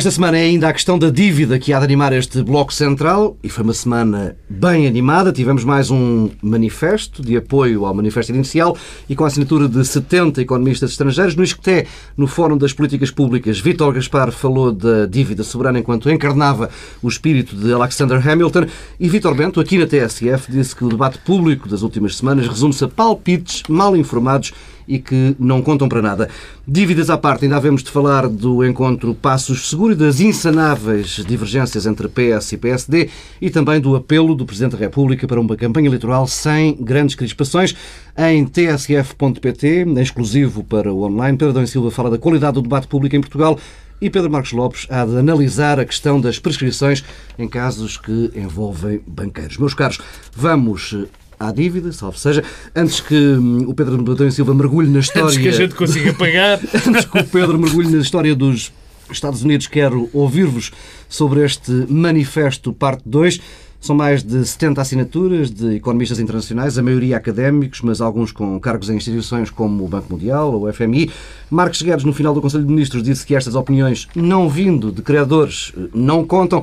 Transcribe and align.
Esta 0.00 0.10
semana 0.10 0.38
é 0.38 0.44
ainda 0.44 0.66
a 0.66 0.72
questão 0.72 0.98
da 0.98 1.10
dívida 1.10 1.58
que 1.58 1.74
há 1.74 1.78
de 1.78 1.84
animar 1.84 2.10
este 2.14 2.42
Bloco 2.42 2.72
Central 2.72 3.36
e 3.42 3.50
foi 3.50 3.62
uma 3.62 3.74
semana 3.74 4.34
bem 4.48 4.86
animada. 4.86 5.30
Tivemos 5.30 5.62
mais 5.62 5.90
um 5.90 6.30
manifesto 6.40 7.20
de 7.20 7.36
apoio 7.36 7.84
ao 7.84 7.92
manifesto 7.92 8.32
inicial 8.32 8.74
e 9.10 9.14
com 9.14 9.24
a 9.24 9.26
assinatura 9.26 9.68
de 9.68 9.84
70 9.84 10.40
economistas 10.40 10.92
estrangeiros. 10.92 11.36
No 11.36 11.44
Isqueté, 11.44 11.86
no 12.16 12.26
Fórum 12.26 12.56
das 12.56 12.72
Políticas 12.72 13.10
Públicas, 13.10 13.60
Vítor 13.60 13.92
Gaspar 13.92 14.32
falou 14.32 14.72
da 14.72 15.04
dívida 15.04 15.42
soberana 15.42 15.80
enquanto 15.80 16.08
encarnava 16.08 16.70
o 17.02 17.08
espírito 17.08 17.54
de 17.54 17.70
Alexander 17.70 18.26
Hamilton 18.26 18.64
e 18.98 19.06
Vítor 19.06 19.34
Bento, 19.34 19.60
aqui 19.60 19.76
na 19.76 19.86
TSF, 19.86 20.50
disse 20.50 20.74
que 20.74 20.82
o 20.82 20.88
debate 20.88 21.18
público 21.18 21.68
das 21.68 21.82
últimas 21.82 22.16
semanas 22.16 22.48
resume-se 22.48 22.84
a 22.84 22.88
palpites 22.88 23.64
mal 23.68 23.94
informados 23.94 24.54
e 24.90 24.98
que 24.98 25.36
não 25.38 25.62
contam 25.62 25.88
para 25.88 26.02
nada. 26.02 26.28
Dívidas 26.66 27.08
à 27.08 27.16
parte, 27.16 27.44
ainda 27.44 27.56
havemos 27.56 27.84
de 27.84 27.90
falar 27.92 28.28
do 28.28 28.66
encontro 28.66 29.14
Passos 29.14 29.70
Seguro 29.70 29.92
e 29.92 29.96
das 29.96 30.20
insanáveis 30.20 31.24
divergências 31.26 31.86
entre 31.86 32.08
PS 32.08 32.52
e 32.52 32.56
PSD 32.58 33.08
e 33.40 33.50
também 33.50 33.80
do 33.80 33.94
apelo 33.94 34.34
do 34.34 34.44
Presidente 34.44 34.72
da 34.72 34.78
República 34.78 35.28
para 35.28 35.40
uma 35.40 35.56
campanha 35.56 35.86
eleitoral 35.86 36.26
sem 36.26 36.74
grandes 36.74 37.14
crispações. 37.14 37.74
Em 38.18 38.44
tsf.pt, 38.44 39.86
exclusivo 40.00 40.64
para 40.64 40.92
o 40.92 41.04
online, 41.04 41.38
Pedro 41.38 41.54
Dom 41.54 41.66
Silva 41.66 41.92
fala 41.92 42.10
da 42.10 42.18
qualidade 42.18 42.54
do 42.54 42.62
debate 42.62 42.88
público 42.88 43.14
em 43.14 43.20
Portugal 43.20 43.56
e 44.00 44.10
Pedro 44.10 44.30
Marcos 44.30 44.52
Lopes 44.52 44.86
há 44.90 45.04
de 45.04 45.16
analisar 45.16 45.78
a 45.78 45.84
questão 45.84 46.20
das 46.20 46.38
prescrições 46.38 47.04
em 47.38 47.46
casos 47.46 47.96
que 47.96 48.32
envolvem 48.34 49.00
banqueiros. 49.06 49.56
Meus 49.56 49.74
caros, 49.74 50.00
vamos 50.34 50.96
à 51.40 51.50
dívida, 51.50 51.90
salvo 51.90 52.18
seja, 52.18 52.44
antes 52.76 53.00
que 53.00 53.16
hum, 53.16 53.64
o 53.66 53.72
Pedro 53.72 53.96
Batalhão 54.02 54.30
Silva 54.30 54.52
mergulhe 54.54 54.90
na 54.90 55.00
história... 55.00 55.24
Antes 55.24 55.38
que 55.38 55.48
a 55.48 55.52
gente 55.52 55.74
consiga 55.74 56.12
pagar... 56.12 56.60
antes 56.86 57.06
que 57.06 57.18
o 57.18 57.24
Pedro 57.24 57.58
mergulhe 57.58 57.88
na 57.88 58.02
história 58.02 58.36
dos 58.36 58.70
Estados 59.10 59.42
Unidos, 59.42 59.66
quero 59.66 60.10
ouvir-vos 60.12 60.70
sobre 61.08 61.42
este 61.42 61.72
manifesto 61.88 62.74
parte 62.74 63.02
2. 63.06 63.40
São 63.80 63.96
mais 63.96 64.22
de 64.22 64.44
70 64.44 64.82
assinaturas 64.82 65.50
de 65.50 65.76
economistas 65.76 66.20
internacionais, 66.20 66.76
a 66.76 66.82
maioria 66.82 67.16
académicos, 67.16 67.80
mas 67.80 68.02
alguns 68.02 68.30
com 68.30 68.60
cargos 68.60 68.90
em 68.90 68.96
instituições 68.96 69.48
como 69.48 69.82
o 69.82 69.88
Banco 69.88 70.12
Mundial 70.12 70.52
ou 70.52 70.68
o 70.68 70.72
FMI. 70.72 71.10
Marcos 71.50 71.80
Guedes, 71.80 72.04
no 72.04 72.12
final 72.12 72.34
do 72.34 72.42
Conselho 72.42 72.64
de 72.64 72.70
Ministros, 72.70 73.02
disse 73.02 73.24
que 73.24 73.34
estas 73.34 73.54
opiniões, 73.54 74.06
não 74.14 74.46
vindo 74.50 74.92
de 74.92 75.00
criadores, 75.00 75.72
não 75.94 76.22
contam. 76.26 76.62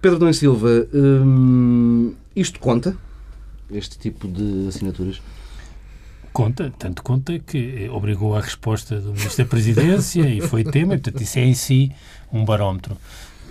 Pedro 0.00 0.20
Dom 0.20 0.32
Silva, 0.32 0.86
hum, 0.94 2.12
isto 2.36 2.60
conta? 2.60 2.96
Este 3.70 3.98
tipo 3.98 4.28
de 4.28 4.68
assinaturas? 4.68 5.20
Conta, 6.32 6.72
tanto 6.76 7.02
conta 7.02 7.38
que 7.38 7.88
obrigou 7.90 8.36
à 8.36 8.40
resposta 8.40 9.00
do 9.00 9.12
Ministro 9.12 9.44
da 9.44 9.48
Presidência 9.48 10.22
e 10.22 10.40
foi 10.40 10.64
tema, 10.64 10.94
e, 10.94 10.98
portanto, 10.98 11.22
isso 11.22 11.38
é 11.38 11.44
em 11.44 11.54
si 11.54 11.92
um 12.32 12.44
barómetro. 12.44 12.96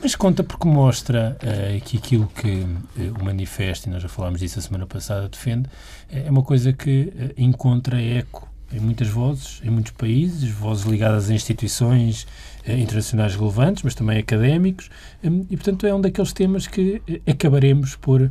Mas 0.02 0.18
conta 0.18 0.44
porque 0.44 0.68
mostra 0.68 1.38
uh, 1.42 1.82
que 1.82 1.98
aquilo 1.98 2.28
que 2.28 2.50
uh, 2.50 3.22
o 3.22 3.24
manifesto, 3.24 3.88
e 3.88 3.90
nós 3.90 4.02
já 4.02 4.10
falámos 4.10 4.42
disso 4.42 4.60
a 4.60 4.62
semana 4.62 4.86
passada, 4.86 5.30
defende, 5.30 5.70
é 6.12 6.30
uma 6.30 6.44
coisa 6.44 6.74
que 6.74 7.14
uh, 7.16 7.42
encontra 7.42 8.02
eco 8.02 8.52
em 8.70 8.82
muitas 8.82 9.08
vozes, 9.08 9.62
em 9.64 9.70
muitos 9.70 9.94
países, 9.94 10.50
vozes 10.50 10.84
ligadas 10.84 11.30
a 11.30 11.34
instituições 11.34 12.28
internacionais 12.68 13.36
relevantes, 13.36 13.84
mas 13.84 13.94
também 13.94 14.18
académicos, 14.18 14.90
um, 15.24 15.46
e 15.50 15.56
portanto 15.56 15.86
é 15.86 15.94
um 15.94 16.02
daqueles 16.02 16.34
temas 16.34 16.66
que 16.66 17.02
acabaremos 17.28 17.96
por 17.96 18.22
eh, 18.22 18.30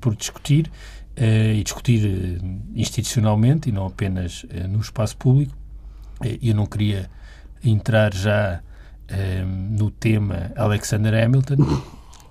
por 0.00 0.16
discutir 0.16 0.70
eh, 1.20 1.56
e 1.56 1.64
discutir 1.64 2.06
eh, 2.06 2.38
institucionalmente 2.76 3.68
e 3.68 3.72
não 3.72 3.86
apenas 3.86 4.46
no 4.68 4.80
espaço 4.80 5.16
público. 5.16 5.52
Eu 6.42 6.54
não 6.54 6.66
queria 6.66 7.10
entrar 7.64 8.12
já 8.12 8.60
no 9.46 9.90
tema 9.90 10.50
Alexander 10.56 11.14
Hamilton, 11.24 11.56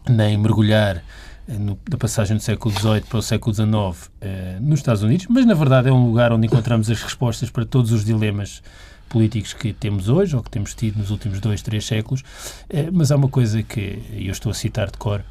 nem 0.10 0.38
mergulhar 0.38 1.04
no, 1.48 1.80
da 1.90 1.98
passagem 1.98 2.38
do 2.38 2.44
século 2.44 2.78
XVIII 2.78 3.02
para 3.02 3.18
o 3.18 3.22
século 3.22 3.56
XIX 3.56 4.12
nos 4.62 4.80
Estados 4.80 5.04
Unidos, 5.04 5.26
mas 5.30 5.46
na 5.46 5.54
verdade 5.54 5.90
é 5.90 5.92
um 5.92 6.06
lugar 6.06 6.34
onde 6.34 6.46
encontramos 6.46 6.90
as 6.90 7.02
respostas 7.02 7.50
para 7.50 7.66
todos 7.66 7.92
os 7.94 8.04
dilemas 8.04 8.62
políticos 9.10 9.54
que 9.54 9.72
temos 9.72 10.10
hoje 10.10 10.36
ou 10.36 10.44
que 10.44 10.52
temos 10.52 10.76
tido 10.76 11.00
nos 11.00 11.10
últimos 11.10 11.40
dois, 11.40 11.62
três 11.62 11.86
séculos. 11.86 12.24
mas 12.92 13.10
há 13.10 13.16
uma 13.16 13.30
coisa 13.30 13.64
que 13.64 14.04
eu 14.12 14.32
estou 14.32 14.52
a 14.52 14.54
citar 14.54 14.92
de 14.92 14.98
cor 14.98 15.24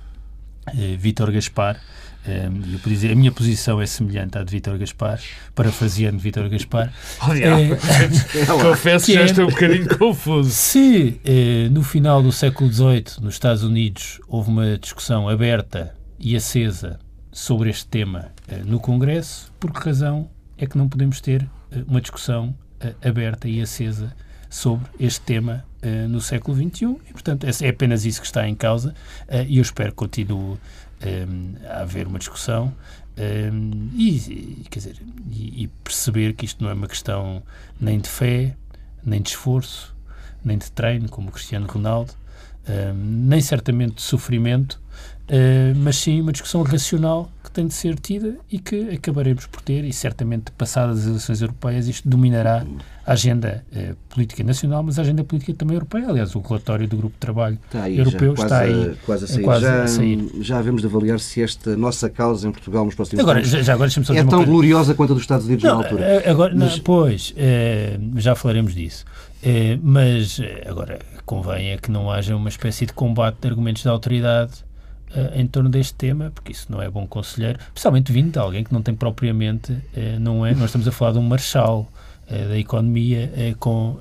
eh, 0.75 0.97
Vítor 0.99 1.31
Gaspar. 1.33 1.81
Eh, 2.27 2.49
eu 2.73 2.79
dizer, 2.91 3.13
a 3.13 3.15
minha 3.15 3.31
posição 3.31 3.81
é 3.81 3.87
semelhante 3.87 4.37
à 4.37 4.43
de 4.43 4.51
Vítor 4.51 4.77
Gaspar, 4.79 5.21
parafraseando 5.55 6.19
Vítor 6.19 6.49
Gaspar. 6.49 6.93
é, 7.41 7.69
confesso 8.63 9.07
que 9.07 9.15
já 9.15 9.21
é, 9.21 9.25
estou 9.25 9.47
um 9.47 9.51
bocadinho 9.51 9.89
confuso. 9.97 10.51
Se 10.51 11.21
eh, 11.25 11.69
no 11.71 11.83
final 11.83 12.23
do 12.23 12.33
século 12.33 12.73
XVIII, 12.73 13.05
nos 13.23 13.35
Estados 13.35 13.63
Unidos, 13.63 14.21
houve 14.27 14.51
uma 14.51 14.79
discussão 14.79 15.29
aberta 15.29 15.95
e 16.19 16.35
acesa 16.35 16.99
sobre 17.31 17.69
este 17.69 17.87
tema 17.87 18.33
no 18.65 18.81
Congresso, 18.81 19.53
por 19.61 19.71
que 19.71 19.85
razão 19.85 20.31
é 20.57 20.65
que 20.67 20.79
não 20.79 20.89
podemos 20.89 21.21
ter 21.21 21.47
uma 21.87 22.01
discussão 22.01 22.57
aberta 23.03 23.47
e 23.47 23.61
acesa 23.61 24.15
sobre 24.49 24.89
este 24.99 25.21
tema 25.21 25.65
uh, 25.83 26.09
no 26.09 26.21
século 26.21 26.57
XXI 26.57 26.97
e, 27.09 27.13
portanto, 27.13 27.47
é 27.47 27.69
apenas 27.69 28.05
isso 28.05 28.21
que 28.21 28.27
está 28.27 28.49
em 28.49 28.55
causa 28.55 28.95
uh, 29.29 29.45
e 29.47 29.59
eu 29.59 29.63
espero 29.63 29.91
que 29.91 29.97
continue 29.97 30.35
um, 30.35 30.59
eh, 31.01 31.27
a 31.69 31.81
haver 31.81 32.07
uma 32.07 32.19
discussão 32.19 32.73
um, 33.19 33.91
e, 33.95 34.67
quer 34.71 34.79
dizer, 34.79 34.97
e, 35.31 35.65
e, 35.65 35.69
perceber 35.83 36.35
que 36.35 36.45
isto 36.45 36.63
não 36.63 36.71
é 36.71 36.75
uma 36.75 36.87
questão 36.87 37.43
nem 37.81 37.99
de 37.99 38.09
fé, 38.09 38.55
nem 39.05 39.23
de 39.23 39.31
esforço, 39.31 39.95
nem 40.45 40.59
de 40.59 40.71
treino, 40.71 41.09
como 41.09 41.29
o 41.29 41.33
Cristiano 41.33 41.67
Ronaldo, 41.67 42.13
um, 42.69 42.95
nem 42.95 43.41
certamente 43.41 43.95
de 43.95 44.03
sofrimento, 44.03 44.81
uh, 45.31 45.77
mas 45.77 45.97
sim 45.97 46.21
uma 46.21 46.33
discussão 46.33 46.63
racional 46.63 47.31
que 47.43 47.51
tem 47.51 47.67
de 47.67 47.75
ser 47.75 47.99
tida 47.99 48.37
e 48.51 48.59
que 48.59 48.91
acabaremos 48.91 49.47
por 49.47 49.61
ter, 49.61 49.85
e 49.85 49.93
certamente 49.93 50.51
passadas 50.53 51.01
as 51.01 51.07
eleições 51.07 51.41
europeias 51.43 51.89
isto 51.89 52.09
dominará 52.09 52.65
a 53.07 53.13
agenda 53.13 53.65
eh, 53.73 53.95
política 54.09 54.43
nacional, 54.43 54.83
mas 54.83 54.99
a 54.99 55.03
agenda 55.03 55.23
política 55.23 55.55
também 55.55 55.77
europeia. 55.77 56.09
Aliás, 56.09 56.35
o 56.35 56.41
relatório 56.41 56.89
do 56.89 56.97
Grupo 56.97 57.15
de 57.15 57.21
Trabalho 57.21 57.57
está 57.65 57.85
aí, 57.85 57.99
europeu 57.99 58.35
já, 58.37 58.43
está 58.43 58.59
aí. 58.59 58.97
Quase 59.07 59.25
a 59.25 59.29
sair. 59.29 59.43
Quase 59.45 59.65
já, 59.65 59.83
a 59.85 59.87
sair. 59.87 60.31
já 60.41 60.59
havemos 60.59 60.81
de 60.83 60.89
avaliar 60.89 61.21
se 61.21 61.41
esta 61.41 61.77
nossa 61.77 62.11
causa 62.11 62.49
em 62.49 62.51
Portugal 62.51 62.85
nos 62.85 62.97
próximos 62.97 63.21
agora, 63.21 63.39
anos 63.39 63.49
já, 63.49 63.63
já 63.63 63.75
agora, 63.75 63.91
é 64.11 64.25
tão 64.25 64.45
gloriosa 64.45 64.93
quanto 64.93 65.13
a 65.13 65.15
dos 65.15 65.23
Estados 65.23 65.47
Unidos 65.47 65.63
não, 65.63 65.79
na 65.79 65.85
altura. 65.85 66.05
Eh, 66.05 66.29
agora, 66.31 66.53
mas... 66.57 66.77
não, 66.77 66.83
pois, 66.83 67.33
eh, 67.37 67.97
já 68.17 68.35
falaremos 68.35 68.75
disso. 68.75 69.05
Eh, 69.41 69.79
mas 69.81 70.41
agora 70.67 70.99
convém 71.25 71.71
é 71.71 71.77
que 71.77 71.93
não 71.93 72.11
haja 72.11 72.35
uma 72.35 72.49
espécie 72.49 72.87
de 72.87 72.93
combate 72.93 73.37
de 73.41 73.49
argumentos 73.49 73.85
da 73.85 73.93
autoridade 73.93 74.66
uh, 75.17 75.39
em 75.39 75.47
torno 75.47 75.69
deste 75.71 75.95
tema, 75.95 76.31
porque 76.31 76.53
isso 76.53 76.67
não 76.71 76.81
é 76.83 76.91
bom 76.91 77.07
conselheiro, 77.07 77.59
principalmente 77.73 78.13
vindo 78.13 78.33
de 78.33 78.39
alguém 78.39 78.63
que 78.63 78.73
não 78.73 78.83
tem 78.83 78.95
propriamente, 78.95 79.73
uh, 79.73 80.21
não 80.21 80.45
é, 80.45 80.55
nós 80.55 80.67
estamos 80.67 80.87
a 80.87 80.93
falar 80.93 81.13
de 81.13 81.19
um 81.19 81.23
marshal 81.23 81.91
uh, 82.29 82.49
da 82.49 82.59
economia 82.59 83.33
com 83.59 83.97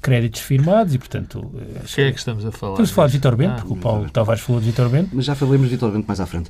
créditos 0.00 0.40
firmados 0.40 0.94
e, 0.94 0.98
portanto... 0.98 1.50
Quem 1.94 2.04
é 2.04 2.12
que 2.12 2.18
estamos 2.18 2.46
a 2.46 2.52
falar? 2.52 2.72
Estamos 2.74 2.90
a 2.90 2.94
falar 2.94 3.06
de 3.08 3.12
Vitor 3.14 3.36
Bento, 3.36 3.52
ah, 3.52 3.56
porque 3.56 3.72
o 3.72 3.76
Paulo 3.76 4.10
Tavares 4.10 4.42
falou 4.42 4.60
de 4.60 4.68
Vitor 4.68 4.88
Bento. 4.88 5.10
Mas 5.12 5.24
já 5.24 5.34
falamos 5.34 5.68
de 5.68 5.74
Vitor 5.74 5.90
Bento 5.90 6.06
mais 6.06 6.20
à 6.20 6.26
frente. 6.26 6.48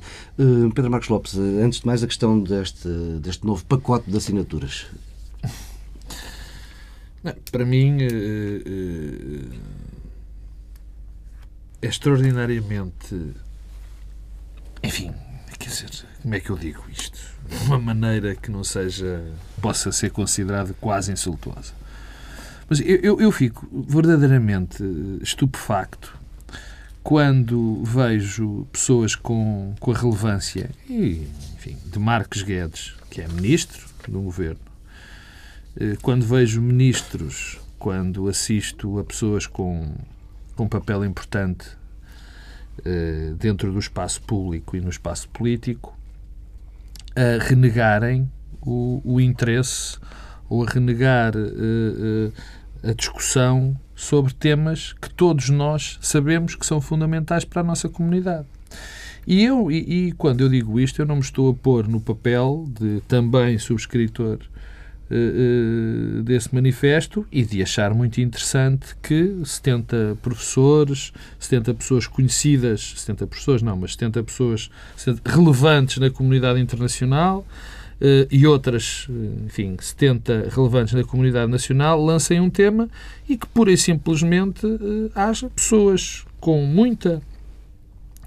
Pedro 0.73 0.91
Marcos 0.91 1.09
Lopes, 1.09 1.37
antes 1.37 1.81
de 1.81 1.85
mais 1.85 2.03
a 2.03 2.07
questão 2.07 2.39
deste, 2.41 2.87
deste 3.19 3.45
novo 3.45 3.65
pacote 3.65 4.09
de 4.09 4.15
assinaturas. 4.15 4.85
Não, 7.23 7.33
para 7.51 7.65
mim 7.65 7.97
é 11.81 11.87
extraordinariamente 11.87 13.33
enfim, 14.83 15.13
quer 15.59 15.69
dizer, 15.69 15.89
como 16.21 16.35
é 16.35 16.39
que 16.39 16.49
eu 16.49 16.57
digo 16.57 16.83
isto? 16.91 17.19
De 17.47 17.65
uma 17.65 17.79
maneira 17.79 18.35
que 18.35 18.49
não 18.49 18.63
seja, 18.63 19.23
possa 19.61 19.91
ser 19.91 20.11
considerada 20.11 20.73
quase 20.79 21.11
insultuosa. 21.11 21.73
Mas 22.69 22.79
eu, 22.79 22.97
eu, 22.97 23.21
eu 23.21 23.31
fico 23.31 23.67
verdadeiramente 23.87 24.83
estupefacto 25.21 26.17
quando 27.03 27.83
vejo 27.83 28.67
pessoas 28.71 29.15
com, 29.15 29.73
com 29.79 29.91
a 29.91 29.97
relevância 29.97 30.69
e, 30.89 31.27
enfim, 31.55 31.77
de 31.85 31.99
Marcos 31.99 32.43
Guedes, 32.43 32.93
que 33.09 33.21
é 33.21 33.27
ministro 33.27 33.87
do 34.07 34.21
governo, 34.21 34.59
eh, 35.79 35.97
quando 36.01 36.25
vejo 36.25 36.61
ministros, 36.61 37.59
quando 37.77 38.27
assisto 38.29 38.99
a 38.99 39.03
pessoas 39.03 39.47
com, 39.47 39.93
com 40.55 40.67
papel 40.67 41.03
importante 41.03 41.69
dentro 43.37 43.71
do 43.71 43.79
espaço 43.79 44.21
público 44.21 44.75
e 44.75 44.81
no 44.81 44.89
espaço 44.89 45.29
político 45.29 45.97
a 47.15 47.43
renegarem 47.43 48.29
o, 48.61 49.01
o 49.03 49.19
interesse 49.19 49.97
ou 50.49 50.63
a 50.63 50.69
renegar 50.69 51.33
uh, 51.35 52.33
a 52.83 52.93
discussão 52.93 53.77
sobre 53.95 54.33
temas 54.33 54.93
que 54.93 55.09
todos 55.09 55.49
nós 55.49 55.97
sabemos 56.01 56.55
que 56.55 56.65
são 56.65 56.81
fundamentais 56.81 57.45
para 57.45 57.61
a 57.61 57.63
nossa 57.63 57.87
comunidade. 57.87 58.47
E 59.25 59.43
eu, 59.43 59.71
e, 59.71 60.07
e, 60.07 60.11
quando 60.13 60.41
eu 60.41 60.49
digo 60.49 60.79
isto, 60.79 60.99
eu 60.99 61.05
não 61.05 61.15
me 61.17 61.21
estou 61.21 61.51
a 61.51 61.53
pôr 61.53 61.87
no 61.87 62.01
papel 62.01 62.67
de 62.79 63.01
também 63.07 63.59
subscritor 63.59 64.39
uh, 65.11 66.23
desse 66.23 66.53
manifesto 66.53 67.25
e 67.31 67.43
de 67.43 67.61
achar 67.61 67.93
muito 67.93 68.21
interessante 68.21 68.95
que 69.01 69.35
70 69.43 70.17
professores, 70.21 71.11
70 71.39 71.73
pessoas 71.73 72.07
conhecidas, 72.07 72.93
70 72.97 73.27
professores 73.27 73.61
não, 73.61 73.75
mas 73.75 73.93
70 73.93 74.23
pessoas 74.23 74.69
70 74.95 75.29
relevantes 75.29 75.97
na 75.97 76.09
comunidade 76.09 76.59
internacional 76.59 77.39
uh, 77.99 78.27
e 78.31 78.47
outras, 78.47 79.07
enfim, 79.45 79.75
70 79.79 80.49
relevantes 80.49 80.93
na 80.93 81.03
comunidade 81.03 81.51
nacional 81.51 82.03
lancem 82.03 82.39
um 82.39 82.49
tema 82.49 82.89
e 83.27 83.37
que 83.37 83.45
pura 83.47 83.71
e 83.71 83.77
simplesmente 83.77 84.65
haja 85.13 85.49
pessoas 85.49 86.25
com 86.39 86.65
muita 86.65 87.21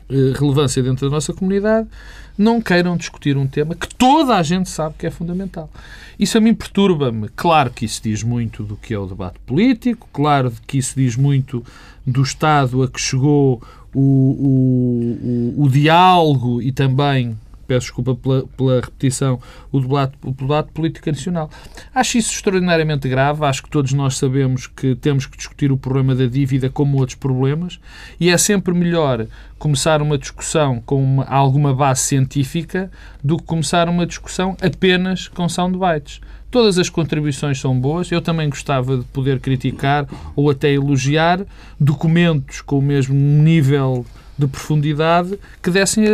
relevância 0.08 0.82
dentro 0.82 1.08
da 1.08 1.14
nossa 1.14 1.32
comunidade 1.32 1.88
não 2.36 2.60
queiram 2.60 2.96
discutir 2.96 3.36
um 3.36 3.46
tema 3.46 3.74
que 3.74 3.88
toda 3.94 4.36
a 4.36 4.42
gente 4.42 4.68
sabe 4.68 4.96
que 4.98 5.06
é 5.06 5.10
fundamental. 5.10 5.70
Isso 6.18 6.36
a 6.36 6.40
mim 6.40 6.54
perturba-me. 6.54 7.28
Claro 7.28 7.70
que 7.70 7.84
isso 7.84 8.02
diz 8.02 8.22
muito 8.22 8.62
do 8.62 8.76
que 8.76 8.92
é 8.92 8.98
o 8.98 9.06
debate 9.06 9.38
político, 9.46 10.08
claro 10.12 10.52
que 10.66 10.78
isso 10.78 10.94
diz 10.96 11.16
muito 11.16 11.64
do 12.06 12.22
estado 12.22 12.82
a 12.82 12.88
que 12.88 13.00
chegou 13.00 13.62
o, 13.94 14.00
o, 14.00 15.54
o, 15.60 15.64
o 15.64 15.68
diálogo 15.68 16.60
e 16.60 16.72
também 16.72 17.36
peço 17.66 17.86
desculpa 17.86 18.14
pela, 18.14 18.46
pela 18.56 18.80
repetição, 18.80 19.40
o 19.72 19.80
debate, 19.80 20.14
o 20.24 20.30
debate 20.30 20.72
político 20.72 21.10
nacional. 21.10 21.50
Acho 21.94 22.18
isso 22.18 22.32
extraordinariamente 22.32 23.08
grave. 23.08 23.44
Acho 23.44 23.62
que 23.62 23.70
todos 23.70 23.92
nós 23.92 24.16
sabemos 24.16 24.66
que 24.66 24.94
temos 24.94 25.26
que 25.26 25.36
discutir 25.36 25.72
o 25.72 25.76
problema 25.76 26.14
da 26.14 26.26
dívida 26.26 26.70
como 26.70 26.98
outros 26.98 27.16
problemas 27.16 27.80
e 28.18 28.30
é 28.30 28.38
sempre 28.38 28.74
melhor 28.74 29.26
começar 29.58 30.02
uma 30.02 30.18
discussão 30.18 30.80
com 30.84 31.02
uma, 31.02 31.24
alguma 31.24 31.74
base 31.74 32.02
científica 32.02 32.90
do 33.22 33.38
que 33.38 33.44
começar 33.44 33.88
uma 33.88 34.06
discussão 34.06 34.56
apenas 34.60 35.28
com 35.28 35.48
soundbites. 35.48 36.20
Todas 36.50 36.78
as 36.78 36.88
contribuições 36.88 37.58
são 37.58 37.76
boas. 37.76 38.12
Eu 38.12 38.20
também 38.20 38.48
gostava 38.48 38.98
de 38.98 39.04
poder 39.06 39.40
criticar 39.40 40.06
ou 40.36 40.50
até 40.50 40.70
elogiar 40.72 41.40
documentos 41.80 42.60
com 42.60 42.78
o 42.78 42.82
mesmo 42.82 43.14
nível 43.14 44.06
de 44.36 44.46
profundidade 44.46 45.38
que, 45.62 45.70
dessem, 45.70 46.04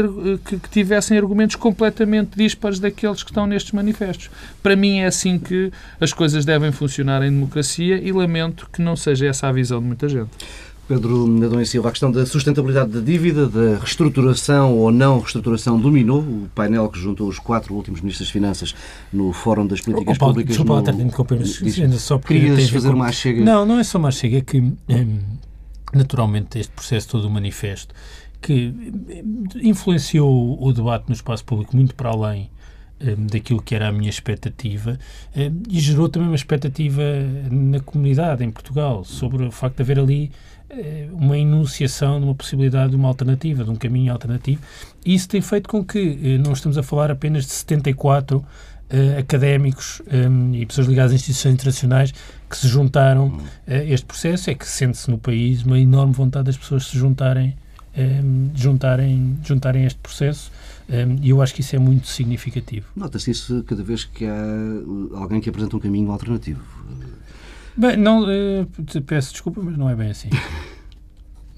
que, 0.44 0.58
que, 0.58 0.68
tivessem 0.68 1.16
argumentos 1.16 1.56
completamente 1.56 2.36
dispares 2.36 2.78
daqueles 2.78 3.22
que 3.22 3.30
estão 3.30 3.46
nestes 3.46 3.72
manifestos. 3.72 4.30
Para 4.62 4.76
mim 4.76 4.98
é 4.98 5.06
assim 5.06 5.38
que 5.38 5.72
as 6.00 6.12
coisas 6.12 6.44
devem 6.44 6.70
funcionar 6.70 7.22
em 7.22 7.30
democracia 7.30 7.96
e 7.96 8.12
lamento 8.12 8.68
que 8.72 8.82
não 8.82 8.94
seja 8.96 9.26
essa 9.26 9.48
a 9.48 9.52
visão 9.52 9.80
de 9.80 9.86
muita 9.86 10.08
gente. 10.08 10.30
Pedro 10.90 11.28
Nadão 11.28 11.60
e 11.60 11.66
Silva, 11.66 11.88
a 11.88 11.92
questão 11.92 12.10
da 12.10 12.26
sustentabilidade 12.26 12.90
da 12.90 12.98
dívida, 12.98 13.46
da 13.46 13.78
reestruturação 13.78 14.76
ou 14.76 14.90
não 14.90 15.20
reestruturação 15.20 15.78
dominou 15.78 16.18
o 16.18 16.48
painel 16.52 16.88
que 16.88 16.98
juntou 16.98 17.28
os 17.28 17.38
quatro 17.38 17.74
últimos 17.74 18.00
ministros 18.00 18.26
das 18.26 18.32
Finanças 18.32 18.74
no 19.12 19.32
Fórum 19.32 19.68
das 19.68 19.80
Políticas 19.80 20.16
oh, 20.16 20.18
Paulo, 20.18 20.34
Públicas. 20.34 20.56
Desculpa, 20.56 20.74
no... 20.74 20.80
até 20.80 20.92
só 21.96 22.18
porque 22.18 22.34
Querias 22.34 22.68
fazer 22.70 22.88
com... 22.88 22.96
uma 22.96 23.12
chega? 23.12 23.44
Não, 23.44 23.64
não 23.64 23.78
é 23.78 23.84
só 23.84 23.98
uma 23.98 24.10
chega, 24.10 24.38
é 24.38 24.40
que... 24.40 24.58
Hum, 24.58 24.74
naturalmente, 25.92 26.58
este 26.58 26.72
processo 26.72 27.08
todo 27.08 27.22
do 27.22 27.30
manifesto, 27.30 27.94
que 28.40 28.72
influenciou 29.62 30.62
o 30.62 30.72
debate 30.72 31.08
no 31.08 31.14
espaço 31.14 31.44
público 31.44 31.76
muito 31.76 31.94
para 31.94 32.10
além 32.10 32.50
um, 33.00 33.26
daquilo 33.26 33.60
que 33.60 33.74
era 33.74 33.88
a 33.88 33.92
minha 33.92 34.08
expectativa 34.08 34.98
um, 35.36 35.62
e 35.68 35.78
gerou 35.78 36.08
também 36.08 36.28
uma 36.28 36.36
expectativa 36.36 37.02
na 37.50 37.80
comunidade 37.80 38.42
em 38.42 38.50
Portugal 38.50 39.04
sobre 39.04 39.44
o 39.44 39.50
facto 39.50 39.76
de 39.76 39.82
haver 39.82 39.98
ali 39.98 40.32
uma 41.12 41.36
enunciação 41.36 42.20
de 42.20 42.26
uma 42.26 42.34
possibilidade 42.34 42.90
de 42.90 42.96
uma 42.96 43.08
alternativa, 43.08 43.64
de 43.64 43.70
um 43.70 43.74
caminho 43.74 44.12
alternativo. 44.12 44.62
E 45.04 45.14
isso 45.14 45.28
tem 45.28 45.40
feito 45.40 45.68
com 45.68 45.84
que 45.84 46.38
não 46.38 46.52
estamos 46.52 46.78
a 46.78 46.82
falar 46.84 47.10
apenas 47.10 47.44
de 47.44 47.50
74 47.50 48.44
uh, 48.92 49.18
académicos 49.18 50.02
um, 50.12 50.54
e 50.54 50.66
pessoas 50.66 50.86
ligadas 50.86 51.12
a 51.12 51.14
instituições 51.14 51.54
internacionais 51.54 52.14
que 52.48 52.56
se 52.56 52.68
juntaram 52.68 53.38
a 53.66 53.74
este 53.74 54.06
processo. 54.06 54.50
É 54.50 54.54
que 54.54 54.66
sente-se 54.66 55.10
no 55.10 55.18
país 55.18 55.62
uma 55.62 55.78
enorme 55.78 56.12
vontade 56.12 56.46
das 56.46 56.56
pessoas 56.56 56.86
se 56.86 56.98
juntarem 56.98 57.56
um, 57.96 58.00
ehm, 58.00 58.50
juntarem, 58.54 59.38
juntarem 59.44 59.84
este 59.84 59.98
processo 59.98 60.50
ehm, 60.88 61.18
e 61.22 61.30
eu 61.30 61.40
acho 61.42 61.54
que 61.54 61.60
isso 61.60 61.74
é 61.76 61.78
muito 61.78 62.06
significativo. 62.06 62.86
Nota-se 62.96 63.30
isso 63.30 63.64
cada 63.64 63.82
vez 63.82 64.04
que 64.04 64.26
há 64.26 64.44
alguém 65.14 65.40
que 65.40 65.48
apresenta 65.48 65.76
um 65.76 65.80
caminho 65.80 66.10
alternativo. 66.10 66.62
Bem, 67.76 67.96
não, 67.96 68.24
uh, 68.24 69.02
peço 69.06 69.32
desculpa, 69.32 69.60
mas 69.62 69.76
não 69.76 69.88
é 69.88 69.94
bem 69.94 70.10
assim. 70.10 70.28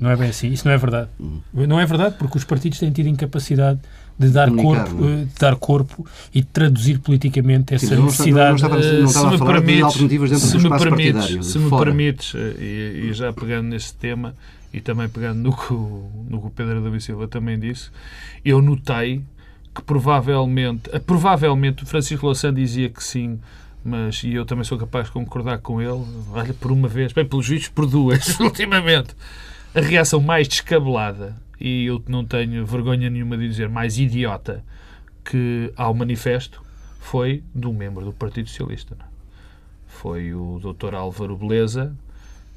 Não 0.02 0.10
é 0.10 0.16
bem 0.16 0.31
assim. 0.31 0.49
Isso 0.49 0.66
não 0.66 0.75
é 0.75 0.76
verdade. 0.76 1.08
Uhum. 1.20 1.40
Não 1.54 1.78
é 1.78 1.87
verdade 1.87 2.16
porque 2.19 2.37
os 2.37 2.43
partidos 2.43 2.81
têm 2.81 2.90
tido 2.90 3.06
incapacidade 3.08 3.78
de 4.19 4.31
dar, 4.31 4.50
corpo, 4.50 5.08
é? 5.08 5.25
de 5.25 5.38
dar 5.38 5.54
corpo 5.54 6.06
e 6.34 6.40
de 6.40 6.46
traduzir 6.49 6.99
politicamente 6.99 7.72
essa 7.72 7.94
Sim, 7.94 8.02
necessidade. 8.02 8.60
Não, 8.62 8.69
não, 8.69 8.78
estava, 8.81 8.99
não 8.99 9.04
estava 9.04 9.28
se 9.28 9.34
a 9.34 9.38
falar 9.38 9.52
permites, 9.52 9.76
de 9.76 9.82
alternativas 9.84 10.31
dentro 10.31 10.49
do 10.49 10.56
espaço 10.56 10.84
permites, 10.84 11.12
partidário. 11.12 11.43
Se 11.44 11.58
me 11.58 11.69
fora. 11.69 11.84
permites, 11.84 12.34
eh, 12.34 12.54
e, 12.58 13.08
e 13.08 13.12
já 13.12 13.32
pegando 13.32 13.69
nesse 13.69 13.94
tema, 13.94 14.34
e 14.75 14.81
também 14.81 15.08
pegando 15.08 15.38
no 15.38 15.56
que, 15.56 15.72
no 15.72 16.40
que 16.40 16.46
o 16.46 16.50
Pedro 16.50 16.90
da 16.90 17.00
Silva 17.00 17.28
também 17.28 17.56
disse, 17.56 17.88
eu 18.44 18.60
notei 18.60 19.22
que 19.72 19.82
provavelmente, 19.82 20.90
eh, 20.93 20.98
provavelmente 20.98 21.84
o 21.84 21.87
Francisco 21.87 22.26
Louçã 22.26 22.52
dizia 22.52 22.90
que 22.90 23.02
sim, 23.05 23.38
mas 23.84 24.25
e 24.25 24.34
eu 24.34 24.44
também 24.44 24.64
sou 24.64 24.76
capaz 24.76 25.06
de 25.06 25.12
concordar 25.12 25.58
com 25.58 25.81
ele, 25.81 26.05
olha, 26.32 26.52
por 26.55 26.72
uma 26.72 26.88
vez, 26.88 27.12
bem, 27.12 27.25
pelos 27.25 27.48
vistos, 27.48 27.69
por 27.69 27.87
duas, 27.87 28.38
ultimamente, 28.40 29.14
a 29.74 29.80
reação 29.80 30.20
mais 30.20 30.48
descabelada, 30.48 31.36
e 31.60 31.86
eu 31.86 32.02
não 32.08 32.24
tenho 32.24 32.64
vergonha 32.66 33.08
nenhuma 33.08 33.36
de 33.36 33.48
dizer 33.48 33.69
mais 33.69 33.98
idiota 33.98 34.64
que 35.24 35.72
ao 35.76 35.94
manifesto, 35.94 36.62
foi 36.98 37.42
de 37.54 37.66
um 37.66 37.72
membro 37.72 38.04
do 38.04 38.12
Partido 38.12 38.48
Socialista. 38.48 38.96
Não? 38.98 39.04
É? 39.04 39.08
Foi 39.86 40.34
o 40.34 40.58
Dr. 40.58 40.94
Álvaro 40.94 41.36
Beleza, 41.36 41.94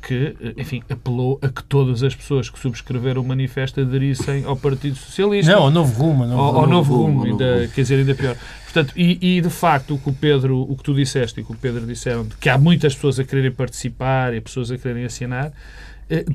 que, 0.01 0.35
enfim, 0.55 0.83
apelou 0.89 1.39
a 1.41 1.49
que 1.49 1.63
todas 1.63 2.03
as 2.03 2.15
pessoas 2.15 2.47
que 2.47 2.59
subscreveram 2.59 3.21
o 3.21 3.25
manifesto 3.25 3.81
aderissem 3.81 4.45
ao 4.45 4.55
Partido 4.55 4.95
Socialista. 4.95 5.51
Não, 5.51 5.63
ao 5.63 5.71
Novo 5.71 5.99
Rumo. 5.99 6.25
Novo 6.25 6.41
ao, 6.41 6.55
ao 6.57 6.67
Novo 6.67 6.95
Rumo, 6.95 7.25
ainda, 7.25 7.67
quer 7.73 7.81
dizer, 7.81 7.95
ainda 7.95 8.13
pior. 8.13 8.37
Portanto, 8.63 8.93
e, 8.95 9.37
e, 9.37 9.41
de 9.41 9.49
facto 9.49 9.95
o 9.95 9.99
que 9.99 10.09
o 10.09 10.13
Pedro, 10.13 10.61
o 10.61 10.75
que 10.77 10.83
tu 10.83 10.93
disseste 10.93 11.39
e 11.39 11.43
o 11.43 11.45
que 11.45 11.53
o 11.53 11.55
Pedro 11.55 11.85
disseram, 11.87 12.27
que 12.39 12.49
há 12.49 12.57
muitas 12.57 12.93
pessoas 12.93 13.19
a 13.19 13.23
quererem 13.23 13.51
participar 13.51 14.33
e 14.33 14.41
pessoas 14.41 14.69
a 14.69 14.77
quererem 14.77 15.05
assinar, 15.05 15.47
eh, 15.47 15.51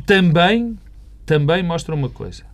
também, 0.06 0.78
também 1.25 1.62
mostra 1.62 1.94
uma 1.94 2.09
coisa. 2.09 2.44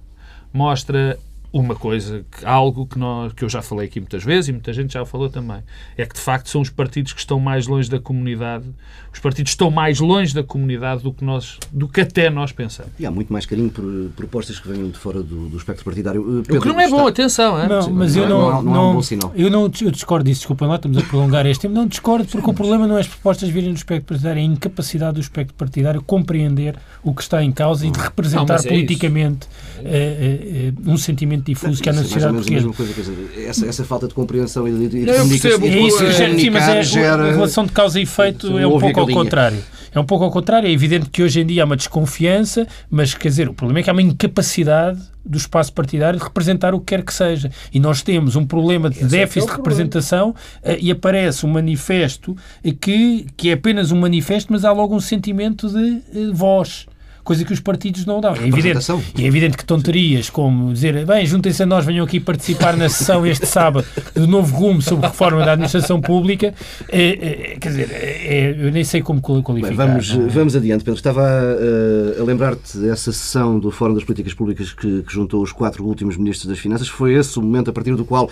Mostra 0.53 1.19
uma 1.59 1.75
coisa, 1.75 2.25
algo 2.45 2.87
que, 2.87 2.99
nós, 2.99 3.33
que 3.33 3.45
eu 3.45 3.49
já 3.49 3.63
falei 3.63 3.87
aqui 3.87 4.01
muitas 4.01 4.23
vezes 4.23 4.49
e 4.49 4.53
muita 4.53 4.73
gente 4.73 4.93
já 4.93 5.05
falou 5.05 5.29
também, 5.29 5.63
é 5.97 6.05
que 6.05 6.15
de 6.15 6.21
facto 6.21 6.49
são 6.49 6.61
os 6.61 6.71
partidos 6.71 7.13
que 7.13 7.21
estão 7.21 7.41
mais 7.41 7.67
longe 7.67 7.91
da 7.91 7.99
comunidade, 7.99 8.67
os 9.13 9.19
partidos 9.19 9.53
estão 9.53 9.71
mais 9.71 9.99
longe 9.99 10.35
da 10.35 10.43
comunidade 10.43 11.03
do 11.03 11.13
que 11.13 11.25
nós, 11.25 11.59
do 11.73 11.89
que 11.89 12.03
até 12.03 12.29
nós 12.29 12.53
pensamos. 12.53 12.93
E 12.99 13.07
há 13.07 13.11
muito 13.11 13.33
mais 13.33 13.47
carinho 13.47 13.71
por 13.71 13.85
propostas 14.15 14.61
que 14.61 14.69
venham 14.69 14.91
de 14.91 14.99
fora 14.99 15.23
do, 15.23 15.49
do 15.49 15.57
espectro 15.57 15.85
partidário. 15.85 16.43
Pedro, 16.47 16.59
o 16.59 16.63
que 16.63 16.69
não 16.69 16.81
é 16.81 16.89
bom, 16.89 17.07
atenção, 17.07 17.59
é? 17.59 17.67
Não, 17.67 17.91
mas 17.91 18.15
eu 18.15 18.29
não, 18.29 18.39
não, 18.39 18.63
não, 18.63 18.63
não, 18.63 18.75
é 18.75 18.91
um 18.91 18.95
bom 18.95 19.03
sinal. 19.03 19.33
Eu 19.35 19.51
não 19.51 19.63
eu 19.63 19.91
discordo 19.91 20.25
disso, 20.25 20.41
desculpa 20.41 20.67
lá, 20.67 20.77
estamos 20.77 20.99
a 20.99 21.03
prolongar 21.03 21.47
este 21.47 21.63
tempo, 21.63 21.75
não 21.75 21.87
discordo 21.87 22.27
porque 22.27 22.51
o 22.51 22.55
problema 22.55 22.87
não 22.87 22.97
é 22.97 23.01
as 23.01 23.09
propostas 23.09 23.49
virem 23.49 23.73
do 23.73 23.77
espectro 23.77 24.07
partidário, 24.07 24.41
é 24.41 24.43
a 24.43 24.47
incapacidade 24.47 25.15
do 25.15 25.21
espectro 25.21 25.55
partidário 25.55 26.03
compreender 26.03 26.77
o 27.03 27.15
que 27.15 27.23
está 27.23 27.43
em 27.43 27.53
causa 27.53 27.87
e 27.87 27.91
de 27.91 27.99
representar 27.99 28.57
é 28.57 28.69
politicamente 28.69 29.49
é, 29.85 30.73
é, 30.75 30.91
um 30.91 30.97
sentimento 30.97 31.45
difuso 31.47 31.83
que 31.83 31.89
há 31.89 31.93
na 31.93 32.03
sociedade 32.03 32.35
portuguesa. 32.35 32.69
Coisa, 32.73 32.93
dizer, 32.93 33.47
essa, 33.47 33.67
essa 33.67 33.85
falta 33.85 34.09
de 34.09 34.15
compreensão 34.15 34.67
e 34.69 34.73
de, 34.73 35.05
de 35.05 35.13
comunicação. 35.13 35.63
É 35.63 35.79
isso, 35.79 36.05
é, 36.05 36.39
sim, 36.39 36.51
mas 36.51 36.69
é, 36.69 36.83
gera, 36.83 37.29
a 37.29 37.33
relação 37.33 37.65
de 37.65 37.73
causa 37.73 37.99
e 37.99 38.03
efeito 38.03 38.59
é 38.59 38.67
um 38.67 38.79
pouco 38.79 39.01
ao 39.01 39.09
contrário. 39.09 39.63
É 39.95 40.01
um 40.01 40.05
pouco 40.05 40.25
ao 40.25 40.31
contrário. 40.31 40.69
É 40.69 40.71
evidente 40.71 41.09
que 41.09 41.23
hoje 41.23 41.41
em 41.41 41.47
dia 41.47 41.63
há 41.63 41.65
uma 41.65 41.77
desconfiança, 41.77 42.67
mas 42.91 43.15
quer 43.15 43.29
dizer, 43.29 43.49
o 43.49 43.55
problema 43.55 43.81
é 43.81 43.83
que 43.83 43.89
há 43.89 43.93
uma 43.95 44.03
incapacidade 44.03 45.01
do 45.25 45.39
espaço 45.39 45.73
partidário 45.73 46.19
de 46.19 46.25
representar 46.25 46.75
o 46.75 46.79
que 46.79 46.87
quer 46.87 47.03
que 47.03 47.15
seja. 47.15 47.51
E 47.73 47.81
nós 47.81 48.03
temos 48.03 48.37
um 48.37 48.45
problema 48.45 48.91
de 48.91 48.99
Esse 48.99 49.07
déficit 49.07 49.49
é 49.49 49.51
de 49.51 49.57
representação 49.57 50.31
uh, 50.31 50.77
e 50.79 50.91
aparece 50.91 51.47
um 51.47 51.49
manifesto 51.49 52.37
que, 52.81 53.27
que 53.37 53.49
é 53.49 53.55
apenas 53.55 53.91
um 53.91 53.99
manifesto, 53.99 54.53
mas 54.53 54.65
há 54.65 54.73
logo 54.73 54.95
um 54.95 55.01
sentimento 55.01 55.69
de 55.69 56.03
uh, 56.19 56.35
voz 56.35 56.87
coisa 57.27 57.45
que 57.45 57.53
os 57.53 57.61
partidos 57.61 58.07
não 58.07 58.21
dão. 58.21 58.35
É 58.35 58.47
evidente, 58.47 58.87
é 59.19 59.23
evidente 59.23 59.57
que 59.57 59.65
tonterias 59.65 60.31
como 60.31 60.73
dizer, 60.73 61.05
bem, 61.05 61.27
juntem-se 61.27 61.63
a 61.63 61.67
nós, 61.67 61.85
venham 61.85 62.05
aqui 62.05 62.21
participar 62.21 62.77
na 62.77 62.89
sessão 62.89 63.27
este 63.27 63.47
sábado 63.47 63.85
do 64.15 64.27
novo 64.27 64.57
rumo 64.57 64.81
sobre 64.81 65.07
reforma 65.07 65.45
da 65.45 65.53
administração 65.53 66.01
pública, 66.01 66.55
é, 66.89 67.03
é, 67.03 67.59
quer 67.59 67.69
dizer, 67.69 67.91
é, 67.91 68.57
eu 68.59 68.71
nem 68.71 68.85
sei 68.85 69.03
como 69.03 69.21
qualificar. 69.21 69.69
Bem, 69.69 69.77
vamos, 69.77 70.11
vamos 70.33 70.57
adiante, 70.57 70.85
Pedro. 70.85 70.99
Estava 70.99 71.23
a, 71.23 72.21
a 72.21 72.25
lembrar-te 72.25 72.79
dessa 72.79 73.13
sessão 73.13 73.59
do 73.59 73.71
Fórum 73.71 73.95
das 73.95 74.05
Políticas 74.05 74.33
Públicas 74.33 74.73
que, 74.73 75.03
que 75.03 75.13
juntou 75.13 75.43
os 75.43 75.53
quatro 75.53 75.85
últimos 75.85 76.17
ministros 76.17 76.47
das 76.47 76.59
Finanças. 76.59 76.89
Foi 76.89 77.15
esse 77.15 77.39
o 77.39 77.43
momento 77.43 77.71
a 77.71 77.73
partir 77.73 77.95
do 77.97 78.05
qual 78.05 78.31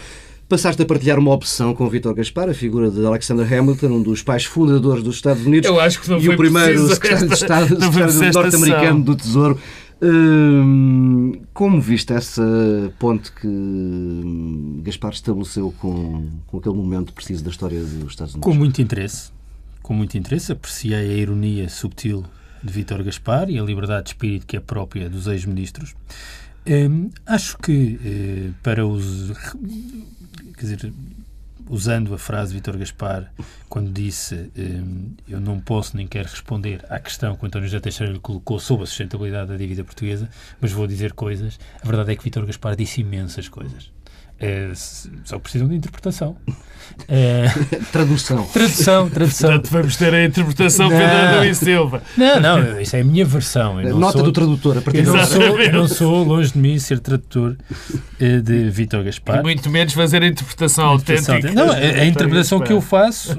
passaste 0.54 0.80
a 0.80 0.86
partilhar 0.86 1.18
uma 1.18 1.32
opção 1.32 1.74
com 1.74 1.88
Vítor 1.88 2.14
Gaspar, 2.14 2.48
a 2.48 2.54
figura 2.54 2.88
de 2.88 3.04
Alexander 3.04 3.44
Hamilton, 3.52 3.88
um 3.88 4.02
dos 4.02 4.22
pais 4.22 4.44
fundadores 4.44 5.02
dos 5.02 5.16
Estados 5.16 5.44
Unidos 5.44 5.68
Eu 5.68 5.80
acho 5.80 6.00
que 6.00 6.08
não 6.08 6.20
e 6.20 6.28
o 6.28 6.36
primeiro 6.36 6.86
secretário 6.94 7.28
de 7.28 7.34
Estado, 7.34 7.76
norte-americano 8.32 9.02
do 9.02 9.16
Tesouro. 9.16 9.58
Hum, 10.00 11.40
como 11.52 11.80
viste 11.80 12.12
essa 12.12 12.40
ponte 13.00 13.32
que 13.32 13.48
hum, 13.48 14.80
Gaspar 14.84 15.12
estabeleceu 15.12 15.74
com, 15.80 16.24
com 16.46 16.58
aquele 16.58 16.76
momento 16.76 17.12
preciso 17.12 17.42
da 17.42 17.50
história 17.50 17.80
dos 17.80 18.10
Estados 18.10 18.34
Unidos? 18.34 18.48
Com 18.48 18.54
muito 18.56 18.80
interesse. 18.80 19.32
Com 19.82 19.92
muito 19.92 20.16
interesse. 20.16 20.52
Apreciei 20.52 20.94
a 20.94 21.02
ironia 21.02 21.68
subtil 21.68 22.24
de 22.62 22.72
Vítor 22.72 23.02
Gaspar 23.02 23.50
e 23.50 23.58
a 23.58 23.62
liberdade 23.62 24.04
de 24.04 24.10
espírito 24.10 24.46
que 24.46 24.56
é 24.56 24.60
própria 24.60 25.10
dos 25.10 25.26
ex-ministros. 25.26 25.96
Hum, 26.66 27.10
acho 27.26 27.58
que 27.58 28.00
eh, 28.04 28.50
para 28.62 28.86
os. 28.86 29.32
Quer 30.56 30.60
dizer, 30.60 30.92
usando 31.68 32.14
a 32.14 32.18
frase 32.18 32.52
de 32.52 32.54
Vítor 32.54 32.78
Gaspar, 32.78 33.30
quando 33.68 33.92
disse 33.92 34.50
hum, 34.56 35.12
eu 35.28 35.40
não 35.40 35.60
posso 35.60 35.96
nem 35.96 36.06
quero 36.06 36.28
responder 36.28 36.84
à 36.88 36.98
questão 36.98 37.36
que 37.36 37.44
o 37.44 37.46
António 37.46 37.68
José 37.68 37.80
Teixeira 37.80 38.12
lhe 38.12 38.18
colocou 38.18 38.58
sobre 38.58 38.84
a 38.84 38.86
sustentabilidade 38.86 39.50
da 39.50 39.56
dívida 39.56 39.84
portuguesa, 39.84 40.28
mas 40.60 40.72
vou 40.72 40.86
dizer 40.86 41.12
coisas. 41.12 41.58
A 41.82 41.86
verdade 41.86 42.12
é 42.12 42.16
que 42.16 42.24
Vítor 42.24 42.46
Gaspar 42.46 42.76
disse 42.76 43.02
imensas 43.02 43.48
coisas. 43.48 43.90
É, 44.44 44.70
só 45.24 45.38
precisam 45.38 45.68
de 45.68 45.74
interpretação. 45.76 46.36
É... 47.08 47.46
Tradução. 47.90 48.44
Tradução, 48.52 49.10
tradução. 49.10 49.50
Portanto, 49.50 49.70
vamos 49.72 49.96
ter 49.96 50.14
a 50.14 50.24
interpretação 50.24 50.88
Não. 50.90 50.96
Pedro 50.96 51.38
Luís 51.40 51.58
Silva. 51.58 52.02
Não, 52.16 52.40
não, 52.40 52.80
isso 52.80 52.94
é 52.94 53.00
a 53.00 53.04
minha 53.04 53.24
versão. 53.24 53.80
Eu 53.80 53.90
não 53.94 53.98
Nota 54.00 54.18
sou, 54.18 54.22
do 54.26 54.32
tradutor, 54.32 54.78
a 54.78 54.80
partir 54.82 54.98
eu 55.04 55.12
não, 55.12 55.24
sou, 55.26 55.42
eu 55.42 55.72
não 55.72 55.88
sou, 55.88 56.22
longe 56.22 56.52
de 56.52 56.58
mim, 56.58 56.78
ser 56.78 57.00
tradutor 57.00 57.56
eh, 58.20 58.38
de 58.38 58.70
Vítor 58.70 59.00
E 59.00 59.04
Gaspar. 59.04 59.42
muito 59.42 59.68
menos 59.70 59.92
fazer 59.94 60.22
a 60.22 60.26
interpretação 60.26 60.94
Interpretação- 60.94 61.34
autêntica. 61.34 61.54
Não, 61.64 61.72
a, 61.72 61.74
a 61.74 62.04
interpretação 62.04 62.60
que 62.60 62.72
eu 62.72 62.80
faço, 62.80 63.34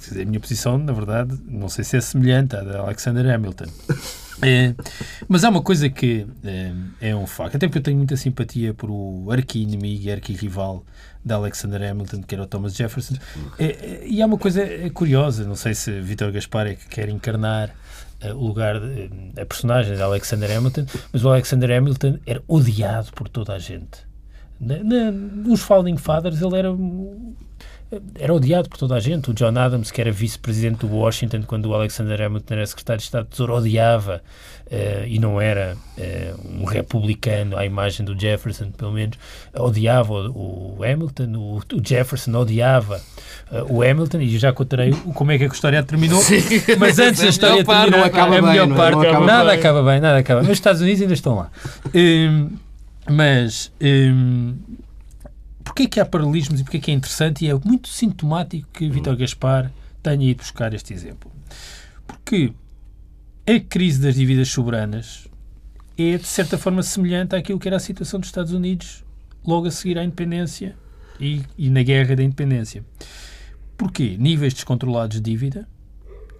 dizer, 0.00 0.22
a 0.22 0.24
minha 0.24 0.40
posição, 0.40 0.76
na 0.78 0.92
verdade, 0.92 1.38
não 1.46 1.68
sei 1.68 1.84
se 1.84 1.96
é 1.96 2.00
semelhante 2.00 2.56
à 2.56 2.62
da 2.62 2.80
Alexander 2.80 3.32
Hamilton. 3.32 3.66
Eh, 4.42 4.74
mas 5.28 5.44
há 5.44 5.48
uma 5.48 5.62
coisa 5.62 5.88
que 5.88 6.26
eh, 6.44 6.72
é 7.00 7.16
um 7.16 7.26
facto, 7.26 7.56
até 7.56 7.66
porque 7.66 7.78
eu 7.78 7.82
tenho 7.82 7.96
muita 7.98 8.16
simpatia 8.16 8.74
por 8.74 8.90
o 8.90 9.30
arqui-inimigo 9.30 10.04
e 10.04 10.12
arqui-rival 10.12 10.84
Alexander 11.28 11.82
Hamilton, 11.90 12.22
que 12.22 12.34
era 12.34 12.42
o 12.44 12.46
Thomas 12.46 12.74
Jefferson. 12.74 13.14
Eh, 13.58 13.64
eh, 13.80 14.04
e 14.06 14.20
há 14.22 14.26
uma 14.26 14.36
coisa 14.38 14.62
eh, 14.62 14.90
curiosa, 14.90 15.44
não 15.44 15.56
sei 15.56 15.74
se 15.74 16.00
Vítor 16.00 16.30
Gaspar 16.32 16.66
é 16.66 16.74
que 16.74 16.86
quer 16.88 17.08
encarnar 17.08 17.70
eh, 18.20 18.32
o 18.32 18.46
lugar, 18.46 18.76
eh, 18.76 19.08
a 19.40 19.46
personagem 19.46 19.94
de 19.96 20.02
Alexander 20.02 20.50
Hamilton, 20.56 20.84
mas 21.12 21.24
o 21.24 21.28
Alexander 21.30 21.70
Hamilton 21.78 22.18
era 22.26 22.42
odiado 22.48 23.12
por 23.12 23.28
toda 23.28 23.54
a 23.54 23.58
gente. 23.58 23.98
Na, 24.60 24.78
na- 24.82 25.10
nos 25.12 25.60
Founding 25.62 25.96
Fathers 25.96 26.40
ele 26.42 26.56
era 26.58 26.70
era 28.18 28.32
odiado 28.34 28.68
por 28.68 28.78
toda 28.78 28.94
a 28.94 29.00
gente. 29.00 29.30
O 29.30 29.34
John 29.34 29.58
Adams, 29.58 29.90
que 29.90 30.00
era 30.00 30.10
vice-presidente 30.10 30.78
do 30.86 30.88
Washington 30.94 31.42
quando 31.46 31.66
o 31.66 31.74
Alexander 31.74 32.20
Hamilton 32.22 32.54
era 32.54 32.66
secretário 32.66 32.98
de 32.98 33.04
Estado 33.04 33.24
de 33.24 33.30
Tesouro, 33.30 33.54
odiava 33.54 34.22
eh, 34.70 35.04
e 35.08 35.18
não 35.18 35.40
era 35.40 35.76
eh, 35.98 36.34
um 36.44 36.64
republicano 36.64 37.56
à 37.56 37.66
imagem 37.66 38.04
do 38.04 38.18
Jefferson, 38.18 38.70
pelo 38.70 38.92
menos, 38.92 39.18
odiava 39.54 40.12
o, 40.12 40.76
o 40.78 40.84
Hamilton, 40.84 41.32
o, 41.36 41.56
o 41.58 41.82
Jefferson 41.86 42.32
odiava 42.34 43.00
eh, 43.52 43.62
o 43.68 43.82
Hamilton 43.82 44.20
e 44.20 44.38
já 44.38 44.52
contarei 44.52 44.92
como 45.14 45.32
é 45.32 45.38
que 45.38 45.44
a 45.44 45.48
história 45.48 45.82
terminou. 45.82 46.20
Mas 46.78 46.98
antes 46.98 47.20
da 47.20 47.28
história 47.28 47.56
melhor 47.56 47.66
parte, 47.66 47.90
terminar, 47.90 47.98
não 47.98 48.04
acaba 48.04 48.38
a 48.38 48.40
bem, 48.40 48.50
melhor 48.50 48.66
não 48.66 48.74
é? 48.74 48.78
parte, 48.78 48.94
Não 48.94 49.02
acaba 49.02 49.26
nada 49.26 49.50
bem. 49.50 49.58
acaba 49.58 49.82
bem, 49.82 50.00
nada 50.00 50.18
acaba. 50.18 50.40
Mas 50.40 50.50
os 50.50 50.56
Estados 50.56 50.80
Unidos 50.80 51.02
ainda 51.02 51.14
estão 51.14 51.36
lá. 51.36 51.50
Hum, 51.94 52.50
mas 53.08 53.70
hum, 53.80 54.54
porquê 55.64 55.88
que 55.88 55.98
há 55.98 56.04
paralelismos 56.04 56.60
e 56.60 56.64
porquê 56.64 56.78
que 56.78 56.90
é 56.90 56.94
interessante 56.94 57.44
e 57.44 57.50
é 57.50 57.54
muito 57.54 57.88
sintomático 57.88 58.68
que 58.72 58.88
Vítor 58.88 59.16
Gaspar 59.16 59.72
tenha 60.02 60.30
ido 60.30 60.38
buscar 60.38 60.72
este 60.74 60.92
exemplo? 60.92 61.32
Porque 62.06 62.52
a 63.46 63.58
crise 63.60 64.00
das 64.00 64.14
dívidas 64.14 64.48
soberanas 64.48 65.26
é, 65.96 66.18
de 66.18 66.26
certa 66.26 66.58
forma, 66.58 66.82
semelhante 66.82 67.36
àquilo 67.36 67.58
que 67.58 67.68
era 67.68 67.76
a 67.76 67.80
situação 67.80 68.18
dos 68.18 68.28
Estados 68.28 68.52
Unidos 68.52 69.04
logo 69.46 69.66
a 69.66 69.70
seguir 69.70 69.98
à 69.98 70.04
independência 70.04 70.76
e, 71.20 71.42
e 71.56 71.70
na 71.70 71.82
guerra 71.82 72.16
da 72.16 72.22
independência. 72.22 72.84
Porquê? 73.76 74.16
Níveis 74.18 74.54
descontrolados 74.54 75.20
de 75.20 75.22
dívida 75.22 75.68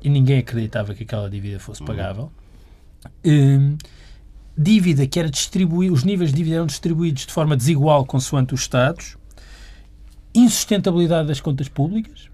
e 0.03 0.09
ninguém 0.09 0.39
acreditava 0.39 0.95
que 0.95 1.05
aquela 1.05 1.31
dívida 1.31 1.59
fosse 1.59 1.85
pagável. 1.85 2.33
Hum, 3.25 3.77
dívida 4.57 5.07
que 5.07 5.19
era 5.19 5.29
distribuída, 5.29 5.93
os 5.93 6.05
níveis 6.05 6.31
de 6.31 6.37
dívida 6.37 6.57
eram 6.57 6.67
distribuídos 6.67 7.27
de 7.27 7.33
forma 7.33 7.57
desigual 7.57 8.05
consoante 8.05 8.55
os 8.55 8.61
Estados, 8.61 9.17
insustentabilidade 10.35 11.29
das 11.29 11.41
contas 11.41 11.69
públicas, 11.69 12.29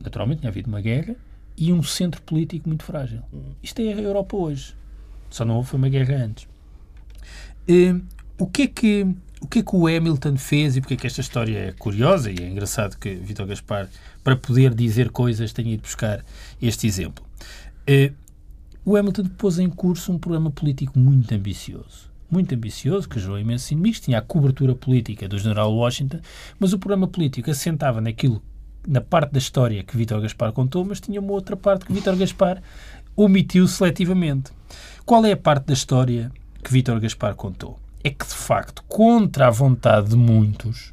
naturalmente 0.00 0.40
tinha 0.40 0.50
havido 0.50 0.68
uma 0.68 0.80
guerra, 0.80 1.16
e 1.56 1.72
um 1.72 1.82
centro 1.82 2.20
político 2.22 2.68
muito 2.68 2.84
frágil. 2.84 3.22
Isto 3.62 3.82
é 3.82 3.92
a 3.92 4.00
Europa 4.00 4.36
hoje. 4.36 4.74
Só 5.30 5.44
não 5.44 5.56
houve 5.56 5.74
uma 5.76 5.88
guerra 5.88 6.24
antes. 6.24 6.48
Eh, 7.68 7.94
o, 8.38 8.46
que 8.46 8.62
é 8.62 8.66
que, 8.66 9.06
o 9.40 9.46
que 9.46 9.60
é 9.60 9.62
que 9.62 9.76
o 9.76 9.86
Hamilton 9.86 10.36
fez 10.36 10.76
e 10.76 10.80
porque 10.80 10.94
é 10.94 10.96
que 10.96 11.06
esta 11.06 11.20
história 11.20 11.58
é 11.58 11.72
curiosa 11.72 12.30
e 12.30 12.36
é 12.40 12.48
engraçado 12.48 12.96
que 12.98 13.14
Vítor 13.14 13.46
Gaspar, 13.46 13.88
para 14.24 14.36
poder 14.36 14.74
dizer 14.74 15.10
coisas, 15.10 15.52
tenha 15.52 15.72
ido 15.74 15.82
buscar 15.82 16.24
este 16.60 16.86
exemplo. 16.86 17.24
Eh, 17.86 18.12
o 18.84 18.96
Hamilton 18.96 19.24
pôs 19.38 19.58
em 19.58 19.70
curso 19.70 20.12
um 20.12 20.18
programa 20.18 20.50
político 20.50 20.98
muito 20.98 21.32
ambicioso. 21.34 22.10
Muito 22.30 22.54
ambicioso, 22.54 23.08
que 23.08 23.20
gerou 23.20 23.38
imensos 23.38 23.70
inimigos, 23.70 24.00
tinha 24.00 24.18
a 24.18 24.22
cobertura 24.22 24.74
política 24.74 25.28
do 25.28 25.38
general 25.38 25.72
Washington, 25.72 26.18
mas 26.58 26.72
o 26.72 26.78
programa 26.78 27.06
político 27.06 27.50
assentava 27.50 28.00
naquilo, 28.00 28.42
na 28.88 29.00
parte 29.00 29.32
da 29.32 29.38
história 29.38 29.84
que 29.84 29.96
Vítor 29.96 30.20
Gaspar 30.20 30.52
contou, 30.52 30.84
mas 30.84 31.00
tinha 31.00 31.20
uma 31.20 31.32
outra 31.32 31.56
parte 31.56 31.84
que 31.84 31.92
Vítor 31.92 32.16
Gaspar 32.16 32.62
omitiu 33.14 33.68
seletivamente. 33.68 34.50
Qual 35.04 35.24
é 35.24 35.32
a 35.32 35.36
parte 35.36 35.66
da 35.66 35.74
história 35.74 36.32
que 36.64 36.72
Vítor 36.72 36.98
Gaspar 36.98 37.34
contou? 37.34 37.78
É 38.02 38.10
que, 38.10 38.26
de 38.26 38.34
facto, 38.34 38.82
contra 38.88 39.46
a 39.46 39.50
vontade 39.50 40.08
de 40.08 40.16
muitos, 40.16 40.92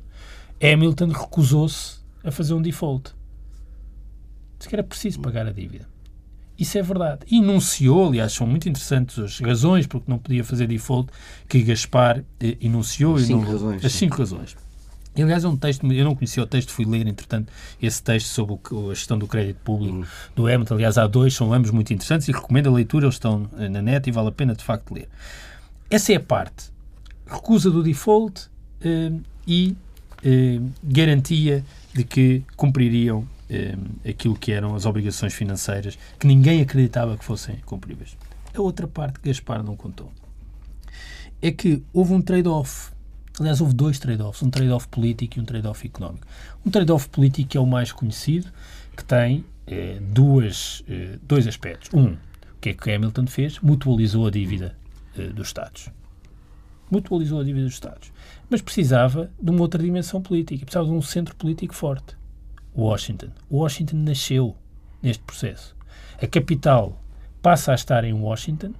Hamilton 0.61 1.07
recusou-se 1.07 1.99
a 2.23 2.29
fazer 2.29 2.53
um 2.53 2.61
default. 2.61 3.15
Disse 4.57 4.69
que 4.69 4.75
era 4.75 4.83
preciso 4.83 5.21
pagar 5.21 5.47
a 5.47 5.51
dívida. 5.51 5.87
Isso 6.59 6.77
é 6.77 6.81
verdade. 6.81 7.21
E 7.31 7.37
enunciou, 7.37 8.07
aliás, 8.09 8.33
são 8.33 8.45
muito 8.45 8.67
interessantes 8.67 9.17
as 9.17 9.39
razões 9.39 9.87
porque 9.87 10.11
não 10.11 10.17
podia 10.17 10.43
fazer 10.43 10.67
default 10.67 11.09
que 11.47 11.61
Gaspar 11.63 12.23
eh, 12.39 12.57
enunciou. 12.61 13.15
As 13.15 13.23
cinco 13.23 13.43
não- 13.45 13.51
razões, 13.51 13.85
As 13.85 13.91
cinco 13.93 14.17
razões. 14.17 14.57
E, 15.15 15.23
aliás, 15.23 15.43
é 15.43 15.47
um 15.47 15.57
texto, 15.57 15.91
eu 15.91 16.05
não 16.05 16.15
conhecia 16.15 16.43
o 16.43 16.45
texto, 16.45 16.71
fui 16.71 16.85
ler, 16.85 17.07
entretanto, 17.07 17.51
esse 17.81 18.01
texto 18.01 18.27
sobre 18.27 18.57
o 18.71 18.91
a 18.91 18.93
gestão 18.93 19.17
do 19.17 19.25
crédito 19.27 19.57
público 19.63 20.05
do 20.35 20.45
Hamilton. 20.47 20.75
Aliás, 20.75 20.97
há 20.97 21.07
dois, 21.07 21.33
são 21.33 21.51
ambos 21.53 21.71
muito 21.71 21.91
interessantes 21.93 22.27
e 22.27 22.31
recomendo 22.31 22.67
a 22.67 22.71
leitura, 22.73 23.05
eles 23.05 23.15
estão 23.15 23.49
eh, 23.57 23.69
na 23.69 23.81
net 23.81 24.07
e 24.07 24.11
vale 24.11 24.27
a 24.27 24.31
pena, 24.31 24.53
de 24.53 24.63
facto, 24.63 24.93
ler. 24.93 25.07
Essa 25.89 26.13
é 26.13 26.17
a 26.17 26.19
parte. 26.19 26.71
Recusa 27.25 27.71
do 27.71 27.81
default 27.81 28.49
eh, 28.81 29.11
e 29.47 29.75
eh, 30.23 30.59
garantia 30.83 31.63
de 31.93 32.03
que 32.03 32.43
cumpririam 32.55 33.25
aquilo 34.07 34.35
que 34.35 34.51
eram 34.51 34.75
as 34.75 34.85
obrigações 34.85 35.33
financeiras 35.33 35.97
que 36.19 36.27
ninguém 36.27 36.61
acreditava 36.61 37.17
que 37.17 37.25
fossem 37.25 37.57
cumpríveis. 37.65 38.15
A 38.53 38.61
outra 38.61 38.87
parte 38.87 39.19
que 39.19 39.29
Gaspar 39.29 39.63
não 39.63 39.75
contou 39.75 40.11
é 41.41 41.51
que 41.51 41.83
houve 41.93 42.13
um 42.13 42.21
trade-off. 42.21 42.91
Aliás, 43.39 43.61
houve 43.61 43.73
dois 43.73 43.99
trade-offs, 43.99 44.43
um 44.43 44.49
trade-off 44.49 44.87
político 44.89 45.39
e 45.39 45.41
um 45.41 45.45
trade-off 45.45 45.87
económico. 45.87 46.27
Um 46.65 46.69
trade-off 46.69 47.07
político 47.09 47.57
é 47.57 47.59
o 47.59 47.65
mais 47.65 47.91
conhecido, 47.91 48.51
que 48.95 49.03
tem 49.03 49.45
eh, 49.65 49.97
duas, 50.01 50.83
eh, 50.89 51.17
dois 51.23 51.47
aspectos. 51.47 51.89
Um, 51.93 52.13
o 52.13 52.17
que 52.59 52.69
é 52.69 52.73
que 52.73 52.91
Hamilton 52.91 53.27
fez? 53.27 53.59
Mutualizou 53.59 54.27
a 54.27 54.31
dívida 54.31 54.75
eh, 55.17 55.27
dos 55.27 55.47
Estados. 55.47 55.89
Mutualizou 56.91 57.39
a 57.39 57.43
dívida 57.43 57.65
dos 57.65 57.75
Estados. 57.75 58.11
Mas 58.49 58.61
precisava 58.61 59.31
de 59.41 59.49
uma 59.51 59.61
outra 59.61 59.81
dimensão 59.81 60.21
política, 60.21 60.65
precisava 60.65 60.87
de 60.87 60.93
um 60.93 61.01
centro 61.01 61.33
político 61.35 61.73
forte. 61.73 62.18
Washington. 62.75 63.29
Washington 63.51 63.97
nasceu 63.97 64.55
neste 65.01 65.23
processo. 65.23 65.75
A 66.21 66.27
capital 66.27 67.01
passa 67.41 67.71
a 67.71 67.75
estar 67.75 68.03
em 68.03 68.13
Washington, 68.13 68.73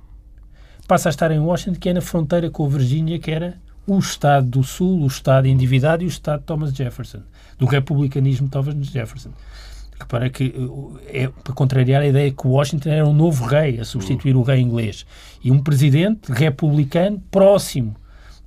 passa 0.88 1.10
a 1.10 1.12
estar 1.12 1.32
em 1.32 1.40
Washington, 1.40 1.80
que 1.80 1.90
é 1.90 1.94
na 1.94 2.02
fronteira 2.02 2.50
com 2.50 2.66
a 2.66 2.70
Virgínia, 2.70 3.20
que 3.20 3.32
era 3.32 3.58
o 3.88 3.98
Estado 3.98 4.48
do 4.48 4.64
Sul, 4.64 5.02
o 5.02 5.08
Estado 5.08 5.48
endividado 5.48 6.04
e 6.04 6.06
o 6.06 6.10
Estado 6.10 6.42
de 6.42 6.46
Thomas 6.46 6.74
Jefferson, 6.74 7.22
do 7.58 7.66
republicanismo 7.66 8.48
de 8.48 8.52
Thomas 8.52 8.76
Jefferson. 8.88 9.32
Repara 10.00 10.30
que 10.30 10.54
eh, 11.08 11.24
é 11.24 11.28
para 11.28 11.54
contrariar 11.54 12.02
a 12.02 12.08
ideia 12.08 12.32
que 12.32 12.48
Washington 12.48 12.90
era 12.90 13.06
um 13.06 13.14
novo 13.14 13.46
rei 13.46 13.80
a 13.80 13.86
substituir 13.86 14.36
o 14.36 14.42
rei 14.42 14.62
inglês 14.62 15.06
e 15.44 15.52
um 15.52 15.62
presidente 15.62 16.32
republicano 16.32 17.22
próximo 17.30 17.96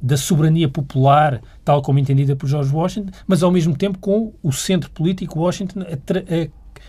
da 0.03 0.17
soberania 0.17 0.69
popular, 0.69 1.41
tal 1.65 1.81
como 1.81 1.99
entendida 1.99 2.35
por 2.35 2.49
George 2.49 2.75
Washington, 2.75 3.13
mas 3.27 3.43
ao 3.43 3.53
mesmo 3.53 3.77
tempo 3.77 3.99
com 3.99 4.35
o 4.43 4.53
centro 4.53 4.91
político 4.91 5.39
Washington 5.39 5.81
a, 5.81 5.85
a 5.85 6.49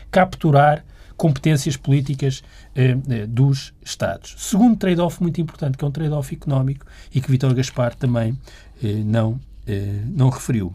capturar 0.09 0.83
competências 1.15 1.77
políticas 1.77 2.43
eh, 2.75 2.97
eh, 3.09 3.27
dos 3.27 3.71
Estados. 3.83 4.35
Segundo 4.39 4.77
trade-off 4.77 5.21
muito 5.21 5.39
importante, 5.39 5.77
que 5.77 5.85
é 5.85 5.87
um 5.87 5.91
trade-off 5.91 6.33
económico 6.33 6.85
e 7.13 7.21
que 7.21 7.29
Vítor 7.29 7.53
Gaspar 7.53 7.95
também 7.95 8.37
eh, 8.83 9.03
não, 9.05 9.39
eh, 9.67 10.01
não 10.07 10.29
referiu, 10.29 10.73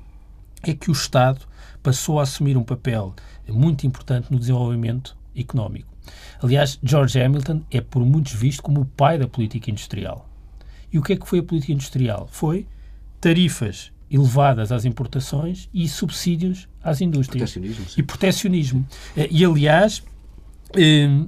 é 0.62 0.72
que 0.72 0.90
o 0.90 0.92
Estado 0.92 1.40
passou 1.82 2.20
a 2.20 2.22
assumir 2.22 2.56
um 2.56 2.62
papel 2.62 3.14
muito 3.48 3.86
importante 3.86 4.30
no 4.30 4.38
desenvolvimento 4.38 5.16
económico. 5.36 5.88
Aliás, 6.42 6.78
George 6.82 7.20
Hamilton 7.20 7.62
é 7.70 7.80
por 7.80 8.04
muitos 8.04 8.32
visto 8.32 8.62
como 8.62 8.80
o 8.82 8.84
pai 8.84 9.18
da 9.18 9.26
política 9.26 9.70
industrial. 9.70 10.27
E 10.92 10.98
o 10.98 11.02
que 11.02 11.12
é 11.12 11.16
que 11.16 11.26
foi 11.26 11.40
a 11.40 11.42
política 11.42 11.72
industrial? 11.72 12.28
Foi 12.30 12.66
tarifas 13.20 13.92
elevadas 14.10 14.72
às 14.72 14.84
importações 14.84 15.68
e 15.72 15.88
subsídios 15.88 16.68
às 16.82 17.00
indústrias. 17.00 17.52
Protecionismo. 17.52 17.86
E 17.96 18.02
protecionismo. 18.02 18.86
Eh, 19.16 19.28
E, 19.30 19.44
aliás, 19.44 20.02
eh, 20.76 21.26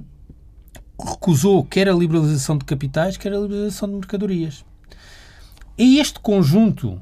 recusou 0.99 1.63
quer 1.63 1.87
a 1.89 1.93
liberalização 1.93 2.57
de 2.57 2.65
capitais, 2.65 3.17
quer 3.17 3.33
a 3.33 3.39
liberalização 3.39 3.89
de 3.89 3.95
mercadorias. 3.95 4.65
É 5.77 5.83
este 5.83 6.19
conjunto 6.19 7.01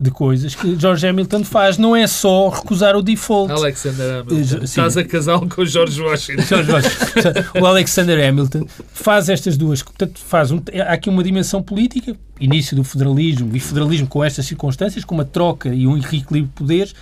de 0.00 0.10
coisas 0.10 0.54
que 0.54 0.78
George 0.80 1.06
Hamilton 1.06 1.44
faz. 1.44 1.76
Não 1.76 1.94
é 1.94 2.06
só 2.06 2.48
recusar 2.48 2.96
o 2.96 3.02
default. 3.02 3.52
Alexander 3.52 4.20
Hamilton. 4.20 4.44
Sim. 4.44 4.64
Estás 4.64 4.96
a 4.96 5.04
casá-lo 5.04 5.46
com 5.46 5.60
o 5.60 5.66
George 5.66 6.00
Washington. 6.00 6.42
George 6.42 6.72
Washington. 6.72 7.60
o 7.60 7.66
Alexander 7.66 8.28
Hamilton 8.28 8.66
faz 8.94 9.28
estas 9.28 9.58
duas. 9.58 9.82
Portanto, 9.82 10.18
faz 10.18 10.50
um, 10.50 10.62
há 10.86 10.94
aqui 10.94 11.10
uma 11.10 11.22
dimensão 11.22 11.62
política, 11.62 12.16
início 12.40 12.74
do 12.74 12.82
federalismo, 12.82 13.54
e 13.54 13.60
federalismo 13.60 14.06
com 14.06 14.24
estas 14.24 14.46
circunstâncias, 14.46 15.04
com 15.04 15.14
uma 15.14 15.24
troca 15.24 15.68
e 15.68 15.86
um 15.86 16.00
reequilíbrio 16.00 16.44
de 16.44 16.52
poderes, 16.54 16.94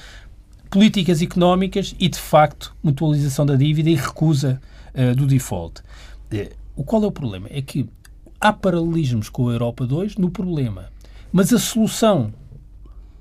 políticas 0.68 1.22
económicas 1.22 1.94
e, 2.00 2.08
de 2.08 2.18
facto, 2.18 2.74
mutualização 2.82 3.46
da 3.46 3.54
dívida 3.54 3.88
e 3.90 3.94
recusa 3.94 4.60
eh, 4.92 5.14
do 5.14 5.24
default. 5.24 5.82
Eh, 6.32 6.50
o 6.74 6.82
qual 6.82 7.04
é 7.04 7.06
o 7.06 7.12
problema? 7.12 7.46
É 7.50 7.62
que 7.62 7.88
há 8.40 8.52
paralelismos 8.52 9.28
com 9.28 9.48
a 9.48 9.52
Europa 9.52 9.86
2 9.86 10.16
no 10.16 10.30
problema, 10.30 10.86
mas 11.32 11.52
a 11.52 11.58
solução 11.58 12.32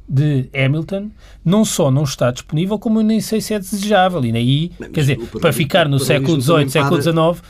de 0.10 0.50
Hamilton 0.56 1.10
não 1.44 1.66
só 1.66 1.92
não 1.92 2.04
está 2.04 2.32
disponível, 2.32 2.80
como 2.80 3.00
eu 3.00 3.04
nem 3.04 3.20
sei 3.22 3.42
se 3.42 3.54
é 3.54 3.60
desejável. 3.60 4.24
E 4.24 4.32
aí, 4.36 4.72
Mas 4.80 4.90
quer 4.90 5.00
dizer, 5.02 5.18
para 5.42 5.52
ficar 5.52 5.88
no 5.90 6.00
século 6.00 6.40
XVIII, 6.42 6.70
século 6.70 7.02
XIX, 7.02 7.44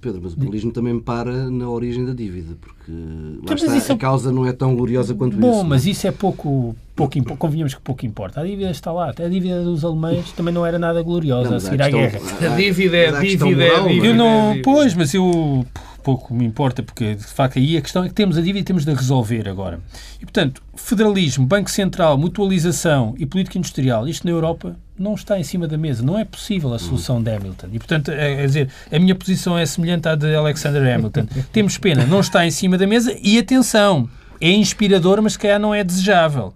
Pedro, 0.00 0.20
mas 0.24 0.32
o 0.32 0.36
populismo 0.36 0.72
também 0.72 0.98
para 0.98 1.48
na 1.48 1.70
origem 1.70 2.04
da 2.04 2.12
dívida, 2.12 2.56
porque 2.60 2.90
lá 2.90 3.38
mas 3.48 3.62
está, 3.62 3.76
isso 3.76 3.92
é- 3.92 3.94
a 3.94 3.98
causa 3.98 4.32
não 4.32 4.44
é 4.44 4.52
tão 4.52 4.74
gloriosa 4.74 5.14
quanto 5.14 5.36
Bom, 5.36 5.58
isso. 5.58 5.64
mas 5.64 5.86
isso 5.86 6.08
é 6.08 6.10
pouco, 6.10 6.74
pouco 6.96 7.16
impo- 7.18 7.36
convenhamos 7.36 7.72
que 7.72 7.80
pouco 7.80 8.04
importa. 8.04 8.40
A 8.40 8.44
dívida 8.44 8.68
está 8.72 8.90
lá. 8.90 9.10
Até 9.10 9.26
a 9.26 9.28
dívida 9.28 9.62
dos 9.62 9.84
alemães 9.84 10.32
também 10.32 10.52
não 10.52 10.66
era 10.66 10.76
nada 10.76 11.00
gloriosa 11.04 11.50
Não, 11.50 11.56
a 11.56 11.60
seguir 11.60 11.80
à 11.82 11.88
guerra. 11.88 12.18
A 12.44 12.56
dívida 12.56 12.96
é 12.96 13.08
a 13.10 13.20
dívida, 13.20 13.62
é 13.64 13.70
moral, 13.70 13.88
dívida. 13.88 14.06
Eu 14.08 14.14
não, 14.16 14.48
dívida. 14.48 14.62
pois, 14.64 14.94
mas 14.94 15.14
eu 15.14 15.64
pouco 16.02 16.34
me 16.34 16.44
importa, 16.44 16.82
porque 16.82 17.14
de 17.14 17.24
facto 17.24 17.58
aí 17.58 17.76
a 17.76 17.80
questão 17.80 18.04
é 18.04 18.08
que 18.08 18.14
temos 18.14 18.36
a 18.36 18.40
dívida 18.40 18.58
e 18.60 18.64
temos 18.64 18.84
de 18.84 18.90
a 18.90 18.94
resolver 18.94 19.48
agora. 19.48 19.80
E 20.20 20.24
portanto, 20.24 20.62
federalismo, 20.74 21.46
Banco 21.46 21.70
Central, 21.70 22.18
mutualização 22.18 23.14
e 23.18 23.26
política 23.26 23.58
industrial, 23.58 24.08
isto 24.08 24.26
na 24.26 24.32
Europa 24.32 24.76
não 24.98 25.14
está 25.14 25.38
em 25.38 25.42
cima 25.42 25.66
da 25.66 25.76
mesa. 25.76 26.02
Não 26.02 26.18
é 26.18 26.24
possível 26.24 26.72
a 26.72 26.78
solução 26.78 27.22
de 27.22 27.30
Hamilton. 27.30 27.68
E 27.72 27.78
portanto, 27.78 28.10
é, 28.10 28.44
é 28.44 28.46
dizer, 28.46 28.68
a 28.90 28.98
minha 28.98 29.14
posição 29.14 29.58
é 29.58 29.64
semelhante 29.66 30.08
à 30.08 30.14
de 30.14 30.34
Alexander 30.34 30.94
Hamilton. 30.94 31.26
temos 31.52 31.78
pena, 31.78 32.06
não 32.06 32.20
está 32.20 32.46
em 32.46 32.50
cima 32.50 32.76
da 32.76 32.86
mesa 32.86 33.16
e 33.22 33.38
atenção, 33.38 34.08
é 34.40 34.50
inspirador, 34.50 35.20
mas 35.22 35.34
se 35.34 35.38
calhar 35.38 35.58
não 35.58 35.74
é 35.74 35.82
desejável. 35.82 36.54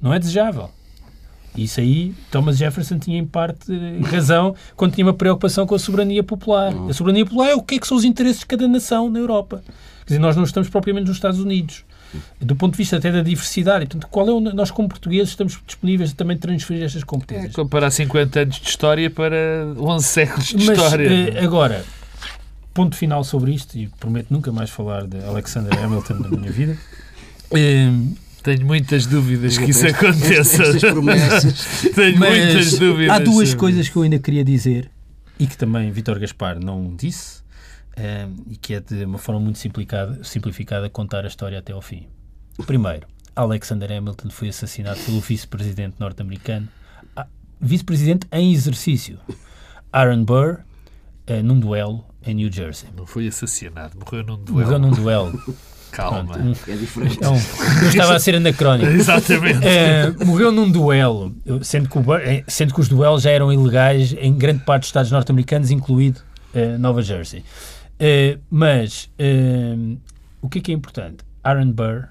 Não 0.00 0.12
é 0.12 0.18
desejável. 0.18 0.70
Isso 1.56 1.80
aí, 1.80 2.14
Thomas 2.30 2.56
Jefferson 2.58 2.98
tinha 2.98 3.18
em 3.18 3.24
parte 3.24 3.66
razão 4.10 4.54
quando 4.76 4.94
tinha 4.94 5.06
uma 5.06 5.14
preocupação 5.14 5.66
com 5.66 5.74
a 5.74 5.78
soberania 5.78 6.22
popular. 6.22 6.72
A 6.88 6.92
soberania 6.92 7.24
popular 7.24 7.50
é 7.50 7.54
o 7.54 7.62
que 7.62 7.76
é 7.76 7.78
que 7.78 7.86
são 7.86 7.96
os 7.96 8.04
interesses 8.04 8.40
de 8.40 8.46
cada 8.46 8.66
nação 8.68 9.10
na 9.10 9.18
Europa. 9.18 9.62
Quer 10.06 10.14
dizer, 10.14 10.18
nós 10.20 10.36
não 10.36 10.44
estamos 10.44 10.68
propriamente 10.68 11.08
nos 11.08 11.16
Estados 11.16 11.40
Unidos. 11.40 11.84
Do 12.40 12.54
ponto 12.54 12.72
de 12.72 12.78
vista 12.78 12.96
até 12.96 13.10
da 13.10 13.20
diversidade. 13.20 13.84
Portanto, 13.86 14.06
qual 14.08 14.28
é 14.28 14.32
o, 14.32 14.40
nós 14.40 14.70
como 14.70 14.88
portugueses 14.88 15.30
estamos 15.30 15.58
disponíveis 15.66 16.12
a 16.12 16.14
também 16.14 16.36
transferir 16.38 16.82
estas 16.84 17.02
É 17.02 17.04
competências. 17.04 17.54
comparar 17.54 17.90
50 17.90 18.40
anos 18.40 18.56
de 18.60 18.68
história 18.68 19.10
para 19.10 19.36
11 19.76 20.04
séculos 20.06 20.46
de 20.46 20.64
Mas, 20.64 20.78
história. 20.78 21.08
eh, 21.38 21.44
agora, 21.44 21.84
ponto 22.72 22.94
final 22.96 23.24
sobre 23.24 23.52
isto, 23.52 23.76
e 23.76 23.88
prometo 23.98 24.28
nunca 24.30 24.52
mais 24.52 24.70
falar 24.70 25.06
de 25.06 25.18
Alexander 25.24 25.76
Hamilton 25.82 26.14
na 26.14 26.28
minha 26.28 26.52
vida. 26.52 26.76
Tenho 28.46 28.64
muitas 28.64 29.06
dúvidas 29.06 29.58
que 29.58 29.72
isso 29.72 29.88
aconteça. 29.88 30.62
Estas 30.62 30.80
promessas. 30.80 31.66
Tenho 31.96 32.16
muitas 32.16 32.54
Mas 32.54 32.78
dúvidas. 32.78 33.16
há 33.16 33.18
duas 33.18 33.48
sobre 33.48 33.58
coisas 33.58 33.88
que 33.88 33.96
eu 33.96 34.02
ainda 34.02 34.20
queria 34.20 34.44
dizer 34.44 34.88
e 35.36 35.48
que 35.48 35.58
também 35.58 35.90
Vítor 35.90 36.20
Gaspar 36.20 36.60
não 36.60 36.94
disse 36.94 37.42
eh, 37.96 38.28
e 38.48 38.56
que 38.56 38.74
é 38.74 38.80
de 38.80 39.04
uma 39.04 39.18
forma 39.18 39.40
muito 39.40 39.58
simplificada, 39.58 40.22
simplificada 40.22 40.88
contar 40.88 41.24
a 41.24 41.26
história 41.26 41.58
até 41.58 41.72
ao 41.72 41.82
fim. 41.82 42.06
Primeiro, 42.68 43.08
Alexander 43.34 43.90
Hamilton 43.90 44.30
foi 44.30 44.50
assassinado 44.50 45.00
pelo 45.00 45.20
vice-presidente 45.20 45.96
norte-americano, 45.98 46.68
ah, 47.16 47.26
vice-presidente 47.60 48.28
em 48.30 48.52
exercício, 48.52 49.18
Aaron 49.92 50.22
Burr, 50.22 50.60
eh, 51.26 51.42
num 51.42 51.58
duelo 51.58 52.04
em 52.24 52.32
New 52.34 52.52
Jersey. 52.52 52.90
Não 52.96 53.06
foi 53.06 53.26
assassinado, 53.26 53.98
morreu 53.98 54.22
num 54.22 54.36
duelo. 54.36 54.62
Morreu 54.62 54.78
num 54.78 54.90
duelo. 54.92 55.56
Calma. 55.96 56.34
Pronto, 56.34 56.46
um- 56.68 56.72
É 56.72 56.76
diferente. 56.76 57.18
é 57.24 57.28
um- 57.28 57.34
eu 57.82 57.88
estava 57.88 58.14
a 58.14 58.20
ser 58.20 58.34
anacrónico. 58.36 58.90
Exatamente. 58.92 59.66
Eh, 59.66 60.12
morreu 60.24 60.52
num 60.52 60.70
duelo, 60.70 61.34
sendo 61.62 61.88
que, 61.88 61.98
o 61.98 62.14
eh, 62.14 62.44
sendo 62.46 62.74
que 62.74 62.80
os 62.80 62.88
duelos 62.88 63.22
já 63.22 63.30
eram 63.30 63.52
ilegais 63.52 64.14
em 64.18 64.34
grande 64.34 64.62
parte 64.64 64.82
dos 64.82 64.88
Estados 64.88 65.10
norte-americanos, 65.10 65.70
incluído 65.70 66.20
eh, 66.54 66.76
Nova 66.78 67.00
Jersey. 67.02 67.42
Eh, 67.98 68.38
mas 68.50 69.08
o 70.42 70.48
que 70.48 70.58
é 70.58 70.62
que 70.62 70.70
é 70.72 70.74
importante? 70.74 71.18
Aaron 71.42 71.70
Burr 71.72 72.08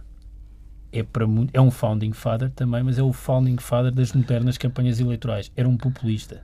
é, 0.91 1.03
para, 1.03 1.25
é 1.53 1.59
um 1.61 1.69
founding 1.69 2.13
father 2.13 2.49
também, 2.55 2.81
mas 2.81 2.97
é 2.97 3.03
o 3.03 3.11
founding 3.13 3.57
father 3.57 3.91
das 3.91 4.13
modernas 4.13 4.57
campanhas 4.57 4.99
eleitorais. 4.99 5.51
Era 5.55 5.67
um 5.67 5.75
populista. 5.77 6.41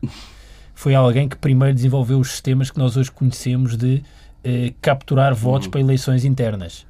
Foi 0.75 0.93
alguém 0.93 1.27
que 1.29 1.37
primeiro 1.37 1.73
desenvolveu 1.73 2.19
os 2.19 2.29
sistemas 2.31 2.69
que 2.69 2.77
nós 2.77 2.97
hoje 2.97 3.09
conhecemos 3.11 3.77
de 3.77 4.03
eh, 4.43 4.73
capturar 4.81 5.33
votos 5.33 5.67
para 5.67 5.79
eleições 5.79 6.25
internas. 6.25 6.85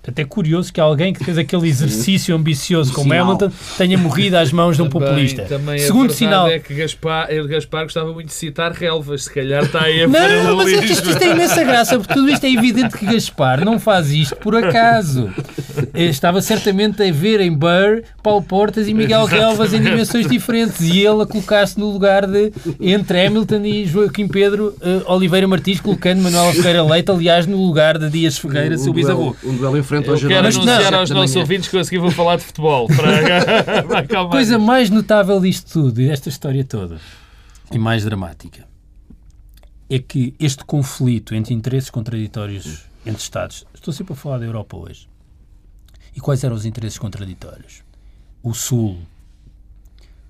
Portanto, 0.00 0.18
é 0.20 0.24
curioso 0.24 0.72
que 0.72 0.80
alguém 0.80 1.12
que 1.12 1.22
fez 1.24 1.36
aquele 1.36 1.68
exercício 1.68 2.34
ambicioso 2.34 2.92
como. 2.92 3.12
Hamilton 3.12 3.50
tenha 3.76 3.98
morrido 3.98 4.36
às 4.36 4.52
mãos 4.52 4.76
de 4.76 4.82
um 4.82 4.88
populista. 4.88 5.42
Também 5.42 5.76
a 5.76 5.86
Segundo 5.86 6.12
sinal. 6.12 6.46
é 6.48 6.58
que 6.58 6.72
Gaspar, 6.74 7.26
ele, 7.30 7.48
Gaspar 7.48 7.82
gostava 7.82 8.12
muito 8.12 8.28
de 8.28 8.34
citar 8.34 8.72
relvas. 8.72 9.24
Se 9.24 9.34
calhar 9.34 9.64
está 9.64 9.82
aí 9.82 10.02
a 10.02 10.08
Não, 10.08 10.56
mas 10.56 10.72
é 10.72 10.78
que 10.78 10.92
isto, 10.92 11.10
isto 11.10 11.22
é 11.22 11.30
imensa 11.32 11.64
graça, 11.64 11.98
porque 11.98 12.14
tudo 12.14 12.30
isto 12.30 12.44
é 12.44 12.50
evidente 12.52 12.96
que 12.96 13.06
Gaspar 13.06 13.64
não 13.64 13.78
faz 13.78 14.12
isto 14.12 14.36
por 14.36 14.54
acaso. 14.56 15.30
Eh, 15.94 16.04
Estava 16.04 16.40
certamente 16.40 17.02
a 17.02 17.12
ver 17.12 17.40
em 17.40 17.52
Burr, 17.52 18.02
Paulo 18.22 18.42
Portas 18.42 18.88
e 18.88 18.94
Miguel 18.94 19.24
Relvas 19.24 19.72
em 19.72 19.80
dimensões 19.80 20.26
diferentes 20.26 20.80
e 20.80 20.98
ele 21.00 21.22
a 21.22 21.26
colocar-se 21.26 21.78
no 21.78 21.90
lugar 21.90 22.26
de 22.26 22.52
entre 22.80 23.26
Hamilton 23.26 23.64
e 23.64 23.86
Joaquim 23.86 24.26
Pedro 24.28 24.74
eh, 24.80 25.02
Oliveira 25.06 25.46
Martins, 25.46 25.80
colocando 25.80 26.22
Manuel 26.22 26.52
Ferreira 26.52 26.82
Leite, 26.82 27.10
aliás, 27.10 27.46
no 27.46 27.56
lugar 27.64 27.98
de 27.98 28.08
Dias 28.10 28.38
Ferreira, 28.38 28.74
um 28.74 28.78
seu 28.78 28.92
duelo, 28.92 28.96
bisavô. 29.32 29.36
um 29.44 29.56
duelo 29.56 29.76
frente 29.88 30.08
ao 30.08 30.16
Eu 30.16 30.28
quero 30.28 30.46
anunciar 30.46 30.94
aos 30.94 31.10
nossos 31.10 31.34
manhã. 31.34 31.42
ouvintes 31.42 31.68
que 31.68 31.76
eu 31.76 31.80
a 31.80 31.84
seguir 31.84 31.98
vou 31.98 32.10
falar 32.10 32.36
de 32.36 32.44
futebol. 32.44 32.86
Para... 32.94 34.28
Coisa 34.30 34.58
mais 34.58 34.90
notável 34.90 35.40
disto 35.40 35.72
tudo, 35.72 36.00
e 36.00 36.08
desta 36.08 36.28
história 36.28 36.64
toda, 36.64 37.00
e 37.72 37.78
mais 37.78 38.04
dramática, 38.04 38.66
é 39.88 39.98
que 39.98 40.34
este 40.38 40.64
conflito 40.64 41.34
entre 41.34 41.54
interesses 41.54 41.90
contraditórios 41.90 42.84
entre 43.06 43.22
Estados, 43.22 43.64
estou 43.74 43.92
sempre 43.92 44.12
a 44.12 44.16
falar 44.16 44.38
da 44.38 44.44
Europa 44.44 44.76
hoje, 44.76 45.08
e 46.14 46.20
quais 46.20 46.44
eram 46.44 46.54
os 46.54 46.66
interesses 46.66 46.98
contraditórios? 46.98 47.82
O 48.42 48.52
Sul, 48.52 48.98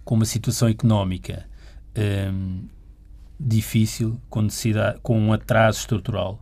com 0.04 0.14
uma 0.14 0.24
situação 0.24 0.68
económica 0.68 1.46
hum, 2.32 2.64
difícil, 3.38 4.20
com, 4.28 4.42
necessidade, 4.42 5.00
com 5.02 5.18
um 5.18 5.32
atraso 5.32 5.80
estrutural 5.80 6.40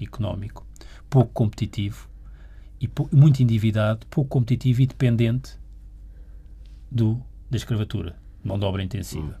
económico, 0.00 0.66
pouco 1.08 1.30
competitivo, 1.32 2.07
e 2.80 2.88
muito 3.12 3.42
endividado, 3.42 4.06
pouco 4.06 4.30
competitivo 4.30 4.82
e 4.82 4.86
dependente 4.86 5.58
do, 6.90 7.20
da 7.50 7.56
escravatura, 7.56 8.16
mão 8.42 8.58
de 8.58 8.64
obra 8.64 8.82
intensiva. 8.82 9.40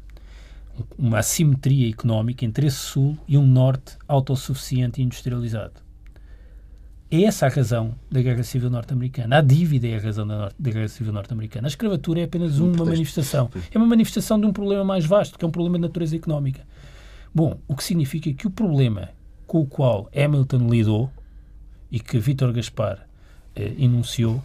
Uma 0.96 1.18
assimetria 1.18 1.88
económica 1.88 2.44
entre 2.44 2.66
esse 2.66 2.76
Sul 2.76 3.18
e 3.26 3.36
um 3.36 3.46
Norte 3.46 3.96
autossuficiente 4.06 5.00
e 5.00 5.04
industrializado. 5.04 5.88
É 7.10 7.22
essa 7.22 7.46
a 7.46 7.48
razão 7.48 7.94
da 8.10 8.20
Guerra 8.20 8.42
Civil 8.42 8.68
Norte-Americana. 8.68 9.38
A 9.38 9.40
dívida 9.40 9.88
é 9.88 9.96
a 9.96 10.00
razão 10.00 10.26
da, 10.26 10.52
da 10.58 10.70
Guerra 10.70 10.88
Civil 10.88 11.12
Norte-Americana. 11.12 11.66
A 11.66 11.70
escravatura 11.70 12.20
é 12.20 12.24
apenas 12.24 12.58
uma 12.58 12.84
manifestação. 12.84 13.50
É 13.72 13.78
uma 13.78 13.86
manifestação 13.86 14.38
de 14.38 14.46
um 14.46 14.52
problema 14.52 14.84
mais 14.84 15.06
vasto, 15.06 15.38
que 15.38 15.44
é 15.44 15.48
um 15.48 15.50
problema 15.50 15.78
de 15.78 15.82
natureza 15.82 16.14
económica. 16.14 16.66
Bom, 17.34 17.58
o 17.66 17.74
que 17.74 17.82
significa 17.82 18.32
que 18.32 18.46
o 18.46 18.50
problema 18.50 19.08
com 19.46 19.62
o 19.62 19.66
qual 19.66 20.10
Hamilton 20.14 20.68
lidou 20.68 21.10
e 21.90 21.98
que 21.98 22.18
Vítor 22.18 22.52
Gaspar 22.52 23.07
enunciou, 23.78 24.42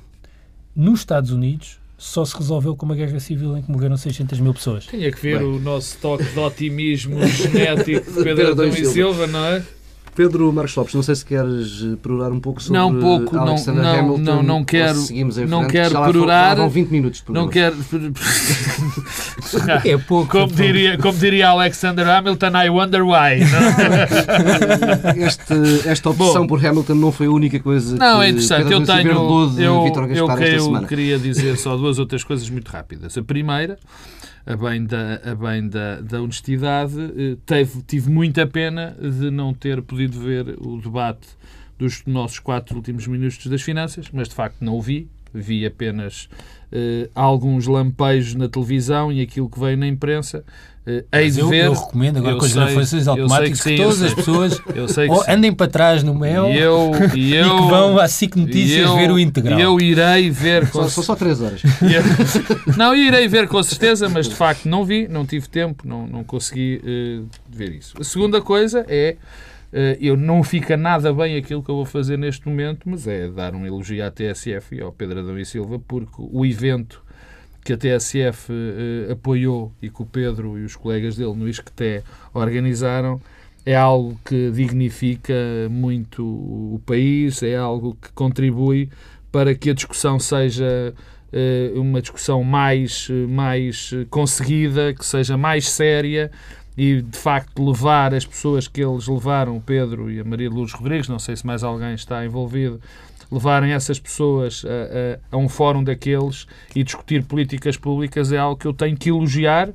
nos 0.76 0.99
Estados 0.99 1.32
Unidos 1.32 1.80
só 1.97 2.26
se 2.26 2.36
resolveu 2.36 2.76
com 2.76 2.86
uma 2.86 2.95
guerra 2.95 3.19
civil 3.19 3.58
em 3.58 3.62
que 3.62 3.71
morreram 3.71 3.95
600 3.95 4.39
mil 4.39 4.54
pessoas. 4.54 4.86
Tinha 4.86 5.12
que 5.12 5.21
ver 5.21 5.39
Bem. 5.39 5.47
o 5.47 5.60
nosso 5.60 5.97
toque 5.99 6.26
de 6.26 6.39
otimismo 6.39 7.19
genético 7.28 8.12
de 8.12 8.23
Pedro 8.23 8.23
Pedro 8.23 8.52
Adão 8.52 8.67
e. 8.67 8.86
Silva, 8.86 9.28
não 9.28 9.45
é? 9.45 9.63
Pedro 10.15 10.52
Marcos 10.54 10.76
Lopes, 10.76 10.93
não 10.93 11.02
sei 11.02 11.15
se 11.15 11.26
queres 11.26 11.84
eh, 11.84 11.95
perorar 12.02 12.32
um 12.32 12.39
pouco 12.39 12.62
sobre 12.62 12.78
Não, 12.78 12.89
um 12.89 12.99
pouco, 12.99 13.36
não, 13.36 13.47
Alexander 13.47 13.84
não, 13.84 13.99
Hamilton. 13.99 14.21
não, 14.21 14.43
não 14.43 14.63
quero, 14.63 14.95
seguimos 14.95 15.38
em 15.38 15.45
não 15.45 15.67
quero 15.67 15.91
já 15.91 16.06
perorar, 16.06 16.49
Já 16.49 16.56
vão 16.56 16.69
20 16.69 16.89
minutos 16.89 17.23
de 17.26 17.34
não 17.34 17.47
quero... 17.47 17.76
É 19.86 19.97
pouco. 19.97 20.32
Como 20.32 20.52
diria, 20.54 20.97
como 20.97 21.17
diria 21.17 21.49
Alexander 21.49 22.08
Hamilton, 22.08 22.47
I 22.65 22.69
wonder 22.69 23.04
why. 23.04 23.39
Não? 23.39 25.23
Este, 25.26 25.54
esta 25.88 26.10
opção 26.10 26.41
Bom. 26.41 26.47
por 26.47 26.65
Hamilton 26.65 26.95
não 26.95 27.12
foi 27.12 27.28
a 27.28 27.32
única 27.32 27.60
coisa 27.60 27.95
Não, 27.95 28.19
que 28.19 28.26
é 28.26 28.30
interessante. 28.30 28.71
Eu 28.71 28.84
tenho. 28.84 29.12
Eu, 29.12 29.86
eu, 29.86 30.08
eu 30.10 30.62
semana. 30.62 30.88
queria 30.88 31.17
dizer 31.17 31.58
só 31.58 31.76
duas 31.76 31.99
outras 31.99 32.23
coisas 32.23 32.49
muito 32.49 32.69
rápidas. 32.69 33.17
A 33.17 33.23
primeira, 33.23 33.78
a 34.45 34.56
bem 34.56 34.86
da, 34.86 35.15
a 35.23 35.36
bem 35.36 35.67
da, 35.67 36.01
da 36.01 36.21
honestidade, 36.21 36.99
eh, 36.99 37.38
teve, 37.45 37.82
tive 37.84 38.10
muita 38.10 38.45
pena 38.45 38.95
de 38.99 39.32
não 39.32 39.53
ter 39.53 39.82
podido 39.82 40.19
ver 40.19 40.58
o 40.60 40.82
debate 40.82 41.27
dos 41.77 42.03
nossos 42.06 42.39
quatro 42.39 42.75
últimos 42.75 43.08
minutos 43.08 43.45
das 43.47 43.62
finanças, 43.62 44.10
mas 44.12 44.27
de 44.29 44.36
facto 44.36 44.58
não 44.62 44.75
o 44.75 44.82
vi. 44.82 45.10
Vi 45.33 45.65
apenas 45.65 46.29
eh, 46.71 47.09
alguns 47.15 47.67
lampejos 47.67 48.35
na 48.35 48.47
televisão 48.47 49.11
e 49.11 49.21
aquilo 49.21 49.49
que 49.49 49.59
veio 49.59 49.77
na 49.77 49.87
imprensa. 49.87 50.43
Eh, 50.85 51.05
hei 51.13 51.31
de 51.31 51.39
eu, 51.39 51.47
ver. 51.47 51.65
eu 51.65 51.73
recomendo 51.73 52.17
agora 52.17 52.33
Eu 52.33 52.37
com 52.39 52.43
as 52.45 52.51
gravações 52.51 53.07
automáticas 53.07 53.61
que 53.61 53.69
que, 53.69 53.77
sim, 53.77 53.81
eu 53.81 53.89
todas 53.89 53.97
sei. 53.99 54.07
as 54.09 54.13
pessoas 54.13 54.59
que 55.25 55.31
andem 55.31 55.53
para 55.53 55.71
trás 55.71 56.03
no 56.03 56.13
mel 56.13 56.49
E 56.49 56.57
eu, 56.59 56.91
e 57.15 57.29
e 57.29 57.35
eu, 57.35 57.55
que 57.55 57.61
vão 57.69 57.97
à 57.97 58.05
SIC 58.07 58.35
e 58.35 58.39
Notícias 58.41 58.89
eu- 58.89 58.95
ver 58.97 59.09
o 59.09 59.17
integral. 59.17 59.57
e 59.57 59.61
Eu 59.61 59.79
irei 59.79 60.29
ver 60.29 60.69
com 60.69 60.81
Só, 60.83 60.89
são 60.89 61.03
só 61.03 61.15
3 61.15 61.39
horas. 61.41 61.61
e 61.81 61.93
eu- 61.95 62.75
Não, 62.75 62.93
irei 62.93 63.29
ver 63.29 63.47
com 63.47 63.63
certeza, 63.63 64.09
mas 64.09 64.27
de 64.27 64.35
facto 64.35 64.65
não 64.67 64.83
vi, 64.83 65.07
não 65.07 65.25
tive 65.25 65.47
tempo, 65.47 65.87
não, 65.87 66.05
não 66.05 66.21
consegui 66.23 66.81
eh, 66.85 67.21
ver 67.49 67.71
isso. 67.75 67.93
A 67.97 68.03
segunda 68.03 68.41
coisa 68.41 68.85
é, 68.89 69.15
eu 69.99 70.15
não 70.15 70.43
fica 70.43 70.77
nada 70.77 71.12
bem 71.13 71.36
aquilo 71.36 71.63
que 71.63 71.69
eu 71.69 71.75
vou 71.75 71.86
fazer 71.86 72.17
neste 72.17 72.47
momento, 72.47 72.88
mas 72.88 73.07
é 73.07 73.27
dar 73.27 73.55
um 73.55 73.65
elogio 73.65 74.05
à 74.05 74.12
TSF 74.12 74.75
e 74.75 74.81
ao 74.81 74.91
Pedro 74.91 75.19
Adão 75.19 75.38
e 75.38 75.45
Silva, 75.45 75.79
porque 75.79 76.15
o 76.17 76.45
evento 76.45 77.03
que 77.63 77.73
a 77.73 77.77
TSF 77.77 78.51
eh, 78.51 79.12
apoiou 79.12 79.73
e 79.81 79.89
que 79.89 80.01
o 80.01 80.05
Pedro 80.05 80.59
e 80.59 80.65
os 80.65 80.75
colegas 80.75 81.15
dele 81.15 81.33
no 81.33 81.47
Isqueté 81.47 82.03
organizaram 82.33 83.21
é 83.65 83.75
algo 83.75 84.19
que 84.25 84.51
dignifica 84.51 85.33
muito 85.71 86.23
o 86.23 86.81
país, 86.86 87.41
é 87.41 87.55
algo 87.55 87.97
que 87.99 88.12
contribui 88.12 88.89
para 89.31 89.55
que 89.55 89.69
a 89.69 89.73
discussão 89.73 90.19
seja 90.19 90.93
eh, 91.31 91.71
uma 91.75 91.99
discussão 91.99 92.43
mais, 92.43 93.07
eh, 93.09 93.25
mais 93.27 93.89
eh, 93.91 94.05
conseguida, 94.07 94.93
que 94.93 95.03
seja 95.03 95.36
mais 95.36 95.67
séria 95.67 96.29
e, 96.77 97.01
de 97.01 97.17
facto, 97.17 97.63
levar 97.63 98.13
as 98.13 98.25
pessoas 98.25 98.67
que 98.67 98.81
eles 98.83 99.07
levaram, 99.07 99.55
o 99.57 99.62
Pedro 99.62 100.09
e 100.12 100.19
a 100.19 100.23
Maria 100.23 100.49
de 100.49 100.55
Lourdes 100.55 100.73
Rodrigues, 100.73 101.07
não 101.09 101.19
sei 101.19 101.36
se 101.36 101.45
mais 101.45 101.63
alguém 101.63 101.93
está 101.93 102.25
envolvido, 102.25 102.79
levarem 103.31 103.71
essas 103.71 103.99
pessoas 103.99 104.63
a, 104.65 105.33
a- 105.33 105.36
a 105.36 105.38
um 105.38 105.49
fórum 105.49 105.83
daqueles 105.83 106.47
e 106.75 106.83
discutir 106.83 107.23
políticas 107.23 107.77
públicas 107.77 108.31
é 108.31 108.38
algo 108.38 108.57
que 108.59 108.67
eu 108.67 108.73
tenho 108.73 108.95
que 108.97 109.09
elogiar. 109.09 109.69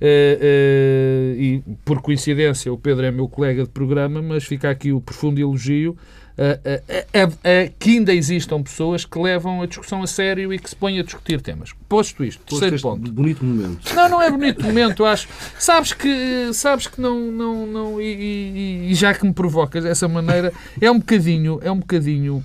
eh, 0.00 0.38
eh, 0.40 1.40
e 1.40 1.62
por 1.84 2.02
coincidência 2.02 2.70
o 2.72 2.76
Pedro 2.78 3.06
é 3.06 3.10
meu 3.10 3.28
colega 3.28 3.62
de 3.62 3.70
programa, 3.70 4.20
mas 4.20 4.44
fica 4.44 4.68
aqui 4.70 4.92
o 4.92 5.00
profundo 5.00 5.40
elogio 5.40 5.96
a, 6.38 7.24
a 7.24 7.68
que 7.78 7.90
ainda 7.96 8.12
existam 8.14 8.62
pessoas 8.62 9.04
que 9.04 9.18
levam 9.18 9.62
a 9.62 9.66
discussão 9.66 10.02
a 10.02 10.06
sério 10.06 10.52
e 10.52 10.58
que 10.58 10.68
se 10.68 10.76
põem 10.76 10.98
a 10.98 11.02
discutir 11.02 11.40
temas. 11.40 11.70
Posto 11.88 12.22
isto, 12.24 12.42
terceiro 12.44 12.74
Este 12.76 12.82
ponto. 12.82 13.10
bonito 13.10 13.44
momento. 13.44 13.94
Não, 13.94 14.08
não 14.08 14.22
é 14.22 14.30
bonito 14.30 14.62
momento, 14.62 15.02
eu 15.02 15.06
acho. 15.06 15.28
Sabes 15.58 15.92
que, 15.92 16.50
sabes 16.52 16.86
que 16.86 17.00
não, 17.00 17.30
não, 17.32 17.66
não 17.66 18.00
e, 18.00 18.04
e- 18.04 18.90
e 18.90 18.94
já 18.94 19.14
que 19.14 19.24
me 19.26 19.32
provocas 19.32 19.84
dessa 19.84 20.06
maneira, 20.08 20.52
é 20.80 20.90
um 20.90 20.98
bocadinho, 20.98 21.58
é 21.62 21.70
um 21.70 21.78
bocadinho 21.78 22.44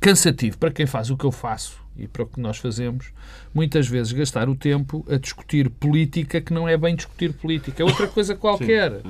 cansativo 0.00 0.58
para 0.58 0.70
quem 0.70 0.86
faz 0.86 1.10
o 1.10 1.16
que 1.16 1.24
eu 1.24 1.32
faço 1.32 1.84
e 1.98 2.06
para 2.06 2.22
o 2.24 2.26
que 2.26 2.38
nós 2.38 2.58
fazemos, 2.58 3.06
muitas 3.54 3.88
vezes 3.88 4.12
gastar 4.12 4.50
o 4.50 4.54
tempo 4.54 5.02
a 5.10 5.16
discutir 5.16 5.70
política 5.70 6.42
que 6.42 6.52
não 6.52 6.68
é 6.68 6.76
bem 6.76 6.94
discutir 6.94 7.32
política, 7.32 7.82
é 7.82 7.86
outra 7.86 8.06
coisa 8.06 8.34
qualquer. 8.36 8.92
Uh, 8.92 9.02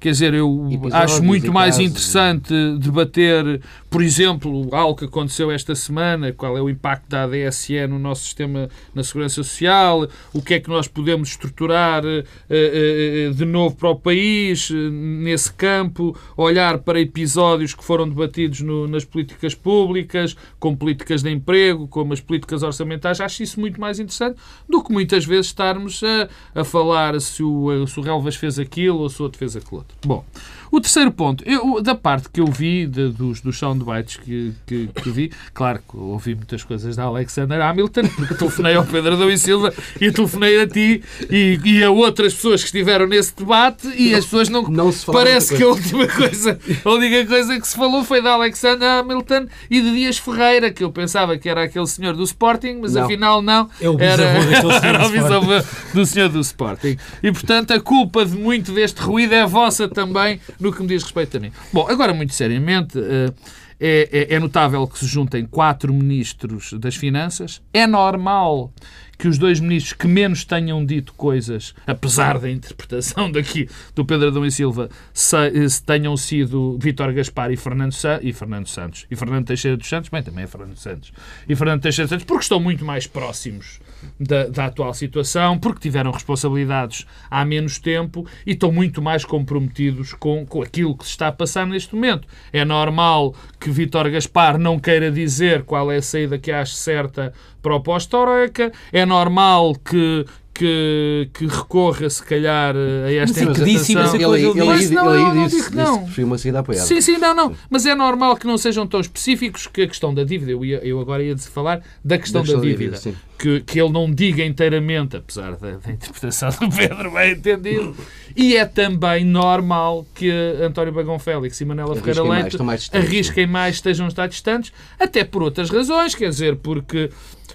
quer 0.00 0.10
dizer, 0.10 0.34
eu 0.34 0.68
Episódios 0.70 0.94
acho 0.94 1.22
muito 1.22 1.52
mais 1.52 1.76
casos. 1.76 1.90
interessante 1.90 2.54
debater, 2.78 3.60
por 3.90 4.02
exemplo, 4.02 4.68
algo 4.74 4.96
que 4.98 5.04
aconteceu 5.04 5.50
esta 5.50 5.74
semana, 5.74 6.32
qual 6.32 6.56
é 6.56 6.62
o 6.62 6.68
impacto 6.70 7.08
da 7.08 7.24
ADSE 7.24 7.86
no 7.86 7.98
nosso 7.98 8.22
sistema 8.24 8.68
na 8.94 9.02
segurança 9.04 9.34
social, 9.42 10.08
o 10.32 10.40
que 10.42 10.54
é 10.54 10.60
que 10.60 10.68
nós 10.68 10.88
podemos 10.88 11.30
estruturar 11.30 12.02
eh, 12.04 12.24
eh, 12.48 13.30
de 13.34 13.44
novo 13.44 13.76
para 13.76 13.90
o 13.90 13.96
país 13.96 14.70
eh, 14.70 14.74
nesse 14.74 15.52
campo, 15.52 16.16
olhar 16.36 16.78
para 16.78 17.00
episódios 17.00 17.74
que 17.74 17.84
foram 17.84 18.08
debatidos 18.08 18.60
no- 18.60 18.86
nas 18.88 19.04
políticas 19.04 19.54
públicas, 19.54 20.36
como 20.58 20.76
políticas 20.76 21.22
de 21.22 21.30
emprego, 21.30 21.86
como 21.88 22.12
as 22.12 22.20
políticas 22.20 22.62
orçamentais. 22.62 23.20
Acho 23.20 23.42
isso 23.42 23.60
muito 23.60 23.80
mais 23.80 23.98
interessante 23.98 24.36
do 24.68 24.82
que 24.82 24.92
muitas 24.92 25.24
vezes 25.24 25.46
estarmos 25.46 26.00
a, 26.02 26.60
a 26.60 26.64
falar 26.64 27.20
se 27.20 27.42
o, 27.42 27.86
se 27.86 27.98
o 28.00 28.02
Relvas 28.02 28.36
fez 28.36 28.58
aquilo 28.58 29.01
ou 29.02 29.10
se 29.10 29.20
o 29.20 29.24
outro 29.24 29.38
fez 29.38 29.56
aquilo 29.56 29.78
outro. 29.78 29.96
Bom, 30.06 30.24
o 30.72 30.80
terceiro 30.80 31.12
ponto, 31.12 31.44
eu, 31.46 31.80
da 31.80 31.94
parte 31.94 32.28
que 32.28 32.40
eu 32.40 32.46
vi, 32.46 32.86
de- 32.86 33.10
dos, 33.10 33.40
dos 33.40 33.56
soundbites 33.58 34.16
que, 34.16 34.52
que, 34.66 34.88
que 34.88 35.10
vi, 35.10 35.30
claro 35.54 35.78
que 35.88 35.96
ouvi 35.96 36.34
muitas 36.34 36.64
coisas 36.64 36.96
da 36.96 37.04
Alexander 37.04 37.60
Hamilton, 37.60 38.02
porque 38.16 38.34
telefonei 38.34 38.74
ao 38.74 38.84
Pedro 38.84 39.12
Adão 39.14 39.30
e 39.30 39.38
Silva 39.38 39.72
e 40.00 40.10
telefonei 40.10 40.60
a 40.62 40.66
ti 40.66 41.02
e, 41.30 41.60
e 41.64 41.84
a 41.84 41.90
outras 41.90 42.34
pessoas 42.34 42.60
que 42.62 42.66
estiveram 42.66 43.06
nesse 43.06 43.36
debate 43.36 43.86
e 43.96 44.14
as 44.14 44.24
pessoas 44.24 44.48
não... 44.48 44.62
Não 44.62 44.90
se 44.90 45.06
Parece 45.06 45.54
que 45.56 45.62
a 45.62 45.68
última 45.68 46.06
coisa, 46.08 46.58
a 46.84 46.90
única 46.90 47.26
coisa 47.26 47.60
que 47.60 47.68
se 47.68 47.76
falou 47.76 48.02
foi 48.02 48.22
da 48.22 48.32
Alexander 48.32 48.88
Hamilton 48.88 49.46
e 49.70 49.80
de 49.80 49.92
Dias 49.94 50.16
Ferreira, 50.18 50.72
que 50.72 50.82
eu 50.82 50.90
pensava 50.90 51.36
que 51.36 51.48
era 51.48 51.64
aquele 51.64 51.86
senhor 51.86 52.16
do 52.16 52.22
Sporting, 52.24 52.78
mas 52.80 52.94
Não. 52.94 53.04
afinal 53.04 53.42
não. 53.42 53.68
É 53.80 53.90
o 53.90 54.00
era, 54.00 54.22
era 54.82 55.06
o 55.06 55.10
bisavô 55.10 55.52
do 55.92 56.06
senhor 56.06 56.30
do 56.30 56.40
Sporting. 56.40 56.96
E, 57.22 57.30
portanto, 57.30 57.72
a 57.72 57.80
culpa 57.80 58.24
de 58.24 58.36
muito 58.36 58.72
deste 58.72 59.00
ruído 59.02 59.34
é 59.34 59.44
vossa 59.44 59.86
também, 59.86 60.40
no 60.62 60.72
que 60.72 60.80
me 60.82 60.88
diz 60.88 61.02
respeito 61.02 61.36
a 61.36 61.40
mim. 61.40 61.52
Bom, 61.72 61.86
agora, 61.88 62.14
muito 62.14 62.32
seriamente, 62.34 62.98
eh, 62.98 63.32
é, 63.80 64.08
é- 64.30 64.34
é 64.34 64.38
notável 64.38 64.86
que 64.86 64.98
se 64.98 65.06
juntem 65.06 65.44
quatro 65.44 65.92
ministros 65.92 66.72
das 66.74 66.94
Finanças. 66.94 67.60
É 67.74 67.86
normal 67.86 68.72
que 69.18 69.28
os 69.28 69.38
dois 69.38 69.60
ministros 69.60 69.92
que 69.92 70.06
menos 70.08 70.44
tenham 70.44 70.84
dito 70.84 71.12
coisas, 71.14 71.74
apesar 71.86 72.38
da 72.38 72.50
interpretação 72.50 73.30
daqui 73.30 73.68
do 73.94 74.04
Pedro 74.04 74.28
Adão 74.28 74.44
e 74.46 74.50
Silva, 74.50 74.88
se, 75.12 75.68
se 75.68 75.82
tenham 75.82 76.16
sido 76.16 76.76
Vítor 76.80 77.12
Gaspar 77.12 77.50
e 77.52 77.56
Fernando, 77.56 77.92
Sa 77.92 78.18
e 78.22 78.32
Fernando 78.32 78.66
Santos. 78.68 79.06
E 79.10 79.14
Fernando 79.16 79.46
Teixeira 79.46 79.76
dos 79.76 79.88
Santos, 79.88 80.10
bem, 80.10 80.22
também 80.22 80.44
é 80.44 80.46
Fernando 80.46 80.76
Santos. 80.76 81.12
E 81.48 81.54
Fernando 81.54 81.82
Teixeira 81.82 82.06
dos 82.06 82.10
Santos, 82.10 82.24
porque 82.24 82.42
estão 82.42 82.58
muito 82.60 82.84
mais 82.84 83.06
próximos 83.06 83.80
da, 84.18 84.46
da 84.46 84.66
atual 84.66 84.94
situação, 84.94 85.58
porque 85.58 85.80
tiveram 85.80 86.10
responsabilidades 86.10 87.06
há 87.30 87.44
menos 87.44 87.78
tempo 87.78 88.26
e 88.46 88.52
estão 88.52 88.72
muito 88.72 89.02
mais 89.02 89.24
comprometidos 89.24 90.12
com, 90.14 90.46
com 90.46 90.62
aquilo 90.62 90.96
que 90.96 91.04
se 91.04 91.10
está 91.10 91.28
a 91.28 91.32
passar 91.32 91.66
neste 91.66 91.94
momento. 91.94 92.26
É 92.52 92.64
normal 92.64 93.34
que 93.58 93.70
Vítor 93.70 94.10
Gaspar 94.10 94.58
não 94.58 94.78
queira 94.78 95.10
dizer 95.10 95.62
qual 95.64 95.90
é 95.90 95.96
a 95.96 96.02
saída 96.02 96.38
que 96.38 96.50
acha 96.50 96.74
certa 96.74 97.32
para 97.62 97.76
o 97.76 97.80
pós-Troika, 97.80 98.72
é 98.92 99.06
normal 99.06 99.74
que, 99.76 100.26
que, 100.54 101.28
que 101.32 101.46
recorra, 101.46 102.08
se 102.10 102.22
calhar, 102.24 102.74
a 102.76 103.12
esta 103.12 103.44
Mas 103.44 103.58
interpretação. 103.58 103.92
imensa 103.94 104.16
Ele, 104.16 104.24
ele, 104.24 104.34
ele 104.34 104.60
ele, 104.60 104.84
ele, 104.84 104.94
Não, 104.94 105.08
aí 105.08 105.18
não, 105.20 105.34
não 105.34 105.46
disse, 105.46 105.74
não. 105.74 105.94
disse 105.98 106.04
que 106.08 106.14
foi 106.14 106.24
uma 106.24 106.38
saída 106.38 106.58
apoiada. 106.60 106.86
Sim, 106.86 107.00
sim, 107.00 107.18
não, 107.18 107.34
não. 107.34 107.54
Mas 107.70 107.86
é 107.86 107.94
normal 107.94 108.36
que 108.36 108.46
não 108.46 108.58
sejam 108.58 108.86
tão 108.86 109.00
específicos 109.00 109.66
que 109.66 109.82
a 109.82 109.86
questão 109.88 110.12
da 110.14 110.24
dívida. 110.24 110.50
Eu, 110.52 110.64
ia- 110.64 110.80
eu 110.84 111.00
agora 111.00 111.22
ia 111.22 111.36
falar 111.38 111.80
da 112.04 112.18
questão 112.18 112.42
da, 112.42 112.46
questão 112.46 112.60
da 112.60 112.66
dívida. 112.68 112.96
dívida, 112.96 112.96
sim. 112.98 113.14
que, 113.38 113.60
que 113.60 113.80
ele 113.80 113.90
não 113.90 114.10
diga 114.12 114.44
inteiramente, 114.44 115.16
apesar 115.16 115.56
da, 115.56 115.72
da 115.78 115.90
interpretação 115.90 116.50
do 116.50 116.74
Pedro 116.76 117.10
bem 117.12 117.32
entendido. 117.32 117.96
E 118.36 118.56
é 118.56 118.64
também 118.64 119.24
normal 119.24 120.06
que 120.14 120.30
António 120.62 120.92
Bagão 120.92 121.18
Félix 121.18 121.60
e 121.60 121.64
Manela 121.64 121.94
Ferreira 121.96 122.24
mais, 122.24 122.42
Leite 122.44 122.62
mais 122.62 122.80
distantes, 122.80 123.06
arrisquem 123.08 123.46
mais, 123.46 123.74
estejam 123.76 124.06
estar 124.08 124.26
distantes, 124.26 124.72
até 124.98 125.24
por 125.24 125.42
outras 125.42 125.68
razões, 125.70 126.14
quer 126.14 126.28
dizer, 126.30 126.56
porque, 126.56 127.10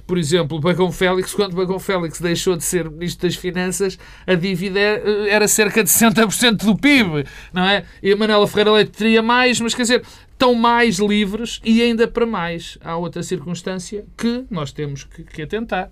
por 0.08 0.18
exemplo, 0.18 0.58
Bagão 0.58 0.90
Félix, 0.90 1.34
quando 1.34 1.54
Bagão 1.54 1.78
Félix 1.78 2.22
deixou 2.22 2.56
de 2.56 2.64
ser 2.64 2.90
Ministro 2.90 3.28
das 3.28 3.36
Finanças, 3.36 4.00
a 4.26 4.34
dívida 4.36 4.80
eh, 4.80 5.30
era 5.30 5.48
cerca 5.50 5.84
de 5.84 5.90
60% 5.90 6.66
do 6.66 6.78
PIB, 6.78 7.26
não 7.52 7.64
é? 7.64 7.84
E 8.02 8.14
a 8.14 8.16
Manela 8.16 8.48
Ferreira 8.48 8.72
Leite 8.72 8.92
teria 8.92 9.22
mais, 9.22 9.60
mas 9.60 9.76
quer 9.76 9.82
dizer, 9.82 10.04
estão 10.32 10.56
mais 10.56 10.98
livres 10.98 11.60
e 11.64 11.82
ainda 11.82 12.08
para 12.08 12.26
mais. 12.26 12.78
Há 12.82 12.96
outra 12.96 13.22
circunstância 13.22 14.06
que 14.18 14.46
nós 14.50 14.72
temos 14.72 15.04
que, 15.04 15.24
que 15.24 15.42
atentar. 15.42 15.90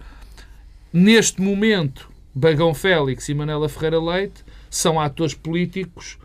Neste 0.94 1.42
momento, 1.42 2.10
Bagão 2.34 2.74
Félix 2.74 3.28
e 3.28 3.34
Manela 3.34 3.68
Ferreira 3.68 4.00
Leite 4.00 4.46
são 4.70 4.98
atores 4.98 5.34
políticos 5.34 6.18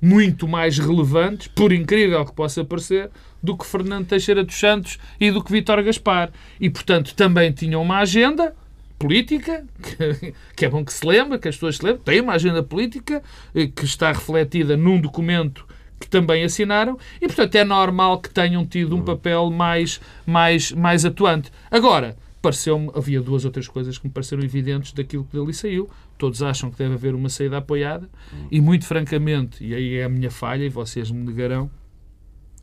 muito 0.00 0.46
mais 0.46 0.78
relevantes, 0.78 1.48
por 1.48 1.72
incrível 1.72 2.24
que 2.24 2.32
possa 2.32 2.64
parecer, 2.64 3.10
do 3.42 3.56
que 3.56 3.66
Fernando 3.66 4.06
Teixeira 4.06 4.42
dos 4.42 4.58
Santos 4.58 4.98
e 5.20 5.30
do 5.30 5.42
que 5.42 5.52
Vítor 5.52 5.82
Gaspar. 5.82 6.30
E, 6.60 6.68
portanto, 6.68 7.14
também 7.14 7.52
tinham 7.52 7.82
uma 7.82 7.98
agenda 7.98 8.54
política, 8.98 9.64
que, 9.82 10.34
que 10.56 10.64
é 10.64 10.68
bom 10.68 10.84
que 10.84 10.92
se 10.92 11.06
lembre, 11.06 11.38
que 11.38 11.48
as 11.48 11.56
pessoas 11.56 11.76
se 11.76 11.84
lembrem, 11.84 12.02
tem 12.04 12.20
uma 12.20 12.34
agenda 12.34 12.62
política 12.62 13.22
eh, 13.54 13.66
que 13.66 13.84
está 13.84 14.12
refletida 14.12 14.76
num 14.76 15.00
documento 15.00 15.66
que 15.98 16.08
também 16.08 16.44
assinaram 16.44 16.98
e, 17.20 17.26
portanto, 17.26 17.54
é 17.54 17.64
normal 17.64 18.20
que 18.20 18.28
tenham 18.28 18.66
tido 18.66 18.94
um 18.94 19.02
papel 19.02 19.50
mais, 19.50 20.00
mais, 20.26 20.72
mais 20.72 21.04
atuante. 21.04 21.50
Agora, 21.70 22.16
pareceu-me, 22.42 22.90
havia 22.94 23.20
duas 23.20 23.44
ou 23.44 23.50
três 23.50 23.66
coisas 23.66 23.98
que 23.98 24.06
me 24.06 24.12
pareceram 24.12 24.42
evidentes 24.42 24.92
daquilo 24.92 25.24
que 25.24 25.36
dali 25.36 25.54
saiu. 25.54 25.88
Todos 26.18 26.42
acham 26.42 26.70
que 26.70 26.78
deve 26.78 26.94
haver 26.94 27.14
uma 27.14 27.28
saída 27.28 27.58
apoiada 27.58 28.08
e, 28.50 28.60
muito 28.60 28.86
francamente, 28.86 29.64
e 29.64 29.74
aí 29.74 29.96
é 29.96 30.04
a 30.04 30.08
minha 30.08 30.30
falha, 30.30 30.64
e 30.64 30.68
vocês 30.68 31.10
me 31.10 31.24
negarão, 31.24 31.70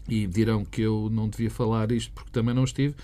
e 0.07 0.27
dirão 0.27 0.65
que 0.65 0.81
eu 0.81 1.09
não 1.11 1.29
devia 1.29 1.49
falar 1.49 1.91
isto 1.91 2.11
porque 2.13 2.31
também 2.31 2.53
não 2.53 2.63
estive, 2.63 2.95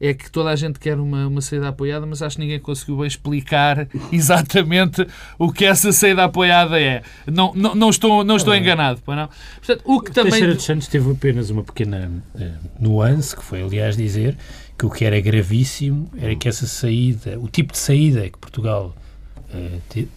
é 0.00 0.14
que 0.14 0.30
toda 0.30 0.50
a 0.50 0.56
gente 0.56 0.78
quer 0.78 0.98
uma, 0.98 1.26
uma 1.26 1.40
saída 1.40 1.68
apoiada, 1.68 2.06
mas 2.06 2.22
acho 2.22 2.36
que 2.36 2.42
ninguém 2.42 2.60
conseguiu 2.60 2.96
bem 2.98 3.06
explicar 3.06 3.88
exatamente 4.12 5.06
o 5.38 5.52
que 5.52 5.64
essa 5.64 5.92
saída 5.92 6.24
apoiada 6.24 6.80
é. 6.80 7.02
Não, 7.26 7.52
não, 7.54 7.74
não 7.74 7.90
estou, 7.90 8.22
não 8.22 8.36
estou 8.36 8.54
enganado. 8.54 9.02
Não? 9.06 9.28
Portanto, 9.56 9.82
o 9.84 10.00
que 10.00 10.12
também... 10.12 10.30
Teixeira 10.30 10.54
de 10.54 10.62
Santos 10.62 10.88
teve 10.88 11.10
apenas 11.10 11.50
uma 11.50 11.64
pequena 11.64 12.10
uh, 12.34 12.42
nuance, 12.80 13.34
que 13.34 13.42
foi, 13.42 13.62
aliás, 13.62 13.96
dizer 13.96 14.36
que 14.78 14.86
o 14.86 14.90
que 14.90 15.04
era 15.04 15.20
gravíssimo 15.20 16.08
era 16.16 16.36
que 16.36 16.48
essa 16.48 16.66
saída, 16.66 17.38
o 17.40 17.48
tipo 17.48 17.72
de 17.72 17.78
saída 17.78 18.28
que 18.28 18.38
Portugal 18.38 18.94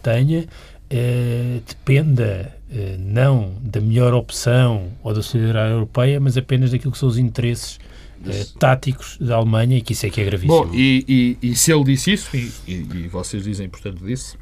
tenha, 0.01 0.41
uh, 0.41 1.61
dependa 1.67 2.55
não 2.99 3.53
da 3.61 3.81
melhor 3.81 4.13
opção 4.13 4.87
ou 5.03 5.13
da 5.13 5.21
solidariedade 5.21 5.73
europeia, 5.73 6.19
mas 6.21 6.37
apenas 6.37 6.71
daquilo 6.71 6.93
que 6.93 6.97
são 6.97 7.09
os 7.09 7.17
interesses 7.17 7.77
eh, 8.25 8.45
táticos 8.59 9.17
da 9.19 9.35
Alemanha 9.35 9.77
e 9.77 9.81
que 9.81 9.93
isso 9.93 10.05
é 10.05 10.09
que 10.09 10.21
é 10.21 10.25
gravíssimo. 10.25 10.65
Bom, 10.65 10.73
e, 10.73 11.37
e, 11.41 11.49
e 11.49 11.55
se 11.55 11.73
ele 11.73 11.83
disse 11.83 12.13
isso, 12.13 12.37
e, 12.37 12.51
e, 12.67 13.07
vocês 13.07 13.43
dizem, 13.43 13.67
portanto, 13.67 14.05
disse, 14.05 14.37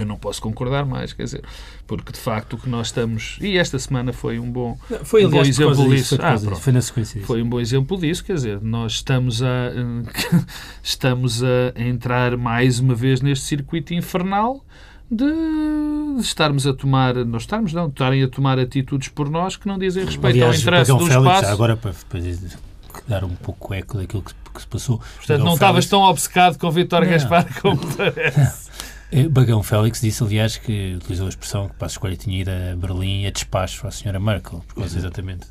eu 0.00 0.06
não 0.06 0.16
posso 0.16 0.40
concordar 0.40 0.84
mais, 0.84 1.12
quer 1.12 1.24
dizer, 1.24 1.42
porque 1.86 2.12
de 2.12 2.18
facto 2.18 2.54
o 2.54 2.58
que 2.58 2.68
nós 2.68 2.88
estamos. 2.88 3.38
E 3.40 3.56
esta 3.58 3.78
semana 3.78 4.12
foi 4.12 4.38
um 4.38 4.50
bom, 4.50 4.78
não, 4.88 5.04
foi, 5.04 5.26
um 5.26 5.30
bom 5.30 5.42
exemplo 5.42 5.88
disso. 5.88 6.16
Foi, 6.16 6.24
ah, 6.24 6.38
foi 6.38 6.72
na 6.72 6.80
sequência 6.80 7.14
disso. 7.14 7.26
Foi 7.26 7.42
um 7.42 7.48
bom 7.48 7.60
exemplo 7.60 7.98
disso, 7.98 8.24
quer 8.24 8.34
dizer, 8.34 8.60
nós 8.60 8.92
estamos 8.92 9.42
a, 9.42 9.72
estamos 10.82 11.42
a 11.42 11.80
entrar 11.80 12.36
mais 12.36 12.78
uma 12.78 12.94
vez 12.94 13.20
neste 13.20 13.44
circuito 13.44 13.94
infernal 13.94 14.64
de, 15.10 15.24
estarmos 16.20 16.66
a 16.66 16.74
tomar, 16.74 17.14
não 17.14 17.38
estarmos, 17.38 17.72
não, 17.72 17.88
estarem 17.88 18.22
a 18.22 18.28
tomar 18.28 18.58
atitudes 18.58 19.08
por 19.08 19.30
nós 19.30 19.56
que 19.56 19.66
não 19.66 19.78
dizem 19.78 20.04
respeito 20.04 20.34
Aliás, 20.34 20.56
ao 20.56 20.60
interesse 20.60 20.92
do 20.92 20.98
Félix, 20.98 21.16
espaço. 21.16 21.52
Agora, 21.52 21.76
para, 21.76 21.94
para 22.08 22.20
dar 23.06 23.24
um 23.24 23.34
pouco 23.34 23.72
eco 23.72 23.96
daquilo 23.96 24.22
que, 24.22 24.34
que 24.52 24.60
se 24.60 24.66
passou. 24.66 25.00
Portanto, 25.16 25.44
não 25.44 25.54
estavas 25.54 25.86
tão 25.86 26.00
obcecado 26.02 26.58
com 26.58 26.70
Vítor 26.70 27.06
Gaspar 27.06 27.46
como 27.60 27.80
parece. 27.96 28.67
Eh, 29.10 29.26
Bagão 29.26 29.62
Félix 29.62 30.02
disse, 30.02 30.22
aliás, 30.22 30.58
que 30.58 30.94
utilizou 30.96 31.26
a 31.26 31.28
expressão 31.30 31.68
que 31.68 31.74
para 31.76 31.86
a 31.86 31.88
escolha 31.88 32.14
tinha 32.14 32.42
ido 32.42 32.50
a 32.50 32.76
Berlim 32.76 33.26
a 33.26 33.30
despacho 33.30 33.86
à 33.86 33.90
senhora 33.90 34.20
Merkel, 34.20 34.62
por 34.68 34.74
causa 34.74 34.98
exatamente. 34.98 35.46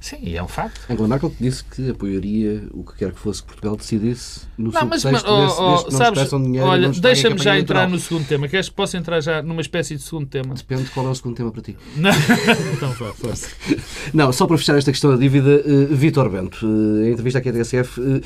Sim, 0.00 0.34
é 0.34 0.42
um 0.42 0.48
facto. 0.48 0.80
Angela 0.90 1.08
Merkel 1.08 1.34
disse 1.38 1.62
que 1.62 1.90
apoiaria 1.90 2.64
o 2.72 2.82
que 2.82 2.96
quer 2.96 3.12
que 3.12 3.18
fosse 3.18 3.42
que 3.42 3.48
Portugal 3.48 3.76
decidisse 3.76 4.46
no 4.56 4.72
não, 4.72 4.86
mas, 4.86 5.04
mas, 5.04 5.22
oh, 5.24 5.84
oh, 5.86 5.90
sabes, 5.90 6.30
dinheiro 6.30 6.66
Olha, 6.66 6.88
deixa-me 6.88 7.38
já 7.38 7.58
entrar 7.58 7.86
no 7.86 7.98
segundo 7.98 8.26
tema. 8.26 8.48
Queres 8.48 8.70
que 8.70 8.74
possa 8.74 8.96
entrar 8.96 9.20
já 9.20 9.42
numa 9.42 9.60
espécie 9.60 9.94
de 9.96 10.02
segundo 10.02 10.26
tema? 10.26 10.54
Depende 10.54 10.84
de 10.84 10.90
qual 10.90 11.06
é 11.06 11.10
o 11.10 11.14
segundo 11.14 11.36
tema 11.36 11.52
para 11.52 11.62
ti. 11.62 11.76
Não. 11.96 12.10
então, 12.72 12.92
força. 12.94 13.48
Não, 14.14 14.32
só 14.32 14.46
para 14.46 14.56
fechar 14.56 14.78
esta 14.78 14.90
questão 14.90 15.10
da 15.10 15.18
dívida, 15.18 15.62
uh, 15.66 15.94
Vítor 15.94 16.30
Bento, 16.30 16.66
uh, 16.66 17.04
em 17.04 17.10
entrevista 17.10 17.40
aqui 17.40 17.50
à 17.50 17.52
TSF, 17.52 18.00
uh, 18.00 18.20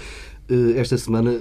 esta 0.77 0.97
semana 0.97 1.41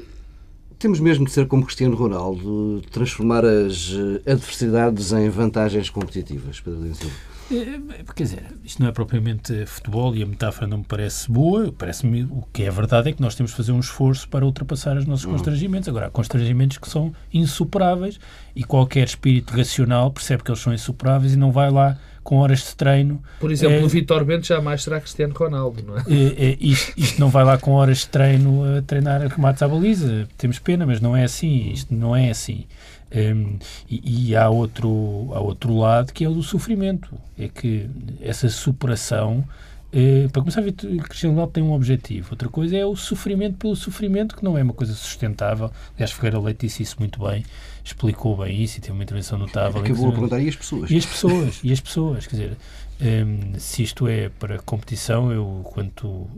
temos 0.86 1.00
mesmo 1.00 1.26
de 1.26 1.32
ser 1.32 1.48
como 1.48 1.66
Cristiano 1.66 1.96
Ronaldo, 1.96 2.80
transformar 2.92 3.44
as 3.44 3.92
adversidades 4.24 5.12
em 5.14 5.28
vantagens 5.30 5.90
competitivas, 5.90 6.60
Pedro 6.60 6.94
Silva. 6.94 7.16
É, 7.52 8.04
quer 8.14 8.24
dizer, 8.24 8.44
isto 8.64 8.84
não 8.84 8.90
é 8.90 8.92
propriamente 8.92 9.66
futebol 9.66 10.16
e 10.16 10.22
a 10.22 10.28
metáfora 10.28 10.68
não 10.68 10.80
me 10.80 10.84
parece 10.84 11.32
boa. 11.32 11.72
Parece-me 11.72 12.26
o 12.26 12.44
que 12.54 12.62
é 12.62 12.70
verdade 12.70 13.10
é 13.10 13.14
que 13.14 13.22
nós 13.22 13.34
temos 13.34 13.50
de 13.50 13.58
fazer 13.58 13.72
um 13.72 13.80
esforço 13.80 14.30
para 14.30 14.46
ultrapassar 14.46 14.96
os 14.96 15.08
nossos 15.08 15.26
uhum. 15.26 15.32
constrangimentos. 15.32 15.90
Agora, 15.90 16.06
há 16.06 16.10
constrangimentos 16.12 16.78
que 16.78 16.88
são 16.88 17.12
insuperáveis 17.34 18.20
e 18.56 18.64
qualquer 18.64 19.06
espírito 19.06 19.58
racional 19.58 20.12
percebe 20.12 20.44
que 20.44 20.52
eles 20.52 20.62
são 20.62 20.72
insuperáveis 20.72 21.34
e 21.34 21.36
não 21.36 21.52
vai 21.52 21.72
lá 21.72 21.98
com 22.26 22.38
horas 22.38 22.60
de 22.60 22.76
treino. 22.76 23.22
Por 23.40 23.52
exemplo, 23.52 23.78
é, 23.78 23.84
o 23.84 23.88
Vitor 23.88 24.26
Bento 24.26 24.48
jamais 24.48 24.82
será 24.82 25.00
Cristiano 25.00 25.34
Ronaldo, 25.34 25.84
não 25.84 25.96
é? 25.96 26.02
é, 26.10 26.50
é 26.50 26.58
isto, 26.60 26.92
isto, 26.98 27.20
não 27.22 27.30
vai 27.30 27.46
lá 27.46 27.56
com 27.56 27.72
horas 27.74 28.00
de 28.00 28.08
treino 28.08 28.64
a 28.78 28.82
treinar 28.82 29.22
remates 29.22 29.62
à 29.62 29.68
baliza. 29.68 30.28
Temos 30.36 30.58
pena, 30.58 30.88
mas 30.88 31.00
não 31.00 31.16
é 31.16 31.24
assim. 31.24 31.72
Isto 31.72 31.94
não 31.94 32.16
é 32.16 32.32
assim. 32.32 32.66
Um, 33.16 33.60
e, 33.88 34.30
e 34.32 34.36
há, 34.36 34.50
outro, 34.50 35.30
há 35.34 35.40
outro 35.40 35.78
lado 35.78 36.12
que 36.12 36.26
é 36.26 36.28
o 36.28 36.34
do 36.34 36.42
sofrimento. 36.42 37.16
É 37.38 37.48
que 37.48 37.88
essa 38.20 38.50
superação 38.50 39.46
Uh, 39.94 40.30
para 40.30 40.42
começar, 40.42 40.62
o 40.62 40.74
Cristiano 41.04 41.36
Ronaldo 41.36 41.54
tem 41.54 41.64
um 41.64 41.72
objetivo. 41.72 42.28
Outra 42.32 42.50
coisa 42.50 42.76
é 42.76 42.86
o 42.86 42.98
sofrimento 42.98 43.56
pelo 43.56 43.78
sofrimento, 43.78 44.36
que 44.36 44.44
não 44.44 44.58
é 44.58 44.64
uma 44.64 44.74
coisa 44.74 44.94
sustentável. 44.94 45.72
Aliás, 45.94 46.12
Ferreira 46.12 46.38
Leite 46.38 46.68
disse 46.68 46.84
isso 46.84 46.98
muito 47.00 47.26
bem, 47.26 47.46
explicou 47.86 48.36
bem 48.36 48.64
isso 48.64 48.80
e 48.80 48.82
teve 48.82 48.94
uma 48.94 49.04
intervenção 49.04 49.38
notável. 49.38 49.80
Acabou 49.80 50.10
a 50.10 50.12
perguntar, 50.12 50.40
e 50.42 50.50
as 50.50 50.56
pessoas? 50.56 50.90
E 50.90 50.98
as 50.98 51.06
pessoas, 51.06 51.60
e 51.64 51.72
as 51.72 51.80
pessoas, 51.80 52.26
quer 52.26 52.36
dizer, 52.36 52.58
um, 53.00 53.60
se 53.60 53.84
isto 53.84 54.08
é 54.08 54.30
para 54.30 54.58
competição, 54.58 55.32
eu, 55.32 55.62
quando, 55.66 56.08
um, 56.08 56.30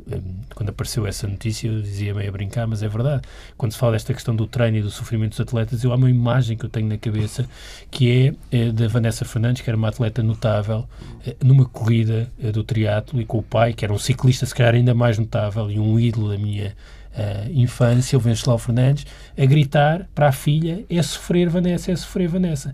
quando 0.54 0.70
apareceu 0.70 1.08
essa 1.08 1.26
notícia, 1.26 1.70
eu 1.70 1.82
dizia 1.82 2.14
meio 2.14 2.28
a 2.28 2.32
brincar, 2.32 2.68
mas 2.68 2.84
é 2.84 2.88
verdade. 2.90 3.22
Quando 3.56 3.72
se 3.72 3.78
fala 3.78 3.94
desta 3.94 4.14
questão 4.14 4.36
do 4.36 4.46
treino 4.46 4.78
e 4.78 4.82
do 4.82 4.92
sofrimento 4.92 5.30
dos 5.32 5.40
atletas, 5.40 5.86
eu 5.86 5.94
há 5.94 5.96
uma 5.96 6.10
imagem 6.10 6.58
que 6.58 6.66
eu 6.66 6.70
tenho 6.70 6.88
na 6.88 6.98
cabeça 6.98 7.48
que 7.90 8.36
é, 8.52 8.58
é 8.58 8.72
da 8.72 8.90
Vanessa 8.90 9.24
Fernandes, 9.24 9.62
que 9.62 9.70
era 9.70 9.78
uma 9.78 9.88
atleta 9.88 10.22
notável, 10.22 10.86
é, 11.26 11.34
numa 11.42 11.64
corrida 11.64 12.30
é, 12.44 12.52
do 12.52 12.62
triatlo 12.62 13.22
e 13.22 13.26
com 13.26 13.38
o 13.38 13.44
pai, 13.44 13.72
que 13.72 13.86
era 13.86 13.94
um 13.94 14.00
ciclista, 14.00 14.46
se 14.46 14.54
calhar 14.54 14.76
ainda 14.76 14.94
mais 14.94 15.18
notável 15.18 15.72
e 15.72 15.80
um 15.80 15.98
ídolo 15.98 16.30
da 16.30 16.38
minha 16.38 16.76
uh, 17.18 17.52
infância, 17.52 18.18
o 18.18 18.22
Venceslau 18.22 18.58
Fernandes, 18.58 19.06
a 19.38 19.46
gritar 19.46 20.08
para 20.14 20.30
a 20.30 20.32
filha: 20.32 20.86
é 20.90 21.02
sofrer, 21.02 21.50
Vanessa, 21.50 21.92
é 21.92 21.96
sofrer, 21.96 22.28
Vanessa. 22.28 22.74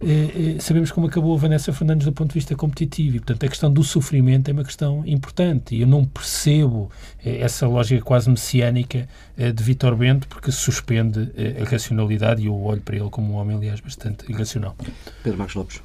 Eh, 0.00 0.58
sabemos 0.60 0.92
como 0.92 1.08
acabou 1.08 1.34
a 1.34 1.36
Vanessa 1.36 1.72
Fernandes 1.72 2.06
do 2.06 2.12
ponto 2.12 2.28
de 2.28 2.34
vista 2.34 2.54
competitivo 2.54 3.16
e, 3.16 3.18
portanto, 3.18 3.44
a 3.44 3.48
questão 3.48 3.72
do 3.72 3.82
sofrimento 3.82 4.48
é 4.48 4.52
uma 4.52 4.62
questão 4.62 5.02
importante 5.04 5.74
e 5.74 5.80
eu 5.80 5.88
não 5.88 6.04
percebo 6.04 6.88
essa 7.24 7.66
lógica 7.66 8.00
quase 8.00 8.30
messiânica 8.30 9.08
de 9.36 9.60
Vitor 9.60 9.96
Bento 9.96 10.28
porque 10.28 10.52
suspende 10.52 11.32
a 11.60 11.68
racionalidade 11.68 12.42
e 12.42 12.46
eu 12.46 12.54
olho 12.62 12.80
para 12.80 12.94
ele 12.94 13.10
como 13.10 13.32
um 13.32 13.36
homem, 13.38 13.56
aliás, 13.56 13.80
bastante 13.80 14.30
irracional. 14.30 14.76
Pedro 15.24 15.36
Marcos 15.36 15.56
Lopes. 15.56 15.82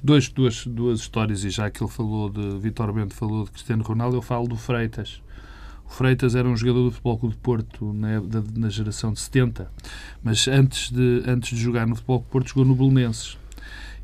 Duas, 0.00 0.28
duas, 0.28 0.64
duas 0.64 1.00
histórias, 1.00 1.42
e 1.42 1.50
já 1.50 1.68
que 1.68 1.82
ele 1.82 1.90
falou 1.90 2.30
de 2.30 2.58
Vitor 2.60 2.92
Bento, 2.92 3.12
falou 3.12 3.44
de 3.44 3.50
Cristiano 3.50 3.82
Ronaldo, 3.82 4.16
eu 4.16 4.22
falo 4.22 4.46
do 4.46 4.56
Freitas 4.56 5.20
Freitas 5.92 6.34
era 6.34 6.48
um 6.48 6.56
jogador 6.56 6.84
do 6.84 6.90
Futebol 6.90 7.18
Clube 7.18 7.34
de 7.34 7.40
Porto 7.40 7.92
na, 7.92 8.22
na 8.56 8.68
geração 8.70 9.12
de 9.12 9.20
70, 9.20 9.70
mas 10.22 10.48
antes 10.48 10.90
de, 10.90 11.22
antes 11.26 11.56
de 11.56 11.62
jogar 11.62 11.86
no 11.86 11.94
Futebol 11.94 12.20
Clube 12.20 12.28
de 12.28 12.32
Porto 12.32 12.48
jogou 12.48 12.64
no 12.64 12.74
Belenenses. 12.74 13.36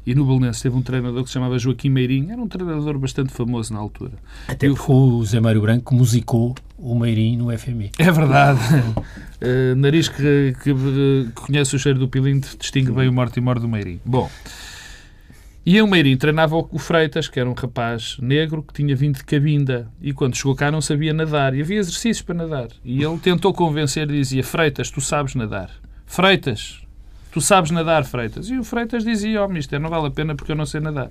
E 0.07 0.15
no 0.15 0.25
Belenenses 0.25 0.63
teve 0.63 0.77
um 0.77 0.83
treinador 0.83 1.23
que 1.23 1.29
se 1.29 1.35
chamava 1.35 1.59
Joaquim 1.59 1.91
Meirinho, 1.91 2.31
era 2.31 2.41
um 2.41 2.49
treinador 2.49 2.99
bastante 2.99 3.33
famoso 3.33 3.73
na 3.73 3.79
altura. 3.79 4.13
Até 4.47 4.69
porque 4.69 4.93
o 4.93 5.25
Zé 5.25 5.41
Mário 5.41 5.61
Branco 5.61 5.95
musicou 5.95 6.55
o 6.79 6.99
Meirinho 6.99 7.45
no 7.45 7.59
FMI. 7.59 7.91
É 7.99 8.11
verdade. 8.11 8.61
uh, 8.63 9.75
nariz 9.77 10.09
que, 10.09 10.55
que, 10.63 10.75
que, 10.75 11.31
conhece 11.35 11.75
o 11.75 11.79
cheiro 11.79 11.99
do 11.99 12.09
pilinto 12.09 12.57
distingue 12.59 12.93
bem 12.93 13.09
o 13.09 13.13
morte 13.13 13.39
e 13.39 13.41
morte 13.41 13.63
do 13.63 13.69
Meirinho. 13.69 14.01
Bom, 14.05 14.31
e 15.71 15.83
o 15.83 15.87
Meirinho 15.87 16.17
treinava 16.17 16.57
o 16.57 16.79
Freitas, 16.79 17.29
que 17.29 17.39
era 17.39 17.47
um 17.47 17.53
rapaz 17.53 18.17
negro 18.23 18.63
que 18.63 18.73
tinha 18.73 18.97
vindo 18.97 19.17
de 19.17 19.25
Cabinda 19.25 19.87
e 20.01 20.15
quando 20.15 20.35
chegou 20.35 20.57
cá 20.57 20.71
não 20.71 20.81
sabia 20.81 21.13
nadar 21.13 21.55
e 21.55 21.61
havia 21.61 21.79
exercícios 21.79 22.23
para 22.23 22.37
nadar. 22.37 22.69
E 22.83 23.03
ele 23.03 23.19
tentou 23.19 23.53
convencer 23.53 24.07
dizia: 24.07 24.43
Freitas, 24.43 24.91
tu 24.91 25.03
sabes 25.03 25.35
nadar. 25.35 25.71
Freitas, 26.07 26.81
tu 27.31 27.43
sabes 27.43 27.71
nadar, 27.71 28.07
Freitas. 28.07 28.49
E 28.49 28.57
o 28.57 28.65
Freitas 28.65 29.05
dizia: 29.05 29.45
Oh, 29.45 29.49
mister, 29.49 29.79
não 29.79 29.91
vale 29.91 30.07
a 30.07 30.11
pena 30.11 30.35
porque 30.35 30.53
eu 30.53 30.57
não 30.57 30.65
sei 30.65 30.81
nadar. 30.81 31.11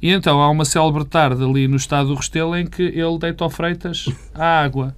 E 0.00 0.12
então 0.12 0.40
há 0.40 0.48
uma 0.48 0.64
célebre 0.64 1.04
tarde 1.04 1.44
ali 1.44 1.68
no 1.68 1.76
estado 1.76 2.08
do 2.08 2.14
Restelo 2.14 2.56
em 2.56 2.66
que 2.66 2.84
ele 2.84 3.18
deita 3.18 3.44
ao 3.44 3.50
Freitas 3.50 4.06
à 4.34 4.62
água. 4.62 4.96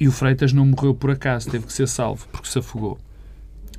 E 0.00 0.08
o 0.08 0.10
Freitas 0.10 0.54
não 0.54 0.64
morreu 0.64 0.94
por 0.94 1.10
acaso, 1.10 1.50
teve 1.50 1.66
que 1.66 1.72
ser 1.74 1.86
salvo 1.86 2.26
porque 2.32 2.48
se 2.48 2.60
afogou. 2.60 2.98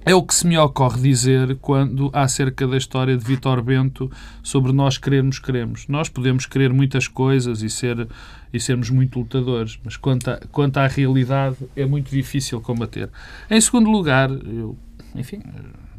É 0.05 0.13
o 0.13 0.21
que 0.21 0.35
se 0.35 0.45
me 0.45 0.57
ocorre 0.57 1.01
dizer 1.01 1.57
quando 1.61 2.09
acerca 2.11 2.67
da 2.67 2.75
história 2.75 3.15
de 3.17 3.23
Vitor 3.23 3.61
Bento 3.61 4.11
sobre 4.41 4.73
nós 4.73 4.97
queremos, 4.97 5.39
queremos. 5.39 5.87
Nós 5.87 6.09
podemos 6.09 6.45
querer 6.45 6.73
muitas 6.73 7.07
coisas 7.07 7.61
e, 7.61 7.69
ser, 7.69 8.07
e 8.51 8.59
sermos 8.59 8.89
muito 8.89 9.17
lutadores, 9.17 9.79
mas 9.83 9.95
quanto, 9.95 10.29
a, 10.29 10.39
quanto 10.51 10.77
à 10.77 10.87
realidade 10.87 11.55
é 11.75 11.85
muito 11.85 12.09
difícil 12.11 12.59
combater. 12.59 13.09
Em 13.49 13.61
segundo 13.61 13.89
lugar, 13.89 14.29
eu, 14.29 14.77
enfim, 15.15 15.41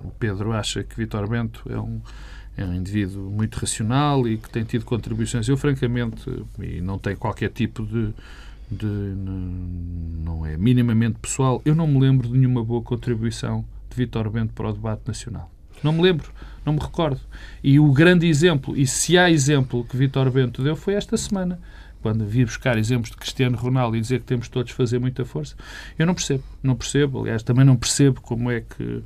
o 0.05 0.11
Pedro 0.11 0.53
acha 0.53 0.85
que 0.85 0.95
Vitor 0.95 1.27
Bento 1.27 1.63
é 1.71 1.79
um, 1.79 2.01
é 2.59 2.65
um 2.67 2.75
indivíduo 2.75 3.31
muito 3.31 3.59
racional 3.59 4.29
e 4.29 4.37
que 4.37 4.51
tem 4.51 4.65
tido 4.65 4.85
contribuições. 4.85 5.49
Eu, 5.49 5.57
francamente, 5.57 6.31
e 6.61 6.81
não 6.83 6.99
tenho 6.99 7.17
qualquer 7.17 7.49
tipo 7.51 7.83
de 7.87 8.13
de, 8.71 8.87
não 8.87 10.45
é 10.45 10.57
minimamente 10.57 11.19
pessoal, 11.19 11.61
eu 11.65 11.75
não 11.75 11.87
me 11.87 12.01
lembro 12.01 12.29
de 12.29 12.37
nenhuma 12.37 12.65
boa 12.65 12.83
contribuição 12.83 13.65
de 13.95 14.05
Vítor 14.05 14.29
Bento 14.29 14.53
para 14.53 14.69
o 14.69 14.73
debate 14.73 15.03
nacional. 15.07 15.51
Não 15.83 15.93
me 15.93 16.03
lembro, 16.03 16.31
não 16.65 16.73
me 16.73 16.81
recordo. 16.81 17.21
E 17.63 17.79
o 17.79 17.93
grande 17.93 18.27
exemplo, 18.27 18.77
e 18.77 18.87
se 18.87 19.17
há 19.17 19.31
exemplo 19.31 19.85
que 19.85 19.97
Vítor 19.97 20.31
Bento 20.31 20.63
deu, 20.63 20.75
foi 20.75 20.95
esta 20.95 21.17
semana 21.17 21.61
quando 22.03 22.27
vi 22.27 22.45
buscar 22.45 22.77
exemplos 22.77 23.11
de 23.11 23.17
Cristiano 23.17 23.57
Ronaldo 23.57 23.97
e 23.97 24.01
dizer 24.01 24.21
que 24.21 24.27
temos 24.27 24.49
todos 24.49 24.69
de 24.69 24.75
fazer 24.75 24.99
muita 24.99 25.25
força, 25.25 25.57
eu 25.99 26.05
não 26.07 26.15
percebo. 26.15 26.45
Não 26.63 26.77
percebo. 26.77 27.21
Aliás, 27.21 27.43
também 27.43 27.65
não 27.65 27.77
percebo 27.77 28.21
como 28.21 28.51
é 28.51 28.61
que 28.61 29.03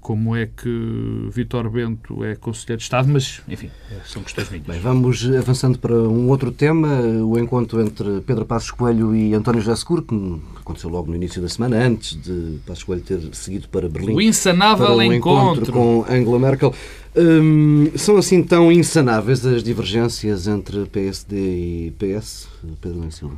como 0.00 0.34
é 0.34 0.46
que 0.46 1.28
Vitor 1.30 1.68
Bento 1.68 2.24
é 2.24 2.34
Conselheiro 2.34 2.78
de 2.78 2.84
Estado, 2.84 3.08
mas, 3.08 3.42
enfim, 3.46 3.70
são 4.04 4.22
questões 4.22 4.50
minhas. 4.50 4.66
Bem, 4.66 4.80
vamos 4.80 5.30
avançando 5.30 5.78
para 5.78 5.94
um 5.94 6.28
outro 6.28 6.50
tema, 6.50 6.88
o 7.00 7.38
encontro 7.38 7.80
entre 7.80 8.20
Pedro 8.22 8.46
Passos 8.46 8.70
Coelho 8.70 9.14
e 9.14 9.34
António 9.34 9.60
José 9.60 9.76
Seguro, 9.76 10.02
que 10.02 10.40
aconteceu 10.58 10.88
logo 10.88 11.10
no 11.10 11.16
início 11.16 11.42
da 11.42 11.48
semana, 11.48 11.76
antes 11.76 12.20
de 12.20 12.58
Passos 12.66 12.84
Coelho 12.84 13.02
ter 13.02 13.20
seguido 13.34 13.68
para 13.68 13.88
Berlim. 13.88 14.14
O 14.14 14.20
insanável 14.20 14.86
para 14.86 14.96
um 14.96 15.02
encontro. 15.12 15.62
encontro 15.62 15.72
com 15.72 16.04
Angela 16.08 16.38
Merkel. 16.38 16.74
Hum, 17.14 17.90
são 17.96 18.16
assim 18.16 18.42
tão 18.42 18.72
insanáveis 18.72 19.44
as 19.44 19.62
divergências 19.62 20.46
entre 20.46 20.86
PSD 20.86 21.36
e 21.36 21.94
PS, 21.98 22.48
Pedro 22.80 23.00
Lem 23.00 23.10
Silva? 23.10 23.36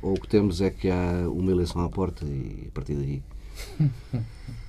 Ou 0.00 0.14
o 0.14 0.20
que 0.20 0.26
temos 0.26 0.62
é 0.62 0.70
que 0.70 0.88
há 0.88 1.28
uma 1.28 1.50
eleição 1.50 1.84
à 1.84 1.88
porta 1.90 2.24
e 2.24 2.68
a 2.68 2.70
partir 2.72 2.94
daí... 2.94 3.22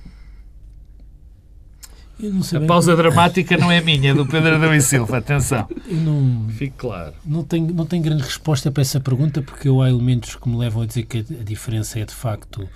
a 2.56 2.66
pausa 2.66 2.94
dramática 2.96 3.56
não 3.56 3.70
é 3.70 3.80
minha, 3.80 4.10
é 4.10 4.14
do 4.14 4.24
Pedro 4.24 4.54
Adão 4.54 4.74
e 4.74 4.80
Silva, 4.80 5.18
atenção. 5.18 5.66
Eu 5.88 5.96
não, 5.96 6.48
Fique 6.50 6.74
claro. 6.76 7.14
Não 7.24 7.42
tenho, 7.42 7.72
não 7.74 7.84
tenho 7.84 8.02
grande 8.02 8.22
resposta 8.22 8.70
para 8.70 8.80
essa 8.80 9.00
pergunta, 9.00 9.42
porque 9.42 9.68
eu, 9.68 9.82
há 9.82 9.90
elementos 9.90 10.36
que 10.36 10.48
me 10.48 10.56
levam 10.56 10.82
a 10.82 10.86
dizer 10.86 11.04
que 11.04 11.18
a, 11.18 11.42
diferença 11.44 11.98
é 11.98 12.04
de 12.04 12.14
facto 12.14 12.68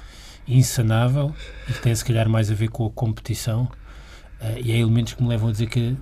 insanável 0.48 1.32
e 1.68 1.72
que 1.72 1.80
tem 1.80 1.94
se 1.94 2.04
calhar 2.04 2.28
mais 2.28 2.50
a 2.50 2.54
ver 2.54 2.68
com 2.68 2.86
a 2.86 2.90
competição, 2.90 3.62
uh, 4.40 4.58
e 4.62 4.72
há 4.72 4.76
elementos 4.76 5.14
que 5.14 5.22
me 5.22 5.28
levam 5.28 5.48
a 5.48 5.52
dizer 5.52 5.66
que 5.66 5.96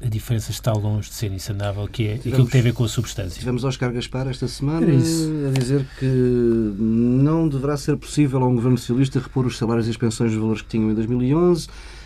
a 0.00 0.08
diferença 0.08 0.52
está 0.52 0.72
longe 0.72 1.08
de 1.08 1.14
ser 1.14 1.32
insanável, 1.32 1.86
que 1.88 2.04
é 2.04 2.16
tivemos, 2.16 2.26
aquilo 2.26 2.46
que 2.46 2.52
tem 2.52 2.60
a 2.60 2.64
ver 2.64 2.72
com 2.72 2.84
a 2.84 2.88
substância. 2.88 3.38
Tivemos 3.38 3.64
Oscar 3.64 3.92
Gaspar 3.92 4.28
esta 4.28 4.46
semana 4.46 4.86
a 4.86 5.58
dizer 5.58 5.84
que 5.98 6.06
não 6.06 7.48
deverá 7.48 7.76
ser 7.76 7.96
possível 7.96 8.42
a 8.42 8.46
um 8.46 8.54
governo 8.54 8.78
socialista 8.78 9.18
repor 9.18 9.44
os 9.46 9.56
salários 9.56 9.88
e 9.88 9.90
as 9.90 9.96
pensões 9.96 10.30
dos 10.30 10.40
valores 10.40 10.62
que 10.62 10.68
tinham 10.68 10.90
em 10.90 10.94
2011 10.94 11.68
Uh, 11.68 11.97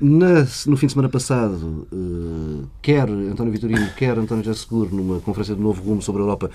na, 0.00 0.40
no 0.66 0.76
fim 0.76 0.86
de 0.86 0.92
semana 0.92 1.08
passado, 1.08 1.86
uh, 1.92 2.68
quer 2.82 3.08
António 3.08 3.52
Vitorino, 3.52 3.88
quer 3.96 4.18
António 4.18 4.44
José 4.44 4.60
Seguro, 4.60 4.94
numa 4.94 5.20
conferência 5.20 5.54
de 5.54 5.60
Novo 5.60 5.82
Rumo 5.82 6.02
sobre 6.02 6.22
a 6.22 6.24
Europa, 6.24 6.50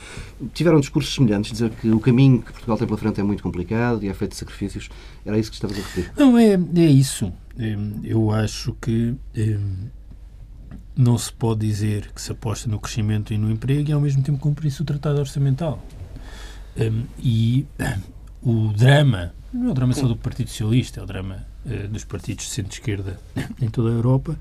tiveram 0.54 0.80
discursos 0.80 1.14
semelhantes, 1.14 1.52
dizer 1.52 1.70
que 1.72 1.90
o 1.90 2.00
caminho 2.00 2.42
que 2.42 2.52
Portugal 2.52 2.78
tem 2.78 2.88
pela 2.88 2.98
frente 2.98 3.20
é 3.20 3.24
muito 3.24 3.44
complicado 3.44 4.04
e 4.04 4.10
é 4.10 4.14
feito 4.14 4.32
de 4.32 4.38
sacrifícios. 4.38 4.90
Era 5.26 5.38
isso 5.38 5.50
que 5.50 5.56
estavas 5.56 5.78
a 5.78 5.82
referir? 5.82 6.12
Não, 6.18 6.38
é, 6.38 6.54
é 6.54 6.86
isso. 6.86 7.32
É, 7.58 7.78
eu 8.04 8.32
acho 8.32 8.74
que 8.82 9.16
é, 9.36 9.58
não 10.96 11.18
se 11.18 11.32
pode 11.32 11.66
dizer 11.66 12.12
que 12.14 12.22
se 12.22 12.32
aposta 12.32 12.70
no 12.70 12.80
crescimento 12.80 13.34
e 13.34 13.38
no 13.38 13.50
emprego 13.50 13.90
e 13.90 13.94
ao 13.94 14.02
mesmo 14.02 14.22
tempo 14.22 14.38
cumprir-se 14.38 14.82
o 14.82 14.86
tratado 14.86 15.20
orçamental. 15.20 15.84
É, 16.76 16.92
e 17.22 17.66
o 18.42 18.68
drama, 18.74 19.34
não 19.54 19.70
é 19.70 19.72
o 19.72 19.74
drama 19.74 19.94
só 19.94 20.08
do 20.08 20.16
Partido 20.16 20.50
Socialista, 20.50 21.00
é 21.00 21.04
o 21.04 21.06
drama 21.06 21.36
eh, 21.36 21.49
dos 21.90 22.04
partidos 22.04 22.46
de 22.46 22.52
centro-esquerda 22.52 23.20
em 23.62 23.70
toda 23.70 23.90
a 23.90 23.94
Europa, 23.94 24.38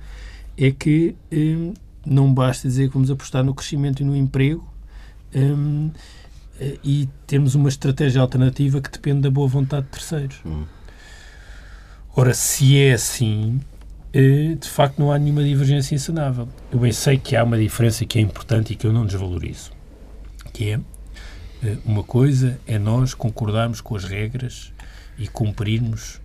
é 0.57 0.71
que 0.71 1.15
um, 1.33 1.75
não 2.05 2.33
basta 2.33 2.67
dizer 2.67 2.89
que 2.89 2.95
vamos 2.95 3.11
apostar 3.11 3.45
no 3.45 3.55
crescimento 3.55 4.03
e 4.03 4.05
no 4.05 4.17
emprego 4.17 4.69
um, 5.35 5.91
eh, 6.59 6.79
e 6.83 7.09
termos 7.27 7.55
uma 7.55 7.69
estratégia 7.69 8.21
alternativa 8.21 8.81
que 8.81 8.91
depende 8.91 9.23
da 9.23 9.31
boa 9.31 9.47
vontade 9.47 9.87
de 9.87 9.93
terceiros. 9.93 10.41
Hum. 10.45 10.65
Ora, 12.17 12.35
se 12.35 12.77
é 12.77 12.95
assim, 12.95 13.61
eh, 14.13 14.57
de 14.59 14.69
facto 14.69 14.99
não 14.99 15.13
há 15.13 15.19
nenhuma 15.19 15.45
divergência 15.45 15.95
insanável. 15.95 16.49
Eu 16.73 16.81
bem 16.81 16.93
sei 16.93 17.19
que 17.19 17.37
há 17.37 17.45
uma 17.45 17.59
diferença 17.59 18.05
que 18.05 18.19
é 18.19 18.23
importante 18.23 18.73
e 18.73 18.77
que 18.77 18.87
eu 18.87 18.93
não 18.93 19.07
desvalorizo, 19.07 19.71
que 20.53 20.71
é 20.71 20.81
uma 21.85 22.05
coisa 22.05 22.59
é 22.67 22.79
nós 22.79 23.15
concordarmos 23.15 23.81
com 23.81 23.97
as 23.97 24.05
regras 24.05 24.73
e 25.19 25.27
cumprirmos 25.27 26.21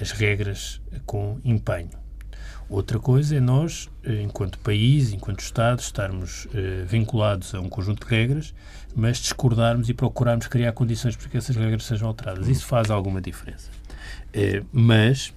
as 0.00 0.10
regras 0.12 0.80
com 1.04 1.38
empenho. 1.44 1.90
Outra 2.68 2.98
coisa 2.98 3.34
é 3.34 3.40
nós, 3.40 3.88
eh, 4.04 4.20
enquanto 4.20 4.58
país, 4.58 5.10
enquanto 5.10 5.40
Estado, 5.40 5.80
estarmos 5.80 6.46
eh, 6.52 6.84
vinculados 6.86 7.54
a 7.54 7.60
um 7.60 7.68
conjunto 7.68 8.06
de 8.06 8.14
regras, 8.14 8.54
mas 8.94 9.18
discordarmos 9.18 9.88
e 9.88 9.94
procurarmos 9.94 10.46
criar 10.48 10.72
condições 10.72 11.16
para 11.16 11.28
que 11.28 11.38
essas 11.38 11.56
regras 11.56 11.84
sejam 11.84 12.08
alteradas. 12.08 12.46
Isso 12.46 12.66
faz 12.66 12.90
alguma 12.90 13.22
diferença. 13.22 13.70
Eh, 14.34 14.62
mas 14.70 15.32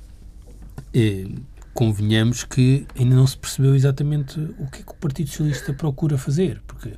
convenhamos 1.74 2.44
que 2.44 2.86
ainda 3.00 3.16
não 3.16 3.26
se 3.26 3.38
percebeu 3.38 3.74
exatamente 3.74 4.38
o 4.60 4.70
que 4.70 4.82
é 4.82 4.84
que 4.84 4.92
o 4.92 4.96
Partido 4.96 5.30
Socialista 5.30 5.74
procura 5.74 6.18
fazer, 6.18 6.62
porque 6.68 6.92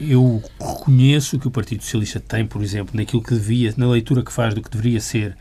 eu 0.00 0.42
reconheço 0.58 1.38
que 1.38 1.46
o 1.46 1.50
Partido 1.50 1.82
Socialista 1.82 2.18
tem, 2.18 2.46
por 2.46 2.62
exemplo, 2.62 2.96
naquilo 2.96 3.22
que 3.22 3.34
devia, 3.34 3.74
na 3.76 3.86
leitura 3.86 4.22
que 4.22 4.32
faz 4.32 4.54
do 4.54 4.62
que 4.62 4.70
deveria 4.70 5.00
ser 5.00 5.36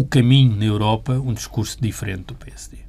o 0.00 0.04
caminho 0.06 0.56
na 0.56 0.64
Europa 0.64 1.12
um 1.12 1.34
discurso 1.34 1.76
diferente 1.78 2.24
do 2.24 2.34
PSD. 2.34 2.78
Uh, 2.78 2.80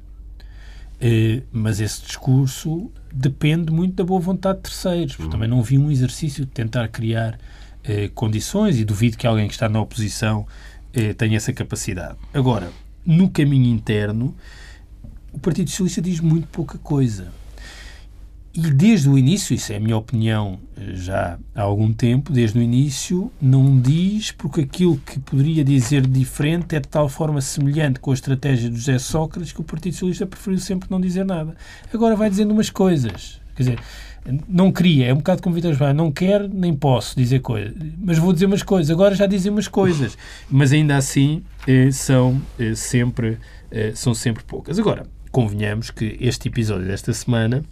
eh, 1.01 1.43
mas 1.51 1.81
esse 1.81 2.03
discurso 2.03 2.89
depende 3.13 3.69
muito 3.69 3.95
da 3.95 4.03
boa 4.05 4.21
vontade 4.21 4.59
de 4.59 4.63
terceiros. 4.63 5.19
Uhum. 5.19 5.29
Também 5.29 5.49
não 5.49 5.61
vi 5.61 5.77
um 5.77 5.91
exercício 5.91 6.45
de 6.45 6.51
tentar 6.51 6.87
criar 6.87 7.33
uh, 7.33 8.09
condições 8.13 8.79
e 8.79 8.85
duvido 8.85 9.17
que 9.17 9.27
alguém 9.27 9.47
que 9.47 9.53
está 9.53 9.67
na 9.67 9.81
oposição 9.81 10.41
uh, 10.95 11.13
tenha 11.15 11.35
essa 11.35 11.51
capacidade. 11.51 12.17
Agora, 12.33 12.71
no 13.05 13.29
caminho 13.29 13.65
interno, 13.65 14.33
o 15.33 15.39
Partido 15.39 15.69
Socialista 15.69 16.01
diz 16.01 16.21
muito 16.21 16.47
pouca 16.47 16.77
coisa. 16.77 17.33
E 18.53 18.59
desde 18.59 19.07
o 19.07 19.17
início, 19.17 19.53
isso 19.53 19.71
é 19.71 19.77
a 19.77 19.79
minha 19.79 19.95
opinião 19.95 20.59
eh, 20.75 20.91
já 20.93 21.39
há 21.55 21.61
algum 21.61 21.93
tempo, 21.93 22.33
desde 22.33 22.59
o 22.59 22.61
início 22.61 23.31
não 23.41 23.79
diz 23.79 24.31
porque 24.33 24.61
aquilo 24.61 24.97
que 24.97 25.19
poderia 25.19 25.63
dizer 25.63 26.05
diferente 26.05 26.75
é 26.75 26.81
de 26.81 26.87
tal 26.89 27.07
forma 27.07 27.39
semelhante 27.39 28.01
com 28.01 28.11
a 28.11 28.13
estratégia 28.13 28.69
de 28.69 28.75
José 28.75 28.99
Sócrates 28.99 29.53
que 29.53 29.61
o 29.61 29.63
Partido 29.63 29.93
Socialista 29.93 30.25
preferiu 30.25 30.59
sempre 30.59 30.91
não 30.91 30.99
dizer 30.99 31.23
nada. 31.23 31.55
Agora 31.93 32.13
vai 32.13 32.29
dizendo 32.29 32.51
umas 32.51 32.69
coisas. 32.69 33.39
Quer 33.55 33.63
dizer, 33.63 33.79
não 34.49 34.69
queria, 34.69 35.07
é 35.07 35.13
um 35.13 35.17
bocado 35.17 35.41
como 35.41 35.55
Vitor 35.55 35.73
João, 35.73 35.93
não 35.93 36.11
quero 36.11 36.49
nem 36.49 36.73
posso 36.73 37.15
dizer 37.15 37.39
coisas, 37.39 37.73
mas 37.97 38.17
vou 38.17 38.33
dizer 38.33 38.47
umas 38.47 38.63
coisas, 38.63 38.91
agora 38.91 39.15
já 39.15 39.25
dizem 39.25 39.51
umas 39.51 39.67
coisas, 39.69 40.17
mas 40.49 40.73
ainda 40.73 40.97
assim 40.97 41.41
eh, 41.65 41.89
são, 41.91 42.41
eh, 42.59 42.75
sempre, 42.75 43.37
são 43.95 44.13
sempre 44.13 44.43
poucas. 44.43 44.77
Agora, 44.77 45.05
convenhamos 45.31 45.89
que 45.89 46.17
este 46.19 46.49
episódio 46.49 46.85
desta 46.85 47.13
semana 47.13 47.63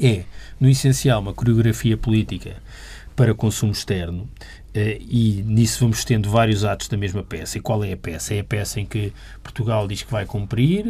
é, 0.00 0.24
no 0.60 0.68
essencial, 0.68 1.20
uma 1.20 1.32
coreografia 1.32 1.96
política 1.96 2.56
para 3.14 3.34
consumo 3.34 3.72
externo 3.72 4.28
Uh, 4.72 4.96
e 5.06 5.44
nisso 5.46 5.80
vamos 5.80 6.02
tendo 6.02 6.30
vários 6.30 6.64
atos 6.64 6.88
da 6.88 6.96
mesma 6.96 7.22
peça. 7.22 7.58
E 7.58 7.60
qual 7.60 7.84
é 7.84 7.92
a 7.92 7.96
peça? 7.96 8.34
É 8.34 8.40
a 8.40 8.44
peça 8.44 8.80
em 8.80 8.86
que 8.86 9.12
Portugal 9.42 9.86
diz 9.86 10.02
que 10.02 10.10
vai 10.10 10.24
cumprir, 10.24 10.86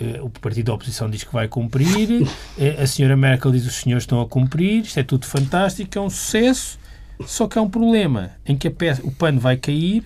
uh, 0.00 0.24
o 0.24 0.30
partido 0.30 0.66
da 0.66 0.74
oposição 0.74 1.08
diz 1.08 1.22
que 1.22 1.32
vai 1.32 1.46
cumprir, 1.46 2.22
uh, 2.22 2.26
a 2.82 2.86
senhora 2.88 3.16
Merkel 3.16 3.52
diz 3.52 3.62
que 3.62 3.68
os 3.68 3.76
senhores 3.76 4.02
estão 4.02 4.20
a 4.20 4.26
cumprir, 4.26 4.82
isto 4.82 4.98
é 4.98 5.04
tudo 5.04 5.26
fantástico, 5.26 5.96
é 5.96 6.00
um 6.00 6.10
sucesso, 6.10 6.76
só 7.24 7.46
que 7.46 7.56
há 7.56 7.62
um 7.62 7.70
problema 7.70 8.32
em 8.44 8.56
que 8.56 8.66
a 8.66 8.70
peça, 8.70 9.00
o 9.04 9.12
pano 9.12 9.38
vai 9.38 9.56
cair 9.56 10.02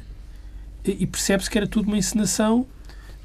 e 0.84 1.06
percebe-se 1.06 1.48
que 1.48 1.56
era 1.56 1.66
tudo 1.66 1.86
uma 1.86 1.96
encenação 1.96 2.66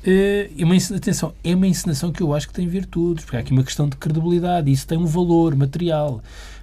é 0.03 0.63
uma 0.63 0.75
atenção, 0.75 1.33
é 1.43 1.53
uma 1.55 1.67
encenação 1.67 2.11
que 2.11 2.21
eu 2.21 2.33
acho 2.33 2.47
que 2.47 2.53
tem 2.53 2.67
virtudes, 2.67 3.25
porque 3.25 3.37
há 3.37 3.39
aqui 3.41 3.51
uma 3.51 3.63
questão 3.63 3.87
de 3.87 3.97
credibilidade, 3.97 4.71
isso 4.71 4.87
tem 4.87 4.97
um 4.97 5.05
valor 5.05 5.55
material, 5.55 6.21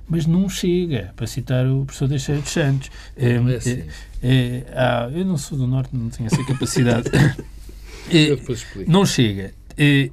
mas 0.09 0.27
não 0.27 0.49
chega, 0.49 1.13
para 1.17 1.27
citar 1.27 1.67
o 1.67 1.85
professor 1.85 2.09
Teixeira 2.09 2.41
dos 2.41 2.51
Santos. 2.51 2.91
É, 3.17 3.33
é, 3.33 3.57
assim. 3.57 3.85
é, 4.23 4.63
ah, 4.73 5.11
eu 5.13 5.25
não 5.25 5.37
sou 5.37 5.59
do 5.59 5.67
Norte, 5.67 5.91
não 5.95 6.09
tenho 6.09 6.29
essa 6.29 6.45
capacidade. 6.45 7.11
é, 8.11 8.85
não 8.87 9.05
chega. 9.05 9.53
É, 9.77 10.11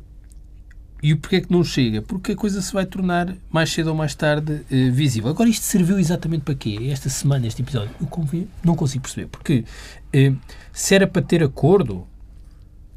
e 1.03 1.13
porquê 1.15 1.35
é 1.35 1.41
que 1.41 1.51
não 1.51 1.65
chega? 1.65 2.01
Porque 2.01 2.31
a 2.31 2.35
coisa 2.35 2.61
se 2.61 2.71
vai 2.71 2.85
tornar 2.85 3.35
mais 3.51 3.69
cedo 3.71 3.87
ou 3.87 3.95
mais 3.95 4.15
tarde 4.15 4.61
eh, 4.71 4.89
visível. 4.89 5.29
Agora, 5.29 5.49
isto 5.49 5.63
serviu 5.63 5.99
exatamente 5.99 6.43
para 6.43 6.55
quê? 6.55 6.77
Esta 6.89 7.09
semana, 7.09 7.45
este 7.45 7.61
episódio, 7.61 7.93
eu 7.99 8.47
não 8.63 8.73
consigo 8.73 9.03
perceber. 9.03 9.27
Porque 9.27 9.65
eh, 10.13 10.31
se 10.71 10.95
era 10.95 11.05
para 11.05 11.21
ter 11.21 11.43
acordo, 11.43 12.07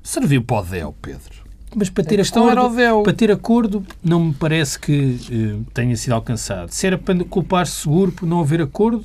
Serviu 0.06 0.40
para 0.42 0.58
o 0.58 0.62
véu, 0.62 0.94
Pedro. 1.02 1.44
Mas 1.74 1.90
para 1.90 2.04
ter, 2.04 2.20
acordo, 2.20 3.02
para 3.02 3.12
ter 3.12 3.30
acordo 3.30 3.84
não 4.02 4.26
me 4.26 4.34
parece 4.34 4.78
que 4.78 5.18
uh, 5.30 5.64
tenha 5.74 5.96
sido 5.96 6.12
alcançado. 6.12 6.70
Se 6.70 6.86
era 6.86 6.96
para 6.96 7.24
culpar 7.24 7.66
seguro 7.66 8.12
por 8.12 8.24
não 8.24 8.40
haver 8.40 8.62
acordo, 8.62 9.04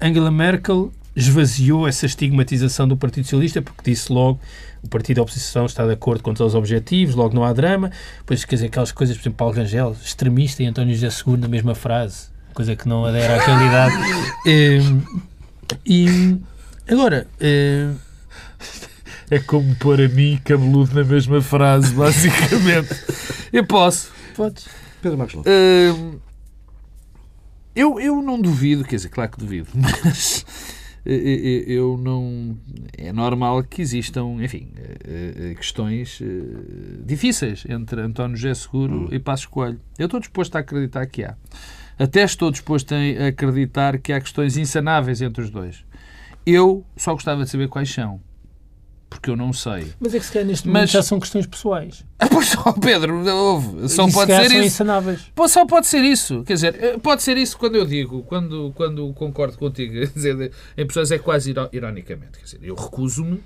Angela 0.00 0.30
Merkel 0.30 0.92
esvaziou 1.14 1.86
essa 1.86 2.04
estigmatização 2.04 2.86
do 2.86 2.96
Partido 2.96 3.24
Socialista 3.24 3.62
porque 3.62 3.90
disse 3.90 4.12
logo 4.12 4.40
o 4.82 4.88
Partido 4.88 5.16
da 5.16 5.22
Oposição 5.22 5.66
está 5.66 5.86
de 5.86 5.92
acordo 5.92 6.22
com 6.22 6.34
todos 6.34 6.52
os 6.52 6.58
objetivos, 6.58 7.14
logo 7.14 7.34
não 7.34 7.44
há 7.44 7.52
drama. 7.52 7.90
Pois, 8.26 8.44
quer 8.44 8.56
dizer, 8.56 8.66
aquelas 8.66 8.90
coisas, 8.90 9.16
por 9.16 9.22
exemplo, 9.22 9.38
Paulo 9.38 9.54
Rangel, 9.54 9.96
extremista 10.02 10.62
e 10.62 10.66
António 10.66 10.94
José 10.94 11.10
Seguro 11.10 11.40
na 11.40 11.48
mesma 11.48 11.74
frase 11.74 12.28
coisa 12.58 12.74
que 12.74 12.88
não 12.88 13.04
adere 13.04 13.32
à 13.32 13.38
realidade. 13.38 13.94
Eh, 14.46 14.80
e 15.84 16.38
agora, 16.88 17.26
eh, 17.38 17.90
É 19.30 19.38
como 19.38 19.74
pôr 19.76 20.00
a 20.00 20.08
mim 20.08 20.40
cabeludo 20.42 20.94
na 20.94 21.04
mesma 21.04 21.40
frase, 21.42 21.92
basicamente. 21.94 22.88
Eu 23.52 23.64
posso. 23.66 24.10
podes. 24.34 24.66
Pedro 25.02 25.18
Marcos 25.18 25.34
Lopes. 25.36 25.52
Hum, 25.52 26.18
eu, 27.74 28.00
eu 28.00 28.20
não 28.20 28.40
duvido, 28.40 28.82
quer 28.84 28.96
dizer, 28.96 29.08
claro 29.08 29.30
que 29.30 29.38
duvido, 29.38 29.68
mas 30.04 30.44
eh, 31.06 31.14
eh, 31.14 31.64
eu 31.68 31.96
não. 31.96 32.58
É 32.96 33.12
normal 33.12 33.62
que 33.62 33.80
existam, 33.80 34.36
enfim, 34.40 34.72
eh, 34.76 35.50
eh, 35.50 35.54
questões 35.54 36.18
eh, 36.20 37.04
difíceis 37.04 37.64
entre 37.68 38.00
António 38.00 38.36
José 38.36 38.52
Seguro 38.54 39.08
e 39.12 39.20
Passos 39.20 39.46
Coelho. 39.46 39.80
Eu 39.96 40.06
estou 40.06 40.18
disposto 40.18 40.56
a 40.56 40.58
acreditar 40.58 41.06
que 41.06 41.22
há. 41.22 41.36
Até 41.96 42.24
estou 42.24 42.50
disposto 42.50 42.92
a 42.94 43.26
acreditar 43.28 43.98
que 43.98 44.12
há 44.12 44.20
questões 44.20 44.56
insanáveis 44.56 45.22
entre 45.22 45.42
os 45.42 45.50
dois. 45.50 45.84
Eu 46.44 46.84
só 46.96 47.12
gostava 47.12 47.44
de 47.44 47.50
saber 47.50 47.68
quais 47.68 47.92
são. 47.92 48.20
Porque 49.10 49.30
eu 49.30 49.36
não 49.36 49.52
sei. 49.54 49.92
Mas 49.98 50.14
é 50.14 50.18
que 50.18 50.26
se 50.26 50.32
calhar 50.32 50.46
neste 50.46 50.66
momento 50.68 50.82
Mas- 50.82 50.90
já 50.90 51.02
são 51.02 51.18
questões 51.18 51.46
pessoais. 51.46 52.04
Ah, 52.20 52.26
pois, 52.28 52.54
ó, 52.66 52.72
Pedro, 52.72 53.24
houve. 53.28 53.88
Só 53.88 54.06
E 54.06 54.10
se 54.10 54.14
pode 54.14 54.26
calhar 54.32 54.42
ser 54.42 54.48
são 54.50 54.58
isso. 54.58 54.66
insanáveis. 54.66 55.20
Pô, 55.36 55.46
só 55.48 55.64
pode 55.64 55.86
ser 55.86 56.02
isso. 56.02 56.42
Quer 56.44 56.54
dizer, 56.54 56.76
eh, 56.82 56.98
pode 56.98 57.22
ser 57.22 57.36
isso 57.36 57.56
quando 57.56 57.76
eu 57.76 57.86
digo, 57.86 58.22
quando, 58.24 58.72
quando 58.74 59.12
concordo 59.14 59.56
contigo, 59.56 59.94
dizer, 60.12 60.50
em 60.76 60.86
pessoas 60.86 61.12
é 61.12 61.18
quase 61.18 61.50
iro- 61.50 61.68
ironicamente. 61.72 62.38
Quer 62.38 62.44
dizer, 62.44 62.58
eu 62.62 62.74
recuso-me, 62.74 63.40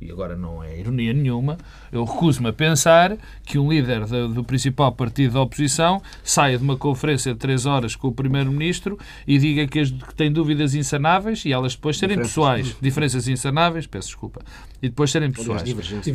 e 0.00 0.10
agora 0.10 0.36
não 0.36 0.62
é 0.62 0.78
ironia 0.78 1.12
nenhuma, 1.12 1.58
eu 1.90 2.04
recuso-me 2.04 2.48
a 2.48 2.52
pensar 2.52 3.16
que 3.44 3.58
um 3.58 3.70
líder 3.72 4.04
do, 4.06 4.28
do 4.28 4.44
principal 4.44 4.92
partido 4.92 5.34
da 5.34 5.40
oposição 5.42 6.00
saia 6.22 6.56
de 6.56 6.62
uma 6.64 6.76
conferência 6.76 7.32
de 7.32 7.38
três 7.38 7.66
horas 7.66 7.96
com 7.96 8.08
o 8.08 8.12
Primeiro-Ministro 8.12 8.98
e 9.26 9.38
diga 9.38 9.66
que, 9.66 9.80
as- 9.80 9.90
que 9.90 10.14
tem 10.14 10.30
dúvidas 10.32 10.74
insanáveis 10.74 11.44
e 11.44 11.52
elas 11.52 11.74
depois 11.74 11.98
serem 11.98 12.16
Diferenças. 12.16 12.34
pessoais. 12.34 12.76
Diferenças 12.80 13.28
insanáveis, 13.28 13.86
peço 13.86 14.08
desculpa. 14.08 14.40
E 14.82 14.88
depois 14.88 15.10
serem 15.10 15.30
pessoais. 15.30 15.62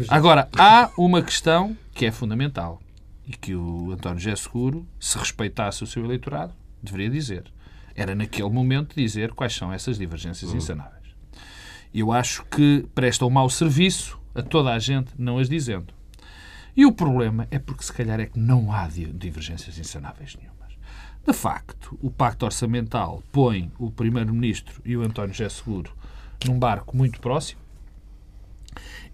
Agora, 0.09 0.47
há 0.57 0.89
uma 0.97 1.21
questão 1.21 1.75
que 1.93 2.05
é 2.05 2.11
fundamental 2.11 2.81
e 3.27 3.31
que 3.31 3.53
o 3.55 3.91
António 3.91 4.19
José 4.19 4.35
Seguro, 4.35 4.85
se 4.99 5.17
respeitasse 5.17 5.83
o 5.83 5.87
seu 5.87 6.03
eleitorado, 6.03 6.53
deveria 6.81 7.09
dizer. 7.09 7.43
Era 7.95 8.15
naquele 8.15 8.49
momento 8.49 8.95
dizer 8.95 9.31
quais 9.33 9.53
são 9.53 9.71
essas 9.71 9.97
divergências 9.97 10.51
insanáveis. 10.57 11.02
Eu 11.93 12.11
acho 12.11 12.43
que 12.45 12.85
presta 12.95 13.25
um 13.25 13.29
mau 13.29 13.49
serviço 13.49 14.19
a 14.33 14.41
toda 14.41 14.73
a 14.73 14.79
gente 14.79 15.11
não 15.17 15.37
as 15.37 15.47
dizendo. 15.47 15.93
E 16.75 16.85
o 16.85 16.91
problema 16.91 17.47
é 17.51 17.59
porque 17.59 17.83
se 17.83 17.93
calhar 17.93 18.19
é 18.19 18.25
que 18.25 18.39
não 18.39 18.71
há 18.71 18.87
di- 18.87 19.05
divergências 19.05 19.77
insanáveis 19.77 20.35
nenhumas. 20.35 20.73
De 21.25 21.33
facto, 21.33 21.97
o 22.01 22.09
Pacto 22.09 22.45
Orçamental 22.45 23.21
põe 23.31 23.71
o 23.77 23.91
Primeiro-Ministro 23.91 24.81
e 24.83 24.97
o 24.97 25.03
António 25.03 25.33
José 25.33 25.49
Seguro 25.49 25.91
num 26.45 26.57
barco 26.57 26.97
muito 26.97 27.19
próximo. 27.19 27.61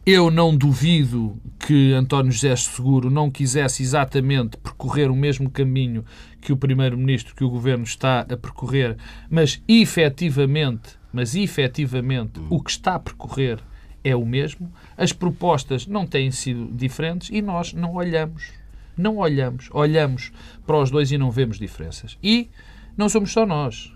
Eu 0.06 0.32
não 0.32 0.56
duvido 0.56 1.38
que 1.60 1.92
António 1.94 2.32
José 2.32 2.56
Seguro 2.56 3.12
não 3.12 3.30
quisesse 3.30 3.84
exatamente 3.84 4.58
percorrer 4.58 5.12
o 5.12 5.16
mesmo 5.16 5.50
caminho 5.52 6.06
que 6.42 6.54
o 6.54 6.58
Primeiro-Ministro, 6.58 7.36
que 7.36 7.44
o 7.44 7.50
Governo 7.50 7.84
está 7.84 8.22
a 8.22 8.38
percorrer, 8.38 8.98
mas 9.30 9.62
efetivamente, 9.68 10.98
mas 11.12 11.36
efetivamente, 11.36 12.40
o 12.50 12.62
que 12.62 12.72
está 12.72 12.96
a 12.96 13.00
percorrer 13.00 13.60
é 14.04 14.16
o 14.16 14.26
mesmo. 14.26 14.72
As 14.98 15.12
propostas 15.12 15.88
não 15.88 16.06
têm 16.06 16.32
sido 16.32 16.70
diferentes 16.72 17.30
e 17.32 17.42
nós 17.42 17.74
não 17.74 17.96
olhamos. 17.96 18.52
Não 18.96 19.18
olhamos. 19.18 19.70
Olhamos 19.72 20.32
para 20.66 20.78
os 20.78 20.92
dois 20.92 21.12
e 21.12 21.18
não 21.18 21.32
vemos 21.32 21.58
diferenças. 21.58 22.18
E 22.22 22.50
não 22.98 23.10
somos 23.10 23.32
só 23.32 23.46
nós. 23.46 23.94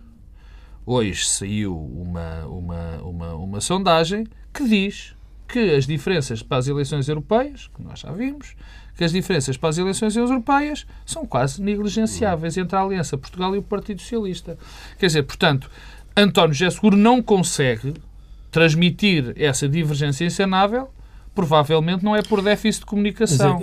Hoje 0.86 1.26
saiu 1.28 1.78
uma, 1.78 2.46
uma, 2.46 2.98
uma, 2.98 3.34
uma 3.36 3.62
sondagem 3.62 4.28
que 4.54 4.68
diz 4.68 5.16
que 5.48 5.76
as 5.76 5.86
diferenças 5.86 6.42
para 6.42 6.58
as 6.58 6.68
eleições 6.68 7.08
europeias, 7.08 7.70
que 7.74 7.82
nós 7.82 8.00
já 8.00 8.12
vimos, 8.12 8.56
que 8.96 9.04
as 9.04 9.12
diferenças 9.12 9.58
para 9.58 9.70
as 9.70 9.78
eleições 9.78 10.16
europeias 10.16 10.86
são 11.06 11.26
quase 11.26 11.62
negligenciáveis 11.62 12.58
entre 12.58 12.76
a 12.76 12.82
Aliança 12.82 13.18
Portugal 13.18 13.56
e 13.56 13.60
o 13.60 13.64
Partido 13.64 14.02
Socialista. 14.02 14.58
Quer 14.98 15.08
dizer, 15.08 15.24
portanto, 15.24 15.70
António 16.16 16.54
José 16.54 16.70
Seguro 16.70 16.96
não 16.98 17.22
consegue 17.22 17.94
transmitir 18.52 19.34
essa 19.36 19.68
divergência 19.68 20.26
insanável, 20.26 20.90
provavelmente 21.34 22.04
não 22.04 22.16
é 22.16 22.22
por 22.22 22.42
déficit 22.42 22.82
de 22.82 22.86
comunicação. 22.86 23.60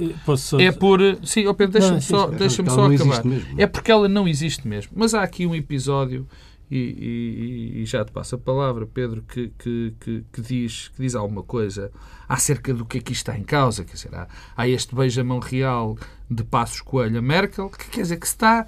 é, 0.61 0.66
É 0.66 0.72
por. 0.72 0.98
Sim, 1.22 1.46
oh 1.46 1.55
Pedro, 1.55 1.72
deixa-me 1.78 2.01
só, 2.03 2.26
deixa 2.38 2.62
só 2.74 2.88
acabar. 3.05 3.22
É 3.57 3.66
porque 3.66 3.90
ela 3.92 4.09
não 4.09 4.26
existe 4.26 4.66
mesmo. 4.66 4.92
Mas 4.96 5.14
há 5.14 5.22
aqui 5.22 5.46
um 5.46 5.55
episódio, 5.55 6.26
e, 6.68 6.76
e- 6.76 7.82
e 7.82 7.86
já 7.86 8.05
te 8.05 8.11
passo 8.11 8.34
a 8.34 8.38
palavra, 8.38 8.84
Pedro, 8.86 9.22
que, 9.22 9.53
que, 9.59 9.94
que, 10.01 10.24
que 10.32 10.40
diz, 10.40 10.88
que 10.88 11.03
diz 11.03 11.14
alguma 11.14 11.42
coisa 11.44 11.90
acerca 12.28 12.74
do 12.74 12.84
que 12.84 12.98
aqui 12.98 13.12
está 13.12 13.36
em 13.38 13.44
causa. 13.44 13.84
Quer 13.84 13.94
dizer, 13.94 14.14
há, 14.14 14.26
há 14.57 14.68
este 14.68 14.92
beijamão 14.94 15.38
real 15.38 15.96
de 16.28 16.42
Passos 16.42 16.80
Coelho 16.80 17.18
a 17.18 17.22
Merkel, 17.22 17.68
que 17.70 17.88
quer 17.90 18.03
dizer 18.03 18.16
que 18.18 18.26
está. 18.26 18.66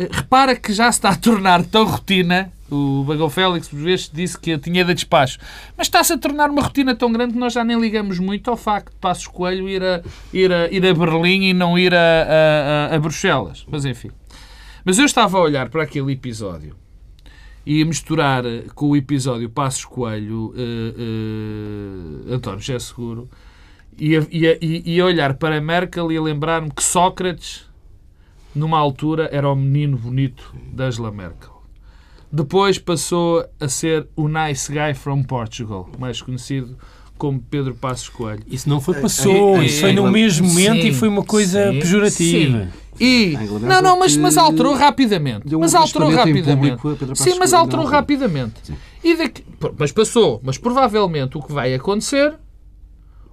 Eh, 0.00 0.08
Repara 0.10 0.56
que 0.56 0.72
já 0.72 0.90
se 0.90 0.98
está 0.98 1.10
a 1.10 1.16
tornar 1.16 1.64
tão 1.64 1.84
rotina. 1.84 2.50
O 2.70 3.02
Bagão 3.02 3.28
Félix, 3.28 3.66
por 3.68 3.80
vezes, 3.80 4.08
disse 4.12 4.38
que 4.38 4.56
tinha 4.56 4.84
de 4.84 4.94
despacho. 4.94 5.38
Mas 5.76 5.88
está-se 5.88 6.12
a 6.12 6.18
tornar 6.18 6.48
uma 6.50 6.62
rotina 6.62 6.94
tão 6.94 7.10
grande 7.12 7.32
que 7.32 7.38
nós 7.38 7.52
já 7.52 7.64
nem 7.64 7.80
ligamos 7.80 8.20
muito 8.20 8.48
ao 8.48 8.56
facto 8.56 8.92
de 8.92 8.98
Passos 9.00 9.26
Coelho 9.26 9.68
ir 9.68 9.82
a, 9.82 10.00
ir 10.32 10.52
a, 10.52 10.68
ir 10.70 10.86
a 10.86 10.94
Berlim 10.94 11.46
e 11.48 11.52
não 11.52 11.76
ir 11.76 11.92
a, 11.92 12.88
a, 12.90 12.94
a- 12.94 12.98
Bruxelas. 13.00 13.66
Mas 13.68 13.84
enfim. 13.84 14.10
Mas 14.84 14.98
eu 15.00 15.04
estava 15.04 15.36
a 15.36 15.40
olhar 15.40 15.68
para 15.68 15.82
aquele 15.82 16.12
episódio 16.12 16.76
e 17.66 17.82
a 17.82 17.84
misturar 17.84 18.46
eh, 18.46 18.62
com 18.74 18.86
o 18.90 18.96
episódio 18.96 19.50
Passos 19.50 19.84
Coelho, 19.84 20.54
eh, 20.56 20.94
eh, 22.30 22.34
António 22.34 22.60
José 22.60 22.78
Seguro, 22.78 23.28
e 23.98 24.16
a, 24.16 24.26
e, 24.30 24.46
a, 24.46 24.56
e 24.60 25.00
a 25.00 25.04
olhar 25.04 25.34
para 25.34 25.60
Merkel 25.60 26.10
e 26.12 26.16
a 26.16 26.22
lembrar-me 26.22 26.70
que 26.70 26.82
Sócrates, 26.82 27.68
numa 28.54 28.78
altura, 28.78 29.28
era 29.32 29.48
o 29.48 29.54
menino 29.56 29.96
bonito 29.96 30.54
da 30.72 30.84
Angela 30.84 31.10
Merkel. 31.10 31.60
Depois 32.32 32.78
passou 32.78 33.44
a 33.58 33.68
ser 33.68 34.06
o 34.14 34.28
Nice 34.28 34.70
Guy 34.72 34.94
from 34.94 35.22
Portugal, 35.24 35.88
mais 35.98 36.22
conhecido 36.22 36.76
como 37.18 37.40
Pedro 37.40 37.74
Passos 37.74 38.08
Coelho. 38.08 38.42
Isso 38.46 38.68
não 38.68 38.80
foi 38.80 39.00
passou, 39.00 39.60
Em- 39.60 39.66
isso 39.66 39.80
foi 39.80 39.92
no 39.92 40.08
em- 40.08 40.12
mesmo 40.12 40.46
momento 40.48 40.82
sim, 40.82 40.88
e 40.88 40.94
foi 40.94 41.08
uma 41.08 41.24
coisa 41.24 41.70
sim, 41.72 41.78
pejorativa. 41.80 42.68
E, 42.98 43.34
A 43.36 43.42
Inglaterra 43.44 43.68
não, 43.74 43.82
não, 43.82 43.98
mas, 43.98 44.16
mas 44.16 44.36
alterou 44.38 44.74
rapidamente. 44.74 45.54
um 45.54 45.60
Mas 45.60 45.74
alterou 45.74 46.10
rapidamente. 46.10 46.76
público 46.80 47.16
Sim, 47.16 47.38
mas 47.38 47.52
alterou 47.52 47.84
não. 47.84 47.90
rapidamente. 47.90 48.54
Sim. 48.62 48.76
E 49.02 49.16
daqui, 49.16 49.44
mas 49.78 49.90
passou. 49.90 50.40
Mas 50.44 50.56
provavelmente 50.58 51.36
o 51.36 51.42
que 51.42 51.52
vai 51.52 51.74
acontecer, 51.74 52.34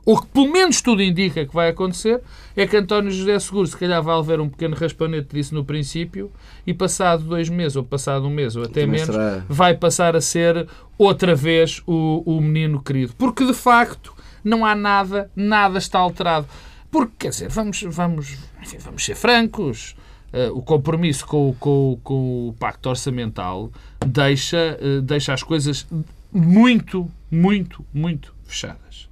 ou 0.07 0.21
que 0.21 0.27
pelo 0.27 0.49
menos 0.51 0.81
tudo 0.81 1.03
indica 1.03 1.45
que 1.45 1.53
vai 1.53 1.67
acontecer, 1.69 2.21
é 2.55 2.65
que 2.65 2.77
António 2.77 3.11
José 3.11 3.37
Seguro 3.39 3.67
se 3.67 3.75
calhar 3.75 4.01
vai 4.01 4.15
levar 4.15 4.39
um 4.39 4.47
pequeno 4.47 4.73
raspanete 4.75 5.35
disso 5.35 5.53
no 5.53 5.65
princípio 5.65 6.31
e 6.65 6.73
passado 6.73 7.23
dois 7.25 7.49
meses, 7.49 7.75
ou 7.75 7.83
passado 7.83 8.25
um 8.25 8.29
mês, 8.29 8.55
ou 8.55 8.63
até 8.63 8.81
Também 8.85 9.01
menos, 9.01 9.13
será- 9.13 9.43
vai 9.49 9.75
passar 9.75 10.15
a 10.15 10.21
ser 10.21 10.65
outra 10.97 11.35
vez 11.35 11.81
o, 11.85 12.23
o 12.25 12.39
menino 12.39 12.81
querido. 12.81 13.13
Porque 13.17 13.45
de 13.45 13.53
facto 13.53 14.13
não 14.43 14.65
há 14.65 14.73
nada, 14.73 15.29
nada 15.35 15.77
está 15.77 15.99
alterado. 15.99 16.47
Porque, 16.89 17.11
quer 17.19 17.29
dizer, 17.31 17.49
vamos, 17.49 17.83
vamos, 17.89 18.37
enfim, 18.63 18.77
vamos 18.79 19.03
ser 19.03 19.15
francos. 19.15 19.93
Eh, 20.31 20.49
o 20.51 20.61
compromisso 20.61 21.25
com, 21.25 21.49
o- 21.49 21.53
com, 21.53 21.91
o- 21.93 21.97
com 21.97 22.47
o 22.49 22.53
pacto 22.53 22.87
orçamental 22.89 23.69
deixa, 24.05 24.77
eh, 24.81 25.01
deixa 25.03 25.33
as 25.33 25.43
coisas 25.43 25.85
muito, 26.31 27.09
muito, 27.31 27.83
muito 27.93 28.33
fechadas. 28.45 29.06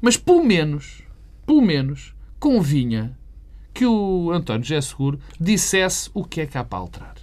Mas 0.00 0.16
pelo 0.16 0.44
menos, 0.44 1.02
pelo 1.46 1.62
menos, 1.62 2.14
convinha 2.38 3.16
que 3.74 3.84
o 3.86 4.30
António 4.32 4.62
José 4.64 4.80
Seguro 4.80 5.20
dissesse 5.38 6.10
o 6.14 6.24
que 6.24 6.40
é 6.42 6.46
que 6.46 6.56
há 6.56 6.64
para 6.64 6.78
alterar. 6.78 7.14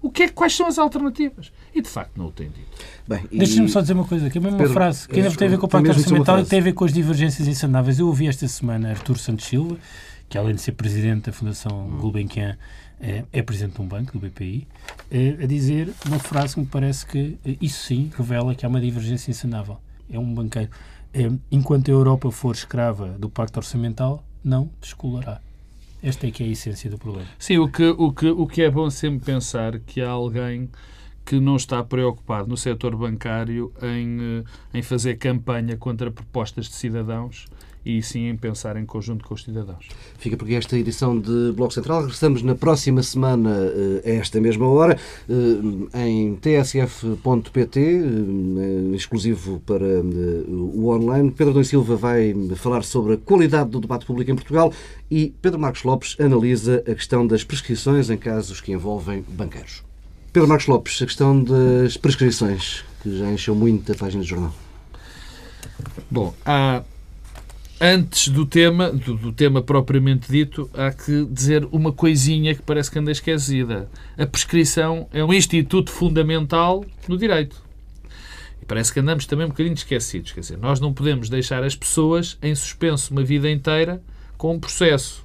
O 0.00 0.10
que 0.10 0.24
é, 0.24 0.28
quais 0.28 0.54
são 0.54 0.66
as 0.66 0.78
alternativas? 0.78 1.52
E 1.72 1.80
de 1.80 1.88
facto 1.88 2.16
não 2.16 2.26
o 2.26 2.32
tem 2.32 2.48
dito. 2.48 3.28
E- 3.30 3.38
Deixa-me 3.38 3.68
só 3.68 3.80
dizer 3.80 3.92
uma 3.94 4.04
coisa, 4.04 4.28
que 4.28 4.36
é 4.36 4.40
mesmo 4.40 4.56
uma 4.56 4.58
Pedro, 4.58 4.74
frase 4.74 5.06
que 5.08 5.14
ainda 5.16 5.28
eh, 5.28 5.36
tem 5.36 5.46
a 5.46 5.50
ver 5.52 5.58
com 5.58 5.66
o 5.66 5.68
tem 5.68 5.80
Pacto 5.80 5.92
uma 5.92 5.98
Orçamental 5.98 6.40
e 6.40 6.44
tem 6.44 6.58
a 6.58 6.62
ver 6.62 6.72
com 6.72 6.84
as 6.84 6.92
divergências 6.92 7.46
insanáveis. 7.46 7.98
Eu 8.00 8.08
ouvi 8.08 8.26
esta 8.26 8.46
semana 8.48 8.90
Artur 8.90 9.16
Santos 9.16 9.46
Silva, 9.46 9.78
que 10.28 10.36
além 10.36 10.56
de 10.56 10.60
ser 10.60 10.72
presidente 10.72 11.26
da 11.26 11.32
Fundação 11.32 11.86
Hum. 11.86 11.98
Gulbenkian, 11.98 12.58
é, 13.00 13.24
é 13.32 13.42
presidente 13.42 13.76
de 13.76 13.80
um 13.82 13.86
banco, 13.86 14.12
do 14.12 14.18
BPI, 14.18 14.66
eh, 15.10 15.36
a 15.40 15.46
dizer 15.46 15.92
uma 16.06 16.18
frase 16.18 16.54
que 16.54 16.60
me 16.60 16.66
parece 16.66 17.06
que 17.06 17.38
isso 17.60 17.84
sim 17.86 18.10
revela 18.16 18.54
que 18.56 18.66
há 18.66 18.68
uma 18.68 18.80
divergência 18.80 19.30
insanável. 19.30 19.78
É 20.12 20.18
um 20.18 20.34
banqueiro. 20.34 20.68
Eh, 21.14 21.30
Enquanto 21.50 21.88
a 21.88 21.92
Europa 21.92 22.30
for 22.30 22.54
escrava 22.54 23.08
do 23.18 23.28
Pacto 23.28 23.58
Orçamental, 23.58 24.24
não 24.44 24.70
descolará. 24.80 25.40
Esta 26.02 26.26
é 26.26 26.30
que 26.30 26.42
é 26.42 26.46
a 26.46 26.50
essência 26.50 26.90
do 26.90 26.98
problema. 26.98 27.28
Sim, 27.38 27.58
o 27.58 27.68
que, 27.68 27.84
o 27.84 28.12
que, 28.12 28.28
o 28.30 28.46
que 28.46 28.62
é 28.62 28.70
bom 28.70 28.90
sempre 28.90 29.24
pensar 29.24 29.78
que 29.78 30.00
há 30.00 30.10
alguém 30.10 30.68
que 31.24 31.38
não 31.38 31.54
está 31.54 31.82
preocupado 31.84 32.48
no 32.48 32.56
setor 32.56 32.96
bancário 32.96 33.72
em, 33.80 34.42
eh, 34.74 34.78
em 34.78 34.82
fazer 34.82 35.16
campanha 35.16 35.76
contra 35.76 36.10
propostas 36.10 36.68
de 36.68 36.74
cidadãos 36.74 37.46
e 37.84 38.02
sim 38.02 38.28
em 38.28 38.36
pensar 38.36 38.76
em 38.76 38.86
conjunto 38.86 39.24
com 39.24 39.34
os 39.34 39.42
cidadãos. 39.42 39.88
Fica 40.18 40.36
porque 40.36 40.54
esta 40.54 40.78
edição 40.78 41.18
de 41.18 41.52
Bloco 41.54 41.74
Central. 41.74 42.02
Regressamos 42.02 42.42
na 42.42 42.54
próxima 42.54 43.02
semana, 43.02 43.50
a 44.04 44.08
esta 44.08 44.40
mesma 44.40 44.68
hora, 44.68 44.98
em 45.94 46.36
tsf.pt, 46.36 47.80
exclusivo 48.94 49.60
para 49.60 50.02
o 50.48 50.88
online. 50.88 51.30
Pedro 51.30 51.54
Dom 51.54 51.64
Silva 51.64 51.96
vai 51.96 52.34
falar 52.56 52.82
sobre 52.82 53.14
a 53.14 53.16
qualidade 53.16 53.70
do 53.70 53.80
debate 53.80 54.06
público 54.06 54.30
em 54.30 54.34
Portugal 54.34 54.72
e 55.10 55.34
Pedro 55.42 55.58
Marcos 55.58 55.82
Lopes 55.82 56.16
analisa 56.20 56.82
a 56.86 56.94
questão 56.94 57.26
das 57.26 57.44
prescrições 57.44 58.10
em 58.10 58.16
casos 58.16 58.60
que 58.60 58.72
envolvem 58.72 59.24
banqueiros. 59.28 59.82
Pedro 60.32 60.48
Marcos 60.48 60.66
Lopes, 60.66 61.02
a 61.02 61.06
questão 61.06 61.44
das 61.44 61.96
prescrições, 61.96 62.84
que 63.02 63.18
já 63.18 63.30
encheu 63.30 63.54
muito 63.54 63.92
a 63.92 63.94
página 63.94 64.22
do 64.22 64.26
jornal. 64.28 64.54
Bom, 66.10 66.34
há 66.46 66.82
antes 67.82 68.28
do 68.28 68.46
tema, 68.46 68.92
do, 68.92 69.16
do, 69.16 69.32
tema 69.32 69.60
propriamente 69.60 70.30
dito, 70.30 70.70
há 70.72 70.92
que 70.92 71.24
dizer 71.24 71.66
uma 71.72 71.92
coisinha 71.92 72.54
que 72.54 72.62
parece 72.62 72.88
que 72.88 72.98
anda 73.00 73.10
esquecida. 73.10 73.90
A 74.16 74.24
prescrição 74.24 75.08
é 75.12 75.24
um 75.24 75.32
instituto 75.32 75.90
fundamental 75.90 76.84
no 77.08 77.18
direito. 77.18 77.60
E 78.62 78.64
parece 78.64 78.92
que 78.92 79.00
andamos 79.00 79.26
também 79.26 79.46
um 79.46 79.48
bocadinho 79.48 79.74
esquecidos. 79.74 80.30
Quer 80.30 80.40
dizer, 80.40 80.58
nós 80.58 80.78
não 80.78 80.92
podemos 80.92 81.28
deixar 81.28 81.64
as 81.64 81.74
pessoas 81.74 82.38
em 82.40 82.54
suspenso 82.54 83.12
uma 83.12 83.24
vida 83.24 83.50
inteira 83.50 84.00
com 84.38 84.54
um 84.54 84.60
processo. 84.60 85.24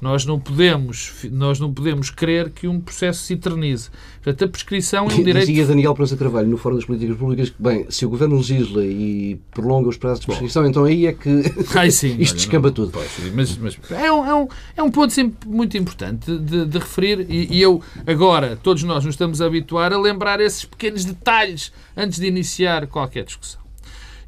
Nós 0.00 0.26
não 0.26 0.38
podemos, 0.38 1.12
nós 1.30 1.58
não 1.58 1.72
podemos 1.72 2.10
crer 2.10 2.50
que 2.50 2.68
um 2.68 2.80
processo 2.80 3.22
se 3.22 3.34
eternize. 3.34 3.90
Portanto, 4.22 4.44
a 4.44 4.48
prescrição 4.48 5.08
é 5.08 5.12
um 5.12 5.22
direito... 5.22 5.46
Dizia 5.46 5.66
Daniel 5.66 5.94
Prensa 5.94 6.16
Carvalho, 6.16 6.48
no 6.48 6.56
Fórum 6.56 6.76
das 6.76 6.84
Políticas 6.84 7.16
Públicas, 7.16 7.50
que, 7.50 7.62
bem, 7.62 7.86
se 7.88 8.04
o 8.04 8.10
Governo 8.10 8.36
legisla 8.36 8.84
e 8.84 9.40
prolonga 9.50 9.88
os 9.88 9.96
prazos 9.96 10.20
de 10.20 10.26
prescrição, 10.26 10.62
Bom. 10.62 10.68
então 10.68 10.84
aí 10.84 11.06
é 11.06 11.12
que 11.12 11.42
Ai, 11.74 11.90
sim, 11.90 12.16
isto 12.20 12.36
descamba 12.36 12.70
tudo. 12.70 12.90
Pois, 12.92 13.10
mas, 13.34 13.56
mas 13.56 13.78
é, 13.90 14.12
um, 14.12 14.26
é, 14.26 14.34
um, 14.34 14.48
é 14.76 14.82
um 14.82 14.90
ponto 14.90 15.12
sempre 15.12 15.48
muito 15.48 15.76
importante 15.76 16.36
de, 16.38 16.66
de 16.66 16.78
referir 16.78 17.26
e, 17.30 17.56
e, 17.56 17.62
eu, 17.62 17.80
agora, 18.06 18.58
todos 18.62 18.82
nós 18.82 19.04
nos 19.04 19.14
estamos 19.14 19.40
a 19.40 19.46
habituar 19.46 19.92
a 19.92 19.98
lembrar 19.98 20.40
esses 20.40 20.64
pequenos 20.64 21.04
detalhes 21.04 21.72
antes 21.96 22.18
de 22.18 22.26
iniciar 22.26 22.86
qualquer 22.86 23.24
discussão. 23.24 23.60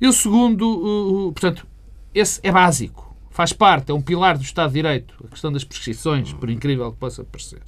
E 0.00 0.06
o 0.06 0.12
segundo, 0.12 1.32
portanto, 1.34 1.66
esse 2.14 2.40
é 2.42 2.52
básico 2.52 3.05
faz 3.36 3.52
parte, 3.52 3.90
é 3.90 3.94
um 3.94 4.00
pilar 4.00 4.38
do 4.38 4.42
Estado 4.42 4.68
de 4.68 4.76
Direito, 4.76 5.14
a 5.22 5.28
questão 5.28 5.52
das 5.52 5.62
prescrições, 5.62 6.32
por 6.32 6.48
incrível 6.48 6.90
que 6.90 6.96
possa 6.96 7.22
parecer. 7.22 7.60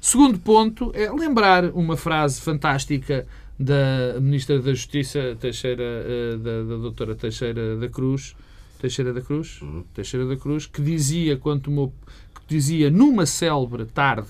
Segundo 0.00 0.40
ponto 0.40 0.90
é 0.92 1.08
lembrar 1.08 1.66
uma 1.66 1.96
frase 1.96 2.40
fantástica 2.40 3.24
da 3.56 4.18
Ministra 4.20 4.58
da 4.60 4.74
Justiça, 4.74 5.36
Teixeira, 5.38 5.84
eh, 5.84 6.36
da, 6.36 6.62
da 6.64 6.76
doutora 6.78 7.14
Teixeira 7.14 7.76
da 7.76 7.88
Cruz, 7.88 8.34
Teixeira 8.80 9.12
da 9.12 9.20
Cruz, 9.20 9.60
Teixeira 9.94 10.26
da 10.26 10.34
Cruz, 10.36 10.66
que 10.66 10.82
dizia 10.82 11.36
quando 11.36 11.92
que 12.34 12.48
dizia 12.48 12.90
numa 12.90 13.24
célebre 13.24 13.84
tarde, 13.84 14.26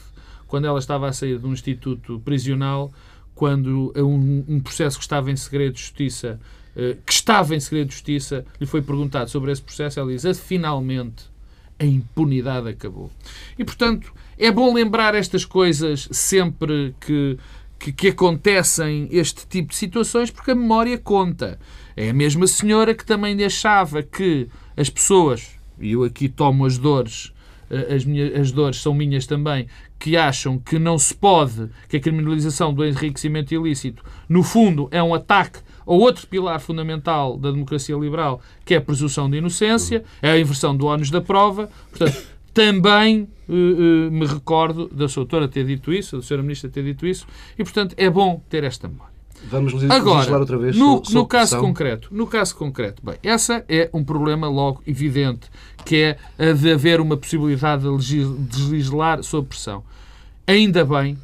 quando 0.46 0.66
ela 0.66 0.78
estava 0.78 1.08
a 1.08 1.14
sair 1.14 1.38
de 1.38 1.46
um 1.46 1.54
instituto 1.54 2.20
prisional, 2.22 2.92
quando 3.34 3.90
um, 3.96 4.44
um 4.46 4.60
processo 4.60 4.98
que 4.98 5.04
estava 5.04 5.30
em 5.30 5.36
segredo 5.36 5.72
de 5.72 5.80
justiça 5.80 6.38
que 7.04 7.12
estava 7.12 7.54
em 7.54 7.60
segredo 7.60 7.88
de 7.88 7.94
justiça, 7.94 8.44
lhe 8.60 8.66
foi 8.66 8.80
perguntado 8.80 9.28
sobre 9.28 9.52
esse 9.52 9.62
processo, 9.62 10.00
ela 10.00 10.10
diz: 10.10 10.38
finalmente 10.38 11.32
a 11.78 11.84
impunidade 11.84 12.68
acabou. 12.68 13.10
E, 13.58 13.64
portanto, 13.64 14.12
é 14.38 14.50
bom 14.50 14.72
lembrar 14.72 15.14
estas 15.14 15.44
coisas 15.44 16.08
sempre 16.12 16.94
que, 17.00 17.38
que, 17.78 17.92
que, 17.92 18.08
acontecem 18.08 19.08
este 19.10 19.46
tipo 19.46 19.70
de 19.70 19.76
situações, 19.76 20.30
porque 20.30 20.52
a 20.52 20.54
memória 20.54 20.96
conta. 20.96 21.58
É 21.96 22.08
a 22.08 22.14
mesma 22.14 22.46
senhora 22.46 22.94
que 22.94 23.04
também 23.04 23.44
achava 23.44 24.02
que 24.02 24.48
as 24.76 24.88
pessoas, 24.88 25.50
e 25.78 25.92
eu 25.92 26.04
aqui 26.04 26.28
tomo 26.28 26.64
as 26.64 26.78
dores, 26.78 27.32
eh, 27.34 27.41
as, 27.94 28.04
minhas, 28.04 28.34
as 28.40 28.52
dores 28.52 28.80
são 28.80 28.94
minhas 28.94 29.26
também, 29.26 29.66
que 29.98 30.16
acham 30.16 30.58
que 30.58 30.78
não 30.78 30.98
se 30.98 31.14
pode, 31.14 31.68
que 31.88 31.96
a 31.96 32.00
criminalização 32.00 32.72
do 32.72 32.84
enriquecimento 32.84 33.54
ilícito, 33.54 34.02
no 34.28 34.42
fundo, 34.42 34.88
é 34.90 35.02
um 35.02 35.14
ataque 35.14 35.60
ou 35.86 36.00
outro 36.00 36.26
pilar 36.26 36.60
fundamental 36.60 37.36
da 37.36 37.50
democracia 37.50 37.96
liberal, 37.96 38.40
que 38.64 38.74
é 38.74 38.76
a 38.76 38.80
presunção 38.80 39.28
de 39.28 39.38
inocência, 39.38 40.04
é 40.20 40.30
a 40.30 40.38
inversão 40.38 40.76
do 40.76 40.86
ónus 40.86 41.10
da 41.10 41.20
prova. 41.20 41.68
Portanto, 41.90 42.22
também 42.52 43.28
uh, 43.48 43.52
uh, 43.52 44.10
me 44.10 44.26
recordo 44.26 44.88
da 44.88 45.08
sua 45.08 45.26
ter 45.48 45.64
dito 45.64 45.92
isso, 45.92 46.16
da 46.18 46.22
senhora 46.22 46.42
ministra 46.42 46.70
ter 46.70 46.84
dito 46.84 47.06
isso, 47.06 47.26
e, 47.58 47.64
portanto, 47.64 47.94
é 47.96 48.10
bom 48.10 48.42
ter 48.48 48.64
esta 48.64 48.88
memória. 48.88 49.11
Vamos 49.44 49.74
Agora, 49.90 50.38
outra 50.38 50.56
vez 50.56 50.76
no, 50.76 51.02
no 51.10 51.26
caso 51.26 51.58
concreto, 51.58 52.08
no 52.10 52.26
caso 52.26 52.54
concreto, 52.56 53.02
bem, 53.04 53.16
essa 53.22 53.64
é 53.68 53.90
um 53.92 54.04
problema 54.04 54.48
logo 54.48 54.82
evidente, 54.86 55.50
que 55.84 55.96
é 55.96 56.18
a 56.38 56.52
de 56.52 56.72
haver 56.72 57.00
uma 57.00 57.16
possibilidade 57.16 57.82
de 57.82 58.24
legislar 58.70 59.22
sob 59.22 59.48
pressão. 59.48 59.82
Ainda 60.46 60.84
bem, 60.84 61.18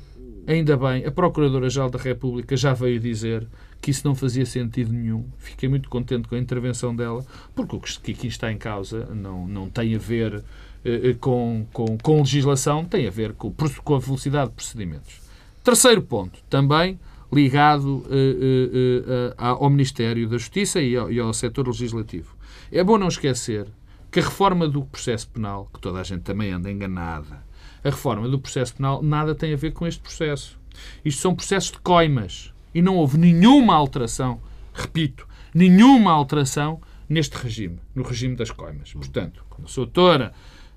ainda 0.47 0.77
bem, 0.77 1.07
a 1.07 1.11
Procuradora-Geral 1.11 1.91
da 1.91 1.99
República 1.99 2.57
já 2.57 2.75
veio 2.75 2.99
dizer 2.99 3.47
que 3.81 3.91
isso 3.91 4.07
não 4.07 4.14
fazia 4.14 4.45
sentido 4.45 4.93
nenhum. 4.93 5.25
Fiquei 5.39 5.69
muito 5.69 5.89
contente 5.89 6.27
com 6.29 6.35
a 6.35 6.39
intervenção 6.39 6.95
dela, 6.95 7.25
porque 7.55 7.77
o 7.77 7.81
que 7.81 8.12
aqui 8.12 8.27
está 8.27 8.51
em 8.51 8.59
causa 8.59 9.07
não, 9.14 9.47
não 9.47 9.69
tem 9.69 9.95
a 9.95 9.99
ver 9.99 10.43
eh, 10.85 11.14
com, 11.21 11.66
com, 11.73 11.97
com 11.99 12.19
legislação, 12.19 12.85
tem 12.85 13.07
a 13.07 13.11
ver 13.11 13.33
com, 13.35 13.53
com 13.85 13.95
a 13.95 13.99
velocidade 13.99 14.51
de 14.51 14.57
procedimentos. 14.57 15.21
Terceiro 15.62 16.03
ponto, 16.03 16.39
também 16.49 16.99
ligado 17.33 18.05
eh, 18.11 19.31
eh, 19.31 19.35
ao 19.37 19.68
Ministério 19.68 20.29
da 20.29 20.39
Justiça 20.39 20.81
e 20.81 20.97
ao, 20.97 21.12
e 21.12 21.20
ao 21.20 21.33
setor 21.33 21.66
legislativo. 21.66 22.35
É 22.72 22.83
bom 22.83 22.99
não 22.99 23.09
esquecer 23.09 23.66
que 24.11 24.20
a 24.20 24.22
reforma 24.22 24.66
do 24.66 24.83
processo 24.85 25.29
penal, 25.29 25.68
que 25.72 25.81
toda 25.81 26.01
a 26.01 26.03
gente 26.03 26.22
também 26.22 26.51
anda 26.51 26.70
enganada, 26.70 27.43
a 27.85 27.91
reforma 27.91 28.29
do 28.29 28.39
processo 28.39 28.74
penal 28.74 29.03
nada 29.03 29.35
tem 29.35 29.53
a 29.53 29.57
ver 29.57 29.72
com 29.72 29.87
este 29.87 30.01
processo. 30.01 30.59
Isto 31.05 31.20
são 31.20 31.35
processos 31.35 31.72
de 31.72 31.79
coimas 31.79 32.53
e 32.74 32.81
não 32.81 32.97
houve 32.97 33.18
nenhuma 33.18 33.74
alteração, 33.74 34.41
repito, 34.72 35.26
nenhuma 35.55 36.12
alteração 36.12 36.81
neste 37.09 37.37
regime, 37.37 37.79
no 37.95 38.03
regime 38.03 38.37
das 38.37 38.51
coimas. 38.51 38.93
Portanto, 38.93 39.45
quando 39.49 39.66
a 39.66 39.68
sua 39.68 39.85
autora, 39.85 40.33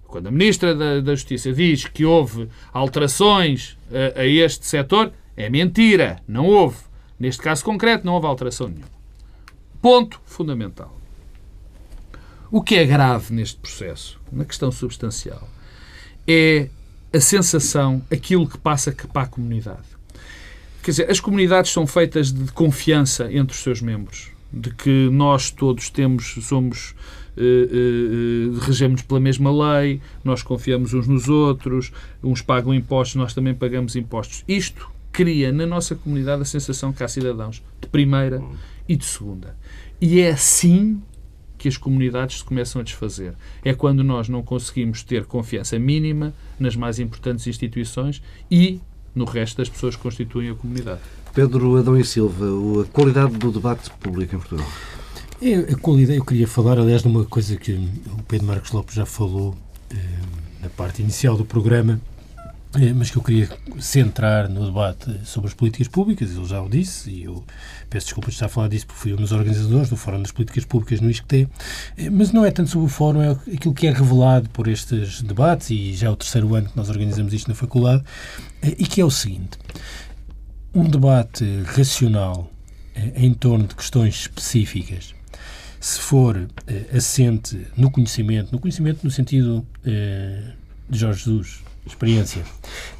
quando 0.07 0.27
a 0.27 0.31
Ministra 0.31 0.75
da, 0.75 0.99
da 0.99 1.15
Justiça 1.15 1.51
diz 1.53 1.85
que 1.85 2.05
houve 2.05 2.47
alterações 2.73 3.77
a, 4.15 4.21
a 4.21 4.25
este 4.25 4.65
setor, 4.65 5.13
é 5.35 5.49
mentira, 5.49 6.21
não 6.27 6.45
houve. 6.45 6.77
Neste 7.19 7.41
caso 7.41 7.63
concreto, 7.63 8.05
não 8.05 8.13
houve 8.13 8.25
alteração 8.25 8.67
nenhuma. 8.67 8.89
Ponto 9.81 10.19
fundamental. 10.25 10.97
O 12.51 12.61
que 12.61 12.75
é 12.75 12.85
grave 12.85 13.33
neste 13.33 13.57
processo, 13.57 14.19
na 14.31 14.43
questão 14.43 14.71
substancial, 14.71 15.47
é 16.27 16.67
a 17.13 17.19
sensação, 17.19 18.01
aquilo 18.11 18.47
que 18.47 18.57
passa 18.57 18.91
para 18.91 19.23
a 19.23 19.27
comunidade. 19.27 19.87
Quer 20.83 20.91
dizer, 20.91 21.11
as 21.11 21.19
comunidades 21.19 21.71
são 21.71 21.85
feitas 21.85 22.31
de 22.31 22.51
confiança 22.51 23.31
entre 23.31 23.55
os 23.55 23.61
seus 23.61 23.81
membros, 23.81 24.31
de 24.51 24.71
que 24.71 25.09
nós 25.11 25.51
todos 25.51 25.89
temos, 25.89 26.37
somos, 26.41 26.95
uh, 27.37 28.55
uh, 28.55 28.59
regemos 28.59 29.01
pela 29.03 29.19
mesma 29.19 29.51
lei, 29.51 30.01
nós 30.23 30.41
confiamos 30.41 30.93
uns 30.93 31.07
nos 31.07 31.29
outros, 31.29 31.91
uns 32.23 32.41
pagam 32.41 32.73
impostos, 32.73 33.15
nós 33.15 33.33
também 33.33 33.53
pagamos 33.53 33.95
impostos. 33.95 34.43
Isto 34.47 34.91
cria 35.11 35.51
na 35.51 35.65
nossa 35.65 35.95
comunidade 35.95 36.41
a 36.41 36.45
sensação 36.45 36.93
que 36.93 37.03
há 37.03 37.07
cidadãos 37.07 37.61
de 37.79 37.87
primeira 37.87 38.41
e 38.87 38.95
de 38.95 39.05
segunda. 39.05 39.55
E 39.99 40.19
é 40.19 40.31
assim 40.31 41.01
que 41.57 41.67
as 41.67 41.77
comunidades 41.77 42.39
se 42.39 42.43
começam 42.43 42.81
a 42.81 42.83
desfazer. 42.83 43.35
É 43.63 43.73
quando 43.73 44.03
nós 44.03 44.27
não 44.27 44.41
conseguimos 44.41 45.03
ter 45.03 45.25
confiança 45.25 45.77
mínima 45.77 46.33
nas 46.59 46.75
mais 46.75 46.99
importantes 46.99 47.45
instituições 47.45 48.21
e 48.49 48.81
no 49.13 49.25
resto 49.25 49.57
das 49.57 49.69
pessoas 49.69 49.95
que 49.95 50.01
constituem 50.01 50.49
a 50.49 50.55
comunidade. 50.55 51.01
Pedro 51.33 51.77
Adão 51.77 51.97
e 51.97 52.03
Silva, 52.03 52.45
a 52.81 52.85
qualidade 52.85 53.37
do 53.37 53.51
debate 53.51 53.91
público 53.99 54.35
em 54.35 54.39
Portugal. 54.39 54.67
É, 55.41 55.55
a 55.73 55.75
qualidade, 55.75 56.17
eu 56.17 56.25
queria 56.25 56.47
falar, 56.47 56.79
aliás, 56.79 57.03
de 57.03 57.07
uma 57.07 57.25
coisa 57.25 57.55
que 57.55 57.73
o 57.73 58.23
Pedro 58.27 58.47
Marcos 58.47 58.71
Lopes 58.71 58.95
já 58.95 59.05
falou 59.05 59.55
eh, 59.91 59.95
na 60.61 60.69
parte 60.69 61.01
inicial 61.01 61.37
do 61.37 61.45
programa, 61.45 62.01
mas 62.95 63.11
que 63.11 63.17
eu 63.17 63.21
queria 63.21 63.49
centrar 63.79 64.47
no 64.47 64.65
debate 64.65 65.19
sobre 65.25 65.49
as 65.49 65.53
políticas 65.53 65.89
públicas, 65.89 66.31
ele 66.31 66.45
já 66.45 66.61
o 66.61 66.69
disse, 66.69 67.09
e 67.09 67.23
eu 67.25 67.43
peço 67.89 68.05
desculpa 68.05 68.29
de 68.29 68.35
estar 68.35 68.45
a 68.45 68.49
falar 68.49 68.69
disso 68.69 68.87
porque 68.87 69.01
fui 69.01 69.13
um 69.13 69.17
dos 69.17 69.33
organizadores 69.33 69.89
do 69.89 69.97
Fórum 69.97 70.21
das 70.21 70.31
Políticas 70.31 70.63
Públicas 70.63 71.01
no 71.01 71.09
ISCTE, 71.09 71.49
eh, 71.97 72.09
mas 72.09 72.31
não 72.31 72.45
é 72.45 72.51
tanto 72.51 72.69
sobre 72.69 72.85
o 72.85 72.89
Fórum, 72.89 73.21
é 73.21 73.31
aquilo 73.31 73.73
que 73.73 73.87
é 73.87 73.91
revelado 73.91 74.49
por 74.51 74.69
estes 74.69 75.21
debates, 75.21 75.69
e 75.69 75.93
já 75.93 76.07
é 76.07 76.09
o 76.09 76.15
terceiro 76.15 76.55
ano 76.55 76.69
que 76.69 76.77
nós 76.77 76.89
organizamos 76.89 77.33
isto 77.33 77.49
na 77.49 77.55
faculdade, 77.55 78.03
eh, 78.61 78.75
e 78.79 78.85
que 78.85 79.01
é 79.01 79.05
o 79.05 79.11
seguinte: 79.11 79.59
um 80.73 80.85
debate 80.85 81.43
racional 81.65 82.49
em 83.15 83.33
torno 83.33 83.67
de 83.67 83.75
questões 83.75 84.21
específicas, 84.21 85.13
se 85.79 85.99
for 85.99 86.47
assente 86.95 87.67
no 87.75 87.89
conhecimento, 87.89 88.51
no 88.51 88.59
conhecimento 88.59 88.99
no 89.03 89.09
sentido 89.09 89.65
de 89.83 90.99
Jorge 90.99 91.23
Jesus, 91.23 91.59
experiência. 91.85 92.43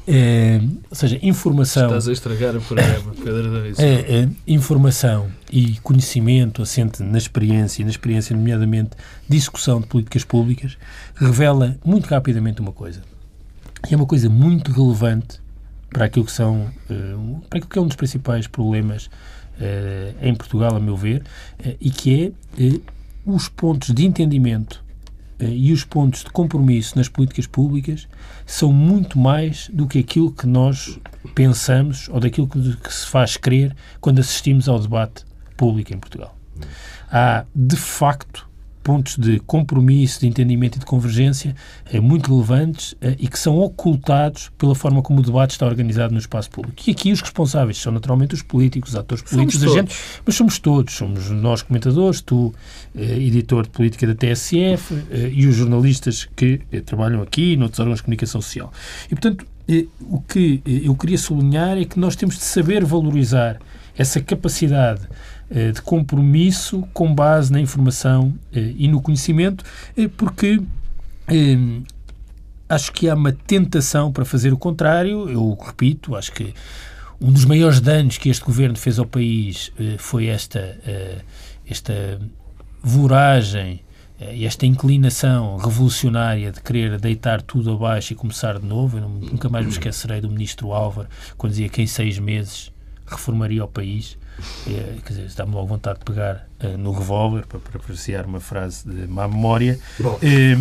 É, 0.06 0.60
ou 0.90 0.96
seja, 0.96 1.18
informação. 1.22 1.86
Estás 1.86 2.08
a 2.08 2.12
estragar 2.12 2.56
o 2.56 2.60
programa, 2.60 3.14
Pedro 3.22 3.66
é, 3.78 4.22
é, 4.22 4.28
Informação 4.46 5.30
e 5.50 5.76
conhecimento 5.82 6.62
assente 6.62 7.02
na 7.02 7.18
experiência, 7.18 7.84
na 7.84 7.90
experiência, 7.90 8.34
nomeadamente, 8.34 8.90
discussão 9.28 9.80
de 9.80 9.86
políticas 9.86 10.24
públicas, 10.24 10.76
revela 11.14 11.76
muito 11.84 12.06
rapidamente 12.06 12.60
uma 12.60 12.72
coisa. 12.72 13.02
E 13.88 13.94
é 13.94 13.96
uma 13.96 14.06
coisa 14.06 14.28
muito 14.28 14.72
relevante 14.72 15.40
para 15.88 16.06
aquilo 16.06 16.24
que 16.24 16.32
são, 16.32 16.70
uh, 16.90 17.40
para 17.48 17.58
aquilo 17.58 17.70
que 17.70 17.78
é 17.78 17.82
um 17.82 17.86
dos 17.86 17.96
principais 17.96 18.46
problemas 18.46 19.06
uh, 19.06 20.16
em 20.20 20.34
Portugal, 20.34 20.74
a 20.74 20.80
meu 20.80 20.96
ver, 20.96 21.22
uh, 21.64 21.76
e 21.80 21.90
que 21.90 22.34
é 22.58 22.80
os 23.24 23.48
pontos 23.48 23.94
de 23.94 24.04
entendimento 24.04 24.81
e 25.44 25.72
os 25.72 25.84
pontos 25.84 26.24
de 26.24 26.30
compromisso 26.30 26.96
nas 26.96 27.08
políticas 27.08 27.46
públicas 27.46 28.08
são 28.46 28.72
muito 28.72 29.18
mais 29.18 29.68
do 29.72 29.86
que 29.86 29.98
aquilo 29.98 30.32
que 30.32 30.46
nós 30.46 30.98
pensamos 31.34 32.08
ou 32.08 32.20
daquilo 32.20 32.48
que, 32.48 32.76
que 32.76 32.92
se 32.92 33.06
faz 33.06 33.36
crer 33.36 33.74
quando 34.00 34.20
assistimos 34.20 34.68
ao 34.68 34.78
debate 34.78 35.24
público 35.56 35.92
em 35.92 35.98
Portugal. 35.98 36.36
Há, 37.10 37.44
de 37.54 37.76
facto, 37.76 38.48
pontos 38.82 39.16
de 39.16 39.38
compromisso, 39.40 40.20
de 40.20 40.26
entendimento 40.26 40.76
e 40.76 40.78
de 40.80 40.86
convergência 40.86 41.54
é, 41.90 42.00
muito 42.00 42.30
relevantes 42.30 42.94
é, 43.00 43.16
e 43.18 43.28
que 43.28 43.38
são 43.38 43.58
ocultados 43.58 44.50
pela 44.58 44.74
forma 44.74 45.02
como 45.02 45.20
o 45.20 45.22
debate 45.22 45.52
está 45.52 45.66
organizado 45.66 46.12
no 46.12 46.18
espaço 46.18 46.50
público. 46.50 46.82
E 46.86 46.90
aqui 46.90 47.12
os 47.12 47.20
responsáveis 47.20 47.78
são 47.78 47.92
naturalmente 47.92 48.34
os 48.34 48.42
políticos, 48.42 48.90
os 48.90 48.96
atores 48.96 49.22
políticos, 49.22 49.60
somos 49.60 49.74
agentes, 49.74 49.96
mas 50.24 50.34
somos 50.34 50.58
todos, 50.58 50.94
somos 50.94 51.30
nós 51.30 51.62
comentadores, 51.62 52.20
tu, 52.20 52.54
eh, 52.94 53.18
editor 53.18 53.64
de 53.64 53.70
política 53.70 54.06
da 54.06 54.14
TSF, 54.14 54.94
eh, 55.10 55.30
e 55.32 55.46
os 55.46 55.54
jornalistas 55.54 56.28
que 56.36 56.60
eh, 56.72 56.80
trabalham 56.80 57.22
aqui 57.22 57.56
noutros 57.56 57.80
órgãos 57.80 57.98
de 57.98 58.04
comunicação 58.04 58.40
social. 58.40 58.72
E, 59.06 59.10
portanto, 59.10 59.46
o 60.00 60.20
que 60.20 60.60
eu 60.66 60.94
queria 60.96 61.16
sublinhar 61.16 61.78
é 61.78 61.84
que 61.84 61.98
nós 61.98 62.16
temos 62.16 62.36
de 62.36 62.42
saber 62.42 62.84
valorizar 62.84 63.58
essa 63.96 64.20
capacidade 64.20 65.02
eh, 65.02 65.41
de 65.72 65.82
compromisso 65.82 66.82
com 66.94 67.14
base 67.14 67.52
na 67.52 67.60
informação 67.60 68.34
eh, 68.52 68.72
e 68.76 68.88
no 68.88 69.02
conhecimento, 69.02 69.64
eh, 69.96 70.08
porque 70.16 70.60
acho 72.68 72.92
que 72.92 73.08
há 73.08 73.14
uma 73.14 73.32
tentação 73.32 74.10
para 74.10 74.24
fazer 74.24 74.52
o 74.52 74.58
contrário. 74.58 75.28
Eu 75.28 75.56
repito, 75.60 76.16
acho 76.16 76.32
que 76.32 76.54
um 77.20 77.30
dos 77.30 77.44
maiores 77.44 77.80
danos 77.80 78.18
que 78.18 78.28
este 78.28 78.44
governo 78.44 78.76
fez 78.76 78.98
ao 78.98 79.06
país 79.06 79.70
foi 79.98 80.26
esta, 80.26 80.76
esta 81.64 82.20
voragem 82.82 83.80
esta 84.40 84.66
inclinação 84.66 85.56
revolucionária 85.56 86.52
de 86.52 86.60
querer 86.60 86.98
deitar 87.00 87.42
tudo 87.42 87.72
abaixo 87.72 88.12
e 88.12 88.16
começar 88.16 88.58
de 88.58 88.66
novo. 88.66 88.98
Eu 88.98 89.08
nunca 89.08 89.48
mais 89.48 89.66
me 89.66 89.72
esquecerei 89.72 90.20
do 90.20 90.30
ministro 90.30 90.72
Álvaro, 90.72 91.08
quando 91.36 91.50
dizia 91.50 91.68
que 91.68 91.82
em 91.82 91.86
seis 91.86 92.18
meses 92.18 92.70
reformaria 93.06 93.64
o 93.64 93.68
país. 93.68 94.16
É, 94.66 94.96
quer 95.04 95.08
dizer, 95.10 95.26
está-me 95.26 95.52
logo 95.54 95.66
vontade 95.66 95.98
de 95.98 96.04
pegar 96.04 96.48
uh, 96.62 96.78
no 96.78 96.92
revólver 96.92 97.46
para, 97.46 97.58
para 97.58 97.78
apreciar 97.78 98.24
uma 98.24 98.40
frase 98.40 98.88
de 98.88 99.06
má 99.06 99.28
memória. 99.28 99.78
É, 100.22 100.56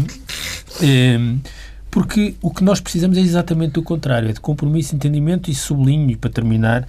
é, 0.86 1.20
porque 1.90 2.36
o 2.42 2.52
que 2.52 2.64
nós 2.64 2.80
precisamos 2.80 3.18
é 3.18 3.22
exatamente 3.22 3.80
o 3.80 3.84
contrário, 3.84 4.30
é 4.30 4.34
de 4.34 4.40
compromisso, 4.40 4.96
entendimento 4.96 5.50
e 5.50 5.56
sublinho, 5.56 6.18
para 6.18 6.30
terminar, 6.30 6.88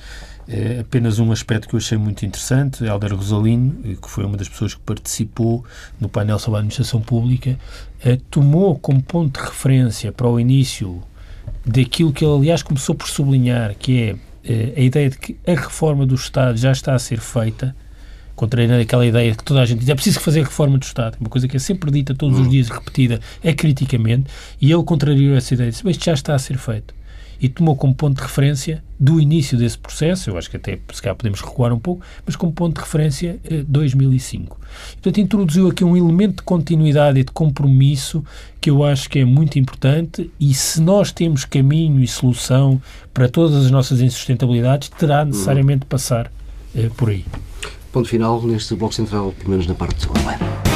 é 0.48 0.80
apenas 0.80 1.18
um 1.18 1.30
aspecto 1.32 1.68
que 1.68 1.74
eu 1.74 1.78
achei 1.78 1.96
muito 1.96 2.24
interessante. 2.24 2.84
Helder 2.84 3.14
Rosalino, 3.14 3.72
que 3.96 4.08
foi 4.08 4.24
uma 4.24 4.36
das 4.36 4.48
pessoas 4.48 4.74
que 4.74 4.80
participou 4.80 5.64
no 6.00 6.08
painel 6.08 6.38
sobre 6.38 6.58
a 6.58 6.60
administração 6.60 7.00
pública, 7.00 7.58
é, 8.04 8.18
tomou 8.30 8.78
como 8.78 9.02
ponto 9.02 9.40
de 9.40 9.46
referência 9.46 10.12
para 10.12 10.28
o 10.28 10.38
início 10.38 11.02
daquilo 11.64 12.12
que 12.12 12.24
ele, 12.24 12.34
aliás, 12.34 12.62
começou 12.62 12.94
por 12.94 13.08
sublinhar, 13.08 13.74
que 13.76 14.00
é 14.00 14.08
eh, 14.10 14.16
a 14.76 14.80
ideia 14.80 15.10
de 15.10 15.18
que 15.18 15.36
a 15.46 15.52
reforma 15.52 16.04
do 16.06 16.14
Estado 16.14 16.56
já 16.56 16.72
está 16.72 16.94
a 16.94 16.98
ser 16.98 17.20
feita, 17.20 17.74
contrariando 18.34 18.80
aquela 18.82 19.06
ideia 19.06 19.30
de 19.30 19.38
que 19.38 19.44
toda 19.44 19.60
a 19.60 19.64
gente 19.66 19.80
diz 19.80 19.88
é 19.88 19.94
preciso 19.94 20.20
fazer 20.20 20.40
a 20.40 20.44
reforma 20.44 20.78
do 20.78 20.84
Estado, 20.84 21.16
uma 21.20 21.28
coisa 21.28 21.46
que 21.46 21.56
é 21.56 21.60
sempre 21.60 21.90
dita 21.90 22.14
todos 22.14 22.38
os 22.38 22.50
dias, 22.50 22.68
repetida, 22.68 23.20
é 23.42 23.52
criticamente, 23.52 24.30
e 24.60 24.72
ele 24.72 24.82
contrariou 24.82 25.36
essa 25.36 25.54
ideia, 25.54 25.70
disse, 25.70 25.84
mas 25.84 25.96
isto 25.96 26.04
já 26.04 26.14
está 26.14 26.34
a 26.34 26.38
ser 26.38 26.58
feito 26.58 26.94
e 27.42 27.48
tomou 27.48 27.74
como 27.74 27.92
ponto 27.92 28.16
de 28.16 28.22
referência 28.22 28.84
do 29.00 29.20
início 29.20 29.58
desse 29.58 29.76
processo, 29.76 30.30
eu 30.30 30.38
acho 30.38 30.48
que 30.48 30.56
até 30.56 30.78
se 30.92 31.02
calhar 31.02 31.16
podemos 31.16 31.40
recuar 31.40 31.72
um 31.72 31.78
pouco, 31.78 32.00
mas 32.24 32.36
como 32.36 32.52
ponto 32.52 32.76
de 32.76 32.80
referência 32.80 33.40
eh, 33.44 33.64
2005. 33.66 34.60
Portanto, 34.92 35.20
introduziu 35.20 35.68
aqui 35.68 35.84
um 35.84 35.96
elemento 35.96 36.36
de 36.36 36.42
continuidade 36.42 37.18
e 37.18 37.24
de 37.24 37.32
compromisso 37.32 38.24
que 38.60 38.70
eu 38.70 38.84
acho 38.84 39.10
que 39.10 39.18
é 39.18 39.24
muito 39.24 39.58
importante 39.58 40.30
e 40.38 40.54
se 40.54 40.80
nós 40.80 41.10
temos 41.10 41.44
caminho 41.44 42.00
e 42.00 42.06
solução 42.06 42.80
para 43.12 43.28
todas 43.28 43.64
as 43.64 43.72
nossas 43.72 44.00
insustentabilidades, 44.00 44.88
terá 44.90 45.24
necessariamente 45.24 45.80
de 45.80 45.86
passar 45.86 46.30
eh, 46.76 46.88
por 46.96 47.10
aí. 47.10 47.24
Ponto 47.90 48.08
final 48.08 48.40
neste 48.42 48.76
Bloco 48.76 48.94
Central, 48.94 49.34
pelo 49.36 49.50
menos 49.50 49.66
na 49.66 49.74
parte 49.74 49.96
de 49.96 50.02
segundo. 50.02 50.71